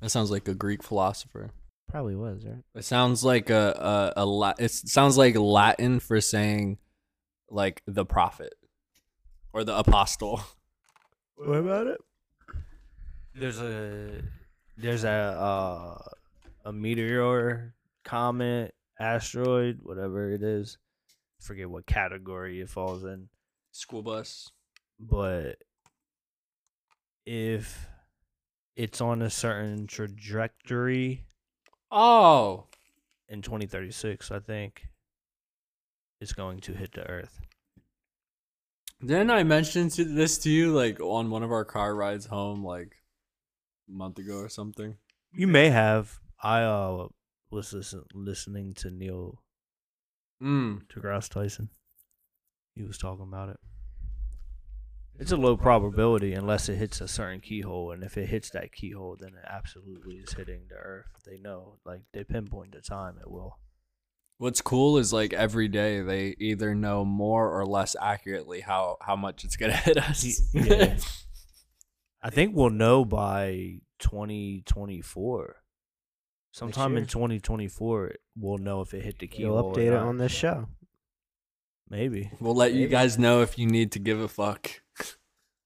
That 0.00 0.10
sounds 0.10 0.30
like 0.30 0.48
a 0.48 0.54
Greek 0.54 0.82
philosopher. 0.82 1.50
probably 1.88 2.16
was 2.16 2.44
right. 2.44 2.62
It 2.74 2.84
sounds 2.84 3.24
like 3.24 3.50
a 3.50 4.12
a, 4.16 4.22
a 4.22 4.26
La- 4.26 4.54
it 4.58 4.70
sounds 4.70 5.16
like 5.16 5.36
Latin 5.36 6.00
for 6.00 6.20
saying 6.20 6.78
like 7.50 7.82
the 7.86 8.04
prophet 8.04 8.54
or 9.52 9.64
the 9.64 9.76
apostle. 9.78 10.40
What 11.36 11.58
about 11.58 11.86
it? 11.86 12.00
There's 13.34 13.60
a 13.60 14.22
there's 14.76 15.04
a 15.04 15.08
uh, 15.08 15.98
a 16.64 16.72
meteor, 16.72 17.74
comet, 18.04 18.74
asteroid, 18.98 19.78
whatever 19.82 20.32
it 20.32 20.42
is. 20.42 20.78
Forget 21.40 21.70
what 21.70 21.86
category 21.86 22.60
it 22.60 22.68
falls 22.68 23.04
in, 23.04 23.28
School 23.72 24.02
bus. 24.02 24.50
but 24.98 25.58
if 27.26 27.86
it's 28.76 29.00
on 29.00 29.22
a 29.22 29.30
certain 29.30 29.86
trajectory 29.86 31.26
Oh, 31.90 32.66
in 33.28 33.40
2036, 33.42 34.30
I 34.30 34.40
think 34.40 34.88
it's 36.20 36.32
going 36.32 36.60
to 36.60 36.74
hit 36.74 36.92
the 36.92 37.08
Earth. 37.08 37.40
didn't 39.00 39.30
I 39.30 39.42
mention 39.44 39.88
to 39.90 40.04
this 40.04 40.38
to 40.38 40.50
you 40.50 40.72
like 40.74 41.00
on 41.00 41.30
one 41.30 41.42
of 41.42 41.50
our 41.52 41.64
car 41.64 41.94
rides 41.94 42.26
home 42.26 42.64
like 42.64 42.96
a 43.88 43.92
month 43.92 44.18
ago 44.18 44.38
or 44.38 44.48
something? 44.48 44.96
You 45.32 45.46
may 45.46 45.70
have. 45.70 46.18
I 46.42 46.62
uh 46.62 47.08
was 47.50 47.72
listen, 47.72 48.04
listening 48.14 48.74
to 48.74 48.90
Neil 48.90 49.42
Mm. 50.42 50.82
deGrasse 50.86 51.28
Tyson. 51.28 51.70
He 52.74 52.84
was 52.84 52.98
talking 52.98 53.24
about 53.24 53.48
it. 53.48 53.58
It's 55.18 55.32
a 55.32 55.36
low 55.36 55.56
probability 55.56 56.32
unless 56.32 56.68
it 56.68 56.76
hits 56.76 57.00
a 57.00 57.08
certain 57.08 57.40
keyhole, 57.40 57.90
and 57.90 58.04
if 58.04 58.16
it 58.16 58.28
hits 58.28 58.50
that 58.50 58.72
keyhole, 58.72 59.16
then 59.18 59.30
it 59.30 59.44
absolutely 59.48 60.14
is 60.14 60.32
hitting 60.32 60.66
the 60.68 60.76
Earth. 60.76 61.08
They 61.26 61.38
know, 61.38 61.78
like 61.84 62.02
they 62.12 62.22
pinpoint 62.22 62.72
the 62.72 62.80
time 62.80 63.16
it 63.20 63.28
will. 63.28 63.58
What's 64.36 64.60
cool 64.60 64.98
is 64.98 65.12
like 65.12 65.32
every 65.32 65.66
day 65.66 66.00
they 66.02 66.36
either 66.38 66.72
know 66.72 67.04
more 67.04 67.50
or 67.50 67.66
less 67.66 67.96
accurately 68.00 68.60
how 68.60 68.96
how 69.00 69.16
much 69.16 69.42
it's 69.42 69.56
gonna 69.56 69.72
hit 69.76 69.98
us. 69.98 70.54
Yeah. 70.54 70.96
I 72.22 72.30
think 72.30 72.54
we'll 72.54 72.70
know 72.70 73.04
by 73.04 73.80
2024. 73.98 75.56
Sometime 76.52 76.96
in 76.96 77.06
2024, 77.06 78.12
we'll 78.38 78.58
know 78.58 78.80
if 78.80 78.94
it 78.94 79.04
hit 79.04 79.18
the 79.18 79.26
keyhole. 79.26 79.56
You'll 79.56 79.64
or 79.64 79.74
update 79.74 79.88
it 79.88 79.94
on 79.94 80.18
this 80.18 80.32
show. 80.32 80.68
Maybe. 81.90 82.30
We'll 82.40 82.54
let 82.54 82.74
you 82.74 82.86
guys 82.88 83.18
know 83.18 83.42
if 83.42 83.58
you 83.58 83.66
need 83.66 83.92
to 83.92 83.98
give 83.98 84.20
a 84.20 84.28
fuck. 84.28 84.70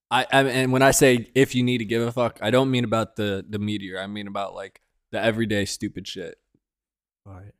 I, 0.09 0.25
I 0.31 0.43
and 0.43 0.71
when 0.71 0.81
I 0.81 0.91
say 0.91 1.29
if 1.35 1.55
you 1.55 1.63
need 1.63 1.79
to 1.79 1.85
give 1.85 2.01
a 2.01 2.11
fuck, 2.11 2.39
I 2.41 2.51
don't 2.51 2.71
mean 2.71 2.83
about 2.83 3.15
the 3.15 3.43
the 3.47 3.59
meteor. 3.59 3.99
I 3.99 4.07
mean 4.07 4.27
about 4.27 4.53
like 4.53 4.79
the 5.11 5.21
everyday 5.21 5.65
stupid 5.65 6.07
shit. 6.07 6.35
Right. 7.25 7.51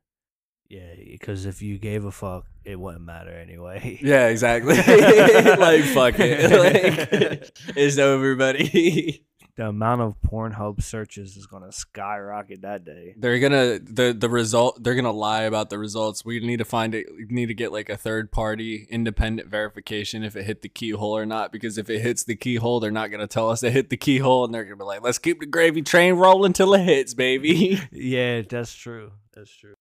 Yeah, 0.69 0.95
because 0.95 1.45
if 1.45 1.61
you 1.61 1.77
gave 1.77 2.03
a 2.03 2.11
fuck, 2.11 2.45
it 2.63 2.79
wouldn't 2.79 3.05
matter 3.05 3.31
anyway. 3.31 3.99
Yeah, 4.01 4.27
exactly. 4.27 4.75
like 5.57 5.83
fuck 5.83 6.15
it. 6.17 6.51
Like 6.51 7.51
it's 7.75 7.97
over, 7.97 8.35
buddy. 8.35 9.25
The 9.55 9.67
amount 9.67 10.01
of 10.01 10.15
Pornhub 10.21 10.81
searches 10.81 11.37
is 11.37 11.45
gonna 11.45 11.71
skyrocket 11.71 12.61
that 12.63 12.83
day. 12.83 13.13
They're 13.17 13.39
gonna 13.39 13.77
the 13.79 14.15
the 14.17 14.29
result. 14.29 14.83
They're 14.83 14.95
gonna 14.95 15.11
lie 15.11 15.43
about 15.43 15.69
the 15.69 15.77
results. 15.77 16.25
We 16.25 16.39
need 16.39 16.57
to 16.57 16.65
find 16.65 16.95
it. 16.95 17.05
We 17.15 17.25
need 17.29 17.47
to 17.47 17.53
get 17.53 17.71
like 17.71 17.89
a 17.89 17.97
third 17.97 18.31
party 18.31 18.87
independent 18.89 19.49
verification 19.49 20.23
if 20.23 20.35
it 20.35 20.43
hit 20.43 20.63
the 20.63 20.69
keyhole 20.69 21.15
or 21.15 21.25
not. 21.25 21.51
Because 21.51 21.77
if 21.77 21.89
it 21.89 21.99
hits 21.99 22.23
the 22.23 22.35
keyhole, 22.35 22.79
they're 22.79 22.89
not 22.91 23.11
gonna 23.11 23.27
tell 23.27 23.49
us 23.49 23.61
it 23.61 23.73
hit 23.73 23.89
the 23.89 23.97
keyhole, 23.97 24.45
and 24.45 24.53
they're 24.53 24.63
gonna 24.63 24.75
be 24.75 24.83
like, 24.85 25.03
"Let's 25.03 25.19
keep 25.19 25.39
the 25.39 25.45
gravy 25.45 25.83
train 25.83 26.15
rolling 26.15 26.53
till 26.53 26.73
it 26.73 26.81
hits, 26.83 27.13
baby." 27.13 27.79
Yeah, 27.91 28.41
that's 28.41 28.73
true. 28.73 29.11
That's 29.33 29.51
true, 29.55 29.75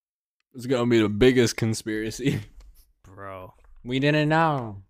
it's 0.53 0.65
gonna 0.67 0.89
be 0.89 1.01
the 1.01 1.09
biggest 1.09 1.57
conspiracy. 1.57 2.41
bro. 3.03 3.53
We 3.83 3.99
didn't 3.99 4.29
know. 4.29 4.83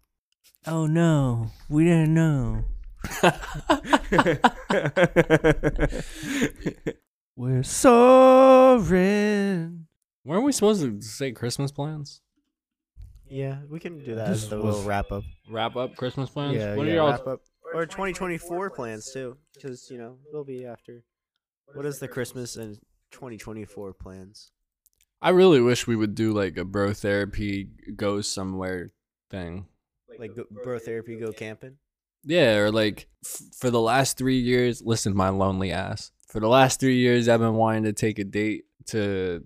Oh 0.67 0.85
no, 0.87 1.51
we 1.69 1.85
didn't 1.85 2.13
know. 2.13 2.63
We're 7.35 7.63
soaring. 7.63 8.93
Weren't 10.25 10.43
we 10.43 10.51
supposed 10.51 10.81
to 10.81 11.01
say 11.01 11.31
Christmas 11.31 11.71
plans? 11.71 12.21
Yeah, 13.25 13.59
we 13.67 13.79
can 13.79 14.03
do 14.03 14.15
that 14.15 14.27
This 14.27 14.43
as 14.43 14.49
the 14.49 14.57
little 14.57 14.83
wrap 14.83 15.11
up. 15.11 15.23
Wrap 15.49 15.75
up 15.75 15.95
Christmas 15.95 16.29
plans. 16.29 16.55
Yeah, 16.55 16.75
what 16.75 16.87
yeah, 16.87 16.93
are 16.93 16.95
y'all? 16.95 17.11
wrap 17.11 17.27
up. 17.27 17.41
Or 17.73 17.85
2024 17.87 18.69
plans 18.69 19.11
too, 19.11 19.37
because 19.55 19.89
you 19.89 19.97
know 19.97 20.17
they'll 20.31 20.43
be 20.43 20.65
after. 20.65 21.03
What 21.73 21.85
is 21.85 21.99
the 21.99 22.07
Christmas 22.07 22.55
and 22.55 22.75
2024 23.11 23.93
plans? 23.93 24.51
I 25.21 25.29
really 25.29 25.61
wish 25.61 25.87
we 25.87 25.95
would 25.95 26.13
do 26.13 26.33
like 26.33 26.57
a 26.57 26.65
bro 26.65 26.93
therapy 26.93 27.69
goes 27.95 28.27
somewhere 28.27 28.91
thing. 29.31 29.65
Like 30.19 30.35
go, 30.35 30.45
bro 30.63 30.77
therapy, 30.77 31.15
go 31.15 31.31
camping. 31.31 31.77
Yeah, 32.25 32.55
or 32.57 32.71
like 32.71 33.07
f- 33.25 33.41
for 33.57 33.69
the 33.69 33.81
last 33.81 34.17
three 34.17 34.39
years, 34.39 34.81
listen, 34.81 35.15
my 35.15 35.29
lonely 35.29 35.71
ass. 35.71 36.11
For 36.27 36.39
the 36.39 36.47
last 36.47 36.79
three 36.79 36.97
years, 36.97 37.27
I've 37.29 37.39
been 37.39 37.55
wanting 37.55 37.83
to 37.83 37.93
take 37.93 38.17
a 38.19 38.23
date 38.23 38.65
to 38.87 39.43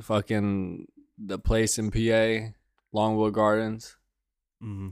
fucking 0.00 0.86
the 1.18 1.38
place 1.38 1.78
in 1.78 1.90
PA, 1.90 2.52
Longwood 2.92 3.34
Gardens. 3.34 3.96
Mm-hmm. 4.62 4.88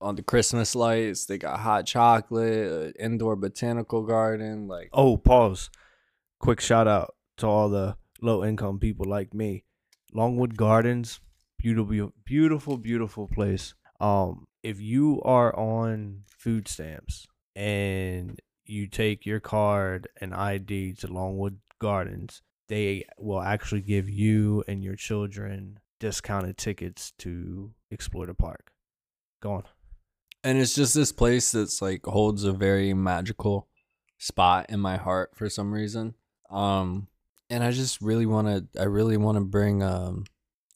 On 0.00 0.14
the 0.14 0.22
Christmas 0.22 0.74
lights, 0.74 1.24
they 1.26 1.38
got 1.38 1.60
hot 1.60 1.86
chocolate, 1.86 2.94
uh, 2.98 3.02
indoor 3.02 3.36
botanical 3.36 4.02
garden. 4.02 4.68
Like, 4.68 4.90
Oh, 4.92 5.16
pause. 5.16 5.70
Quick 6.38 6.60
shout 6.60 6.86
out 6.86 7.14
to 7.38 7.46
all 7.46 7.68
the 7.70 7.96
low 8.20 8.44
income 8.44 8.78
people 8.78 9.06
like 9.06 9.32
me. 9.32 9.64
Longwood 10.12 10.56
Gardens, 10.56 11.20
beautiful, 11.58 12.12
beautiful, 12.24 12.76
beautiful 12.76 13.26
place. 13.26 13.74
Um, 14.00 14.46
if 14.66 14.80
you 14.80 15.22
are 15.22 15.56
on 15.56 16.24
food 16.26 16.66
stamps 16.66 17.28
and 17.54 18.40
you 18.64 18.88
take 18.88 19.24
your 19.24 19.38
card 19.38 20.08
and 20.20 20.34
ID 20.34 20.94
to 20.94 21.06
Longwood 21.06 21.58
Gardens, 21.78 22.42
they 22.68 23.04
will 23.16 23.40
actually 23.40 23.80
give 23.82 24.08
you 24.10 24.64
and 24.66 24.82
your 24.82 24.96
children 24.96 25.78
discounted 26.00 26.56
tickets 26.58 27.12
to 27.18 27.70
explore 27.92 28.26
the 28.26 28.34
park. 28.34 28.72
Go 29.40 29.52
on. 29.52 29.62
and 30.42 30.58
it's 30.58 30.74
just 30.74 30.94
this 30.94 31.12
place 31.12 31.52
that's 31.52 31.80
like 31.80 32.04
holds 32.04 32.42
a 32.42 32.52
very 32.52 32.92
magical 32.92 33.68
spot 34.18 34.66
in 34.68 34.80
my 34.80 34.96
heart 34.96 35.30
for 35.34 35.48
some 35.48 35.72
reason 35.72 36.14
um 36.50 37.06
and 37.50 37.62
i 37.62 37.70
just 37.70 38.00
really 38.00 38.26
want 38.26 38.46
to 38.48 38.80
i 38.80 38.84
really 38.84 39.16
want 39.16 39.36
to 39.36 39.44
bring 39.44 39.82
um 39.82 40.24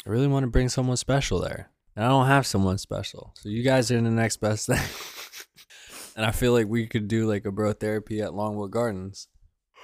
i 0.07 0.11
really 0.11 0.27
want 0.27 0.45
to 0.45 0.51
bring 0.51 0.69
someone 0.69 0.97
special 0.97 1.41
there 1.41 1.71
and 2.01 2.07
i 2.07 2.09
don't 2.09 2.27
have 2.27 2.47
someone 2.47 2.79
special 2.79 3.35
so 3.37 3.51
you 3.51 3.63
guys 3.63 3.91
are 3.91 3.99
in 3.99 4.05
the 4.05 4.11
next 4.11 4.39
best 4.39 4.67
thing 4.67 4.81
and 6.17 6.25
i 6.25 6.31
feel 6.31 6.53
like 6.53 6.67
we 6.67 6.87
could 6.87 7.09
do 7.09 7.27
like 7.27 7.45
a 7.45 7.53
bro 7.53 7.75
therapy 7.75 8.23
at 8.23 8.33
longwood 8.33 8.71
gardens 8.71 9.29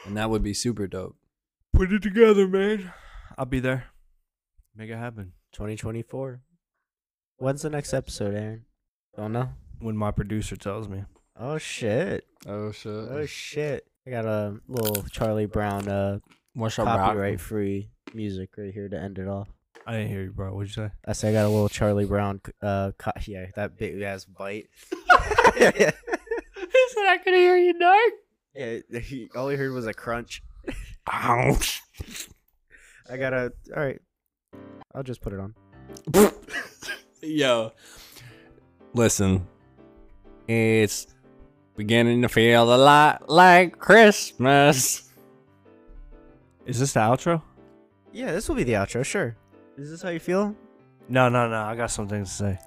and 0.06 0.16
that 0.16 0.30
would 0.30 0.42
be 0.42 0.54
super 0.54 0.86
dope 0.86 1.16
Put 1.76 1.92
it 1.92 2.00
together, 2.00 2.48
man. 2.48 2.90
I'll 3.36 3.44
be 3.44 3.60
there. 3.60 3.88
Make 4.74 4.88
it 4.88 4.96
happen. 4.96 5.34
2024. 5.52 6.40
When's 7.36 7.60
the 7.60 7.68
next 7.68 7.92
episode, 7.92 8.34
Aaron? 8.34 8.64
Don't 9.14 9.32
know. 9.32 9.50
When 9.80 9.94
my 9.94 10.10
producer 10.10 10.56
tells 10.56 10.88
me. 10.88 11.04
Oh 11.38 11.58
shit! 11.58 12.24
oh 12.48 12.72
shit 12.72 12.90
Oh 13.10 13.26
shit! 13.26 13.86
I 14.06 14.10
got 14.10 14.24
a 14.24 14.58
little 14.68 15.02
Charlie 15.10 15.44
Brown 15.44 15.86
uh 15.86 16.20
what's 16.54 16.78
up 16.78 16.86
copyright 16.86 17.42
free 17.42 17.90
music 18.14 18.52
right 18.56 18.72
here 18.72 18.88
to 18.88 18.98
end 18.98 19.18
it 19.18 19.28
off. 19.28 19.52
I 19.87 19.93
didn't 19.93 20.09
hear 20.09 20.22
you, 20.24 20.32
bro. 20.32 20.53
What'd 20.53 20.76
you 20.76 20.84
say? 20.84 20.91
I 21.07 21.12
said 21.12 21.30
I 21.30 21.32
got 21.32 21.47
a 21.47 21.49
little 21.49 21.68
Charlie 21.68 22.07
Brown 22.07 22.41
uh 22.61 22.93
co- 22.99 23.12
yeah 23.26 23.47
that 23.55 23.78
big 23.78 24.03
ass 24.03 24.24
bite. 24.24 24.68
he 24.91 25.68
said 26.91 27.07
i 27.07 27.18
could 27.22 27.34
hear 27.34 27.57
you 27.57 27.78
dark 27.78 28.12
yeah, 28.57 28.78
he, 29.01 29.28
all 29.37 29.49
he 29.49 29.57
heard 29.57 29.72
was 29.72 29.87
a 29.87 29.93
crunch. 29.93 30.43
Ouch. 31.11 31.82
I 33.11 33.16
gotta. 33.18 33.53
All 33.76 33.82
right, 33.82 34.01
I'll 34.95 35.03
just 35.03 35.20
put 35.20 35.34
it 35.34 35.41
on. 35.41 35.55
Yo, 37.22 37.72
Listen, 38.95 39.47
it's 40.49 41.07
beginning 41.76 42.22
to 42.22 42.30
feel 42.30 42.74
a 42.74 42.78
lot 42.78 43.28
like 43.28 43.78
Christmas. 43.78 45.12
Is 46.64 46.80
this 46.80 46.95
the 46.95 47.01
outro? 47.01 47.43
Yeah, 48.12 48.32
this 48.32 48.49
will 48.49 48.57
be 48.57 48.64
the 48.64 48.72
outro. 48.72 49.05
Sure. 49.05 49.37
Is 49.77 49.91
this 49.91 50.03
how 50.03 50.09
you 50.09 50.20
feel? 50.20 50.57
No, 51.09 51.29
no, 51.29 51.49
no. 51.49 51.62
I 51.62 51.77
got 51.77 51.91
some 51.91 52.09
things 52.09 52.31
to 52.31 52.35
say. 52.35 52.59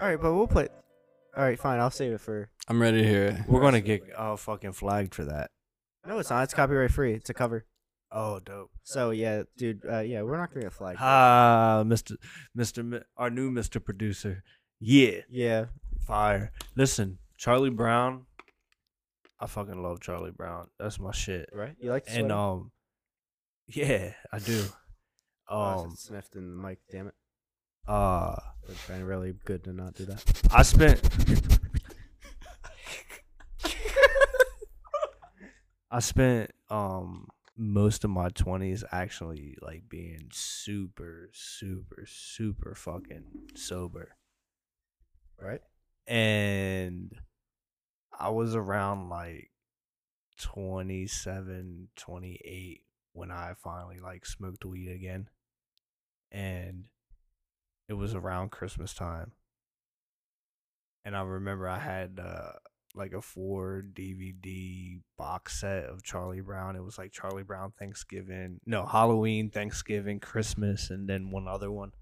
All 0.00 0.06
right, 0.06 0.20
but 0.20 0.32
we'll 0.32 0.46
play. 0.46 0.68
All 1.36 1.42
right, 1.42 1.58
fine. 1.58 1.80
I'll 1.80 1.90
save 1.90 2.12
it 2.12 2.20
for. 2.20 2.48
I'm 2.68 2.80
ready 2.80 3.02
to 3.02 3.08
hear 3.08 3.24
it. 3.24 3.36
We're 3.48 3.60
gonna 3.60 3.80
get 3.80 4.02
uh 4.16 4.36
fucking 4.36 4.72
flagged 4.72 5.14
for 5.14 5.24
that. 5.24 5.50
No, 6.06 6.18
it's 6.18 6.30
not. 6.30 6.44
It's 6.44 6.54
copyright 6.54 6.90
free. 6.90 7.14
It's 7.14 7.30
a 7.30 7.34
cover. 7.34 7.64
Oh, 8.12 8.38
dope. 8.38 8.70
So 8.84 9.10
yeah, 9.10 9.42
dude. 9.56 9.84
Uh, 9.90 10.00
yeah, 10.00 10.22
we're 10.22 10.36
not 10.36 10.52
gonna 10.52 10.66
get 10.66 10.72
flagged. 10.72 10.98
Ah, 11.00 11.82
Mr. 11.84 12.16
Mr. 12.56 13.02
Our 13.16 13.30
new 13.30 13.50
Mr. 13.50 13.82
Producer. 13.82 14.44
Yeah, 14.78 15.20
yeah. 15.30 15.66
fire. 16.06 16.52
Listen, 16.76 17.18
Charlie 17.36 17.70
Brown. 17.70 18.26
I 19.40 19.46
fucking 19.46 19.82
love 19.82 20.00
Charlie 20.00 20.30
Brown. 20.30 20.68
That's 20.78 21.00
my 21.00 21.10
shit. 21.10 21.48
Right. 21.52 21.74
You 21.80 21.90
like 21.90 22.04
the 22.04 22.12
And 22.12 22.30
um, 22.30 22.70
yeah, 23.66 24.12
I 24.32 24.38
do. 24.38 24.64
Oh, 25.54 25.60
I 25.60 25.74
Um, 25.74 25.94
sniffed 25.96 26.34
in 26.34 26.56
the 26.56 26.62
mic. 26.62 26.78
Damn 26.90 27.08
it. 27.08 27.14
uh, 27.86 28.36
It's 28.68 28.86
been 28.88 29.04
really 29.04 29.34
good 29.44 29.64
to 29.64 29.72
not 29.74 29.94
do 29.94 30.06
that. 30.06 30.48
I 30.50 30.62
spent. 30.62 31.00
I 35.90 36.00
spent 36.00 36.50
um 36.70 37.28
most 37.56 38.02
of 38.04 38.10
my 38.10 38.30
twenties 38.30 38.82
actually 38.92 39.56
like 39.60 39.88
being 39.90 40.28
super, 40.32 41.28
super, 41.34 42.04
super 42.06 42.74
fucking 42.74 43.24
sober. 43.54 44.16
Right. 45.40 45.60
and 46.06 47.12
I 48.18 48.28
was 48.30 48.54
around 48.54 49.08
like 49.08 49.50
27, 50.38 51.88
28 51.96 52.80
when 53.12 53.30
I 53.32 53.54
finally 53.62 53.98
like 53.98 54.24
smoked 54.24 54.64
weed 54.64 54.88
again. 54.88 55.28
And 56.32 56.86
it 57.88 57.94
was 57.94 58.14
around 58.14 58.50
Christmas 58.50 58.94
time. 58.94 59.32
And 61.04 61.16
I 61.16 61.22
remember 61.22 61.68
I 61.68 61.78
had 61.78 62.18
uh 62.18 62.52
like 62.94 63.12
a 63.12 63.22
four 63.22 63.84
DVD 63.92 65.00
box 65.16 65.60
set 65.60 65.84
of 65.84 66.02
Charlie 66.02 66.40
Brown. 66.40 66.76
It 66.76 66.84
was 66.84 66.98
like 66.98 67.12
Charlie 67.12 67.42
Brown 67.42 67.72
Thanksgiving, 67.78 68.60
no, 68.66 68.84
Halloween, 68.86 69.50
Thanksgiving, 69.50 70.20
Christmas, 70.20 70.90
and 70.90 71.08
then 71.08 71.30
one 71.30 71.48
other 71.48 71.70
one. 71.70 71.92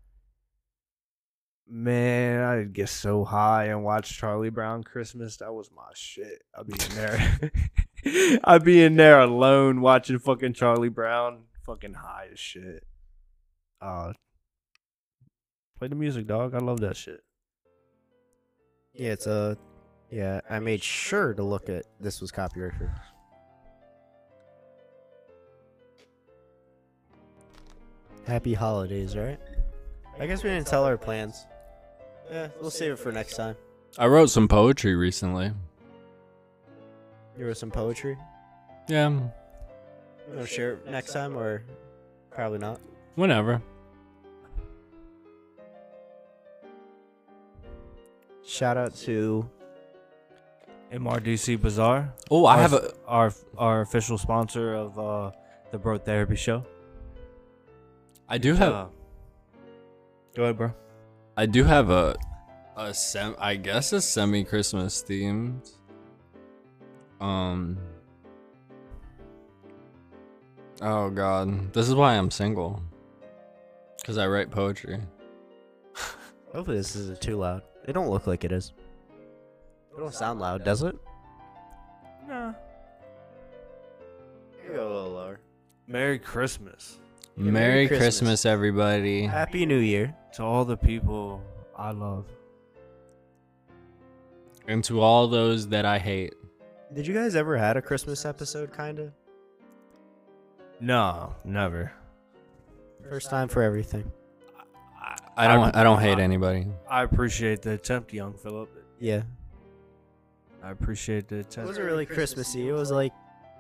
Man, 1.69 2.43
I'd 2.43 2.73
get 2.73 2.89
so 2.89 3.25
high 3.25 3.67
and 3.67 3.85
watch 3.85 4.19
Charlie 4.19 4.51
Brown 4.51 4.83
Christmas. 4.83 5.37
That 5.37 5.55
was 5.55 5.71
my 5.75 5.91
shit. 5.95 6.43
I'd 6.59 6.67
be 6.67 6.73
in 6.73 6.95
there. 6.97 8.41
I'd 8.45 8.65
be 8.65 8.83
in 8.83 8.97
there 8.97 9.21
alone 9.21 9.81
watching 9.81 10.19
fucking 10.19 10.55
Charlie 10.55 10.89
Brown, 10.89 11.45
fucking 11.65 11.95
high 11.95 12.29
as 12.33 12.41
shit. 12.41 12.85
Uh, 13.81 14.13
play 15.79 15.89
the 15.89 15.95
music, 15.95 16.27
dog. 16.27 16.55
I 16.55 16.59
love 16.59 16.81
that 16.81 16.97
shit. 16.97 17.23
Yeah, 18.95 19.13
it's 19.13 19.27
a. 19.27 19.57
Yeah, 20.11 20.41
I 20.51 20.59
made 20.59 20.83
sure 20.83 21.35
to 21.35 21.43
look 21.43 21.69
at 21.69 21.85
this 22.01 22.21
was 22.21 22.31
copyright 22.33 22.75
free. 22.77 22.89
Happy 28.27 28.55
holidays, 28.55 29.17
right? 29.17 29.39
I 30.19 30.27
guess 30.27 30.43
we 30.45 30.51
didn't 30.51 30.67
tell 30.67 30.85
our 30.85 30.99
plans. 30.99 31.47
Yeah, 32.31 32.49
we'll 32.61 32.71
save 32.71 32.93
it 32.93 32.99
for 32.99 33.11
next 33.11 33.37
time. 33.37 33.57
I 33.99 34.07
wrote 34.07 34.31
some 34.31 34.47
poetry 34.49 34.95
recently. 34.95 35.53
You 37.39 37.47
wrote 37.47 37.57
some 37.57 37.71
poetry. 37.71 38.17
Yeah, 38.89 39.09
You 39.09 39.31
want 40.29 40.41
to 40.41 40.47
share 40.47 40.73
it 40.75 40.91
next 40.91 41.13
time, 41.13 41.37
or 41.37 41.63
probably 42.31 42.59
not? 42.59 42.81
Whenever. 43.21 43.63
Shout 48.43 48.77
out 48.77 48.97
to 48.97 49.49
MRDC 50.93 51.61
Bazaar. 51.61 52.13
Oh, 52.31 52.47
I 52.47 52.57
our, 52.57 52.63
have 52.63 52.73
a. 52.73 52.95
our 53.07 53.33
our 53.57 53.81
official 53.83 54.19
sponsor 54.19 54.75
of 54.75 54.99
uh 54.99 55.31
the 55.71 55.79
Bro 55.79 55.99
Therapy 55.99 56.35
Show. 56.35 56.65
I 58.29 58.39
do 58.39 58.55
have. 58.55 58.73
Uh, 58.73 58.87
go 60.35 60.45
ahead, 60.45 60.57
bro. 60.57 60.75
I 61.37 61.47
do 61.47 61.65
have 61.65 61.91
a. 61.91 62.17
A 62.77 62.95
sem. 62.95 63.37
I 63.39 63.57
guess 63.57 63.93
a 63.93 64.01
semi 64.01 64.43
Christmas 64.43 65.05
themed. 65.07 65.71
Um. 67.21 67.79
Oh 70.81 71.11
God, 71.11 71.73
this 71.75 71.89
is 71.89 71.95
why 71.95 72.15
I'm 72.15 72.31
single. 72.31 72.83
Cause 74.05 74.19
I 74.19 74.27
write 74.27 74.51
poetry. 74.51 74.99
Hopefully 76.55 76.79
this 76.79 76.97
isn't 76.97 77.21
too 77.21 77.37
loud. 77.37 77.63
It 77.87 77.93
don't 77.93 78.09
look 78.09 78.27
like 78.27 78.45
it 78.45 78.53
is. 78.53 78.73
It 79.97 79.99
don't 80.01 80.15
sound 80.15 80.41
loud, 80.41 80.65
does 80.65 80.83
it? 80.83 80.97
Nah. 82.29 82.53
You 84.67 84.75
go 84.75 84.83
a 84.87 84.93
little 84.95 85.11
lower. 85.13 85.41
Merry 85.87 86.19
Christmas 86.19 86.99
Yeah, 87.37 87.45
Merry, 87.51 87.53
Merry 87.53 87.89
Christmas. 87.89 88.07
Christmas. 88.19 88.47
everybody. 88.47 89.23
Happy 89.27 89.67
New 89.67 89.79
Year. 89.79 90.15
to 90.35 90.43
all 90.45 90.65
the 90.65 90.77
people 90.77 91.43
I 91.77 91.91
love. 91.91 92.27
And 94.69 94.83
to 94.85 95.01
all 95.01 95.27
those 95.29 95.67
that 95.69 95.85
I 95.85 95.99
hate. 95.99 96.35
Did 96.95 97.07
you 97.07 97.15
guys 97.15 97.35
ever 97.37 97.57
had 97.57 97.77
a 97.77 97.83
Christmas 97.83 98.25
episode, 98.25 98.75
kinda? 98.77 99.13
No, 100.81 101.35
never. 101.45 101.93
First 103.09 103.31
time 103.31 103.49
for 103.49 103.63
everything. 103.63 104.11
I 105.37 105.49
don't 105.49 105.75
I 105.75 105.83
don't 105.83 106.01
hate 106.01 106.19
anybody. 106.19 106.67
I 106.89 107.03
appreciate 107.03 107.63
the 107.63 107.73
attempt, 107.73 108.13
young 108.13 108.35
Philip. 108.35 108.69
Yeah. 108.99 109.23
I 110.63 110.71
appreciate 110.71 111.29
the 111.29 111.37
attempt. 111.41 111.59
It 111.59 111.67
wasn't 111.67 111.87
really 111.87 112.05
Christmassy. 112.07 112.69
It 112.69 112.73
was 112.73 112.91
like 112.91 113.13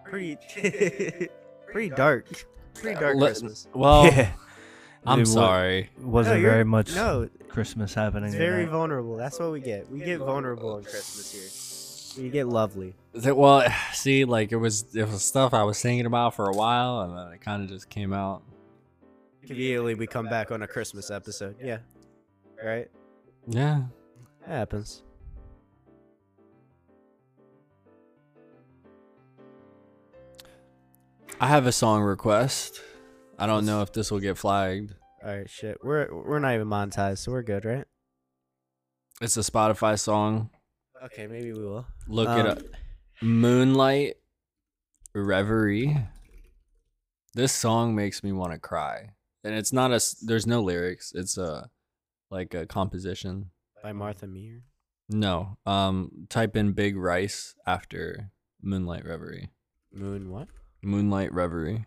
pretty, 0.04 0.36
pretty 1.72 1.90
dark. 1.90 2.26
Pretty 2.74 3.00
dark 3.00 3.16
Let- 3.16 3.28
Christmas. 3.30 3.66
Well, 3.74 4.04
yeah. 4.06 4.32
I'm 5.06 5.20
It 5.20 5.26
sorry. 5.26 5.88
wasn't 5.98 6.42
No, 6.42 6.48
very 6.50 6.64
much 6.64 6.94
No, 6.94 7.30
Christmas 7.48 7.94
happening. 7.94 8.26
it's 8.28 8.34
very 8.34 8.64
tonight. 8.64 8.72
vulnerable. 8.72 9.16
That's 9.16 9.38
what 9.40 9.50
we 9.50 9.60
get. 9.60 9.90
We 9.90 10.00
get 10.00 10.18
vulnerable 10.18 10.74
on 10.74 10.82
Christmas 10.84 12.12
here. 12.14 12.22
We 12.22 12.28
get 12.28 12.46
lovely. 12.48 12.94
Th- 13.14 13.34
Well, 13.34 13.64
see, 13.94 14.26
like 14.26 14.52
it 14.52 14.56
was 14.56 14.94
it 14.94 15.08
was 15.08 15.24
stuff 15.24 15.54
I 15.54 15.62
was 15.62 15.80
thinking 15.80 16.04
about 16.04 16.34
for 16.34 16.50
a 16.50 16.52
while, 16.54 17.00
and 17.00 17.16
then 17.16 17.32
it 17.32 17.40
kind 17.40 17.62
of 17.62 17.70
just 17.70 17.88
came 17.88 18.12
out. 18.12 18.42
Conveniently, 19.46 19.94
we 19.94 20.06
come 20.06 20.26
back 20.26 20.50
on 20.50 20.62
a 20.62 20.66
Christmas 20.66 21.10
episode. 21.10 21.56
Yeah. 21.62 21.78
Right? 22.62 22.88
Yeah. 23.46 23.84
That 24.46 24.48
happens. 24.48 25.02
I 31.40 31.46
have 31.46 31.66
a 31.66 31.72
song 31.72 32.02
request. 32.02 32.80
I 33.38 33.46
don't 33.46 33.64
know 33.64 33.80
if 33.82 33.92
this 33.92 34.10
will 34.10 34.20
get 34.20 34.36
flagged. 34.36 34.94
All 35.24 35.34
right, 35.36 35.48
shit. 35.48 35.78
We're 35.82 36.08
we're 36.12 36.38
not 36.38 36.54
even 36.54 36.68
monetized, 36.68 37.18
so 37.18 37.32
we're 37.32 37.42
good, 37.42 37.64
right? 37.64 37.84
It's 39.20 39.36
a 39.36 39.40
Spotify 39.40 39.98
song. 39.98 40.50
Okay, 41.04 41.26
maybe 41.26 41.52
we 41.52 41.62
will. 41.64 41.86
Look 42.08 42.28
Um, 42.28 42.40
it 42.40 42.46
up. 42.46 42.58
Moonlight 43.22 44.16
Reverie. 45.14 45.96
This 47.34 47.52
song 47.52 47.94
makes 47.94 48.22
me 48.22 48.32
want 48.32 48.52
to 48.52 48.58
cry. 48.58 49.10
And 49.44 49.54
it's 49.54 49.72
not 49.72 49.92
a 49.92 50.00
there's 50.22 50.46
no 50.46 50.62
lyrics. 50.62 51.12
It's 51.14 51.38
a 51.38 51.70
like 52.30 52.54
a 52.54 52.66
composition. 52.66 53.50
By 53.82 53.92
Martha 53.92 54.26
Meir. 54.26 54.62
No. 55.08 55.56
Um 55.66 56.26
type 56.28 56.56
in 56.56 56.72
Big 56.72 56.96
Rice 56.96 57.54
after 57.66 58.30
Moonlight 58.62 59.04
Reverie. 59.04 59.50
Moon 59.92 60.30
what? 60.30 60.48
Moonlight 60.82 61.32
Reverie. 61.32 61.86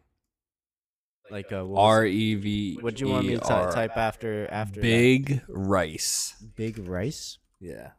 Like 1.32 1.52
uh, 1.52 1.66
what 1.66 1.70
was 1.70 1.80
R 1.80 2.06
it? 2.06 2.14
E 2.14 2.36
V. 2.36 2.78
What'd 2.82 3.00
you 3.00 3.08
want 3.08 3.26
me 3.28 3.34
to 3.36 3.40
ty- 3.40 3.62
R. 3.62 3.72
type 3.72 3.96
after 3.98 4.48
after 4.52 4.82
that? 4.82 4.82
Big 4.82 5.42
Rice. 5.48 6.36
Big 6.56 6.78
rice? 6.88 7.38
Yeah. 7.60 7.92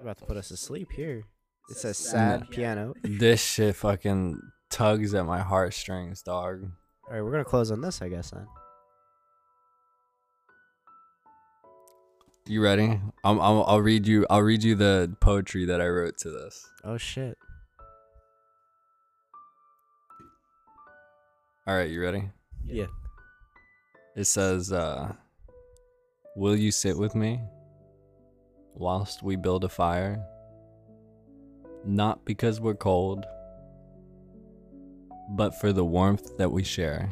About 0.00 0.18
to 0.18 0.24
put 0.26 0.36
us 0.36 0.48
to 0.48 0.56
sleep 0.56 0.92
here. 0.92 1.24
It 1.70 1.76
says 1.76 1.98
sad 1.98 2.48
piano. 2.50 2.94
This 3.02 3.42
shit 3.42 3.74
fucking 3.76 4.40
tugs 4.70 5.12
at 5.12 5.26
my 5.26 5.40
heartstrings, 5.40 6.22
dog. 6.22 6.62
All 7.08 7.14
right, 7.14 7.20
we're 7.22 7.32
gonna 7.32 7.44
close 7.44 7.70
on 7.70 7.80
this, 7.80 8.00
I 8.00 8.08
guess. 8.08 8.30
Then. 8.30 8.46
You 12.48 12.62
ready? 12.62 13.00
I'm, 13.24 13.38
I'm, 13.38 13.62
I'll 13.66 13.80
read 13.80 14.06
you. 14.06 14.26
I'll 14.30 14.42
read 14.42 14.64
you 14.64 14.74
the 14.74 15.14
poetry 15.20 15.66
that 15.66 15.80
I 15.80 15.88
wrote 15.88 16.18
to 16.18 16.30
this. 16.30 16.66
Oh 16.82 16.96
shit. 16.96 17.36
All 21.66 21.76
right, 21.76 21.90
you 21.90 22.00
ready? 22.00 22.30
Yeah. 22.66 22.86
It 24.16 24.24
says, 24.24 24.72
uh, 24.72 25.12
"Will 26.34 26.56
you 26.56 26.72
sit 26.72 26.96
with 26.96 27.14
me? 27.14 27.42
whilst 28.78 29.22
we 29.22 29.36
build 29.36 29.64
a 29.64 29.68
fire. 29.68 30.24
Not 31.84 32.24
because 32.24 32.60
we're 32.60 32.74
cold, 32.74 33.24
but 35.30 35.54
for 35.60 35.72
the 35.72 35.84
warmth 35.84 36.36
that 36.38 36.50
we 36.50 36.62
share. 36.62 37.10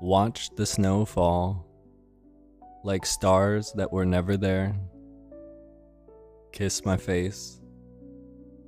Watch 0.00 0.50
the 0.56 0.66
snow 0.66 1.04
fall 1.04 1.66
like 2.84 3.06
stars 3.06 3.72
that 3.72 3.90
were 3.90 4.04
never 4.04 4.36
there. 4.36 4.76
Kiss 6.52 6.84
my 6.84 6.98
face 6.98 7.60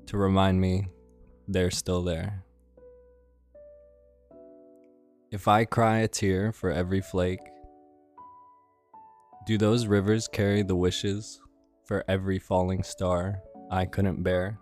to 0.07 0.17
remind 0.17 0.59
me 0.59 0.89
they're 1.47 1.71
still 1.71 2.03
there. 2.03 2.43
If 5.31 5.47
I 5.49 5.67
cry 5.67 5.99
a 5.99 6.09
tear 6.09 6.51
for 6.51 6.71
every 6.71 7.03
flake, 7.03 7.41
do 9.47 9.59
those 9.59 9.87
rivers 9.87 10.29
carry 10.29 10.63
the 10.63 10.75
wishes 10.75 11.41
for 11.85 12.03
every 12.09 12.39
falling 12.39 12.83
star 12.83 13.41
I 13.71 13.85
couldn't 13.85 14.23
bear? 14.23 14.59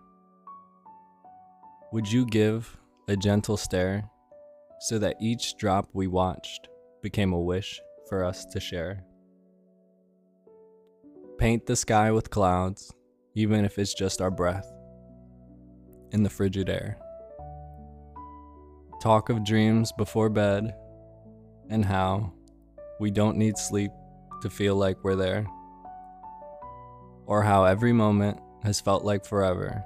Would 1.92 2.10
you 2.10 2.26
give 2.26 2.76
a 3.06 3.16
gentle 3.16 3.56
stare 3.56 4.10
so 4.80 4.98
that 4.98 5.16
each 5.20 5.56
drop 5.58 5.88
we 5.92 6.08
watched 6.08 6.68
became 7.02 7.32
a 7.32 7.40
wish 7.40 7.80
for 8.08 8.24
us 8.24 8.44
to 8.46 8.58
share? 8.58 9.04
Paint 11.38 11.66
the 11.66 11.76
sky 11.76 12.10
with 12.10 12.30
clouds, 12.30 12.92
even 13.34 13.64
if 13.64 13.78
it's 13.78 13.92
just 13.92 14.20
our 14.20 14.30
breath 14.30 14.70
in 16.12 16.22
the 16.22 16.30
frigid 16.30 16.68
air. 16.68 16.96
Talk 19.02 19.28
of 19.28 19.44
dreams 19.44 19.92
before 19.98 20.30
bed 20.30 20.74
and 21.68 21.84
how 21.84 22.32
we 23.00 23.10
don't 23.10 23.36
need 23.36 23.58
sleep 23.58 23.90
to 24.42 24.48
feel 24.48 24.76
like 24.76 25.02
we're 25.02 25.16
there, 25.16 25.46
or 27.26 27.42
how 27.42 27.64
every 27.64 27.92
moment 27.92 28.38
has 28.62 28.80
felt 28.80 29.04
like 29.04 29.24
forever 29.24 29.82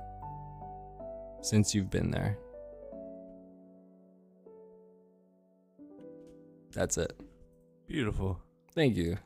since 1.41 1.75
you've 1.75 1.91
been 1.91 2.11
there. 2.11 2.37
That's 6.73 6.99
it. 6.99 7.19
Beautiful. 7.87 8.39
Thank 8.75 8.97
you. 8.97 9.17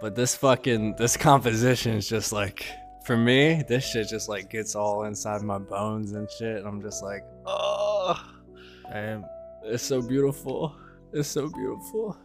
But 0.00 0.14
this 0.14 0.34
fucking 0.34 0.96
this 0.96 1.16
composition 1.16 1.96
is 1.96 2.08
just 2.08 2.32
like 2.32 2.64
for 3.04 3.16
me, 3.16 3.62
this 3.68 3.84
shit 3.84 4.08
just 4.08 4.28
like 4.28 4.50
gets 4.50 4.74
all 4.74 5.04
inside 5.04 5.42
my 5.42 5.58
bones 5.58 6.12
and 6.12 6.30
shit. 6.30 6.56
And 6.58 6.66
I'm 6.66 6.80
just 6.80 7.02
like, 7.02 7.24
oh, 7.44 8.14
And 8.90 9.24
it's 9.62 9.82
so 9.82 10.00
beautiful. 10.00 10.74
It's 11.12 11.28
so 11.28 11.48
beautiful. 11.48 12.16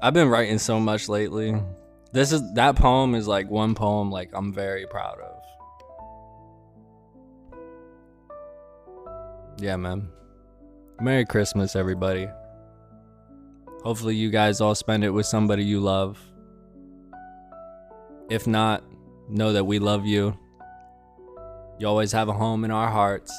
I've 0.00 0.14
been 0.14 0.28
writing 0.28 0.58
so 0.58 0.78
much 0.78 1.08
lately. 1.08 1.54
This 2.12 2.32
is 2.32 2.52
that 2.54 2.76
poem 2.76 3.14
is 3.14 3.26
like 3.26 3.50
one 3.50 3.74
poem 3.74 4.10
like 4.10 4.30
I'm 4.32 4.52
very 4.52 4.86
proud 4.86 5.18
of. 5.18 5.42
Yeah, 9.60 9.76
man. 9.76 10.08
Merry 11.00 11.24
Christmas, 11.26 11.74
everybody. 11.74 12.28
Hopefully, 13.82 14.16
you 14.16 14.30
guys 14.30 14.60
all 14.60 14.74
spend 14.74 15.04
it 15.04 15.10
with 15.10 15.26
somebody 15.26 15.64
you 15.64 15.80
love. 15.80 16.18
If 18.28 18.46
not, 18.46 18.82
know 19.28 19.52
that 19.52 19.64
we 19.64 19.78
love 19.78 20.04
you. 20.04 20.36
You 21.78 21.86
always 21.86 22.12
have 22.12 22.28
a 22.28 22.32
home 22.32 22.64
in 22.64 22.70
our 22.70 22.90
hearts. 22.90 23.32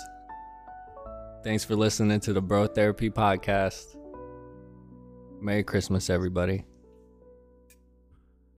Thanks 1.43 1.63
for 1.63 1.75
listening 1.75 2.19
to 2.21 2.33
the 2.33 2.41
Bro 2.41 2.67
Therapy 2.67 3.09
Podcast. 3.09 3.97
Merry 5.41 5.63
Christmas, 5.63 6.09
everybody. 6.09 6.65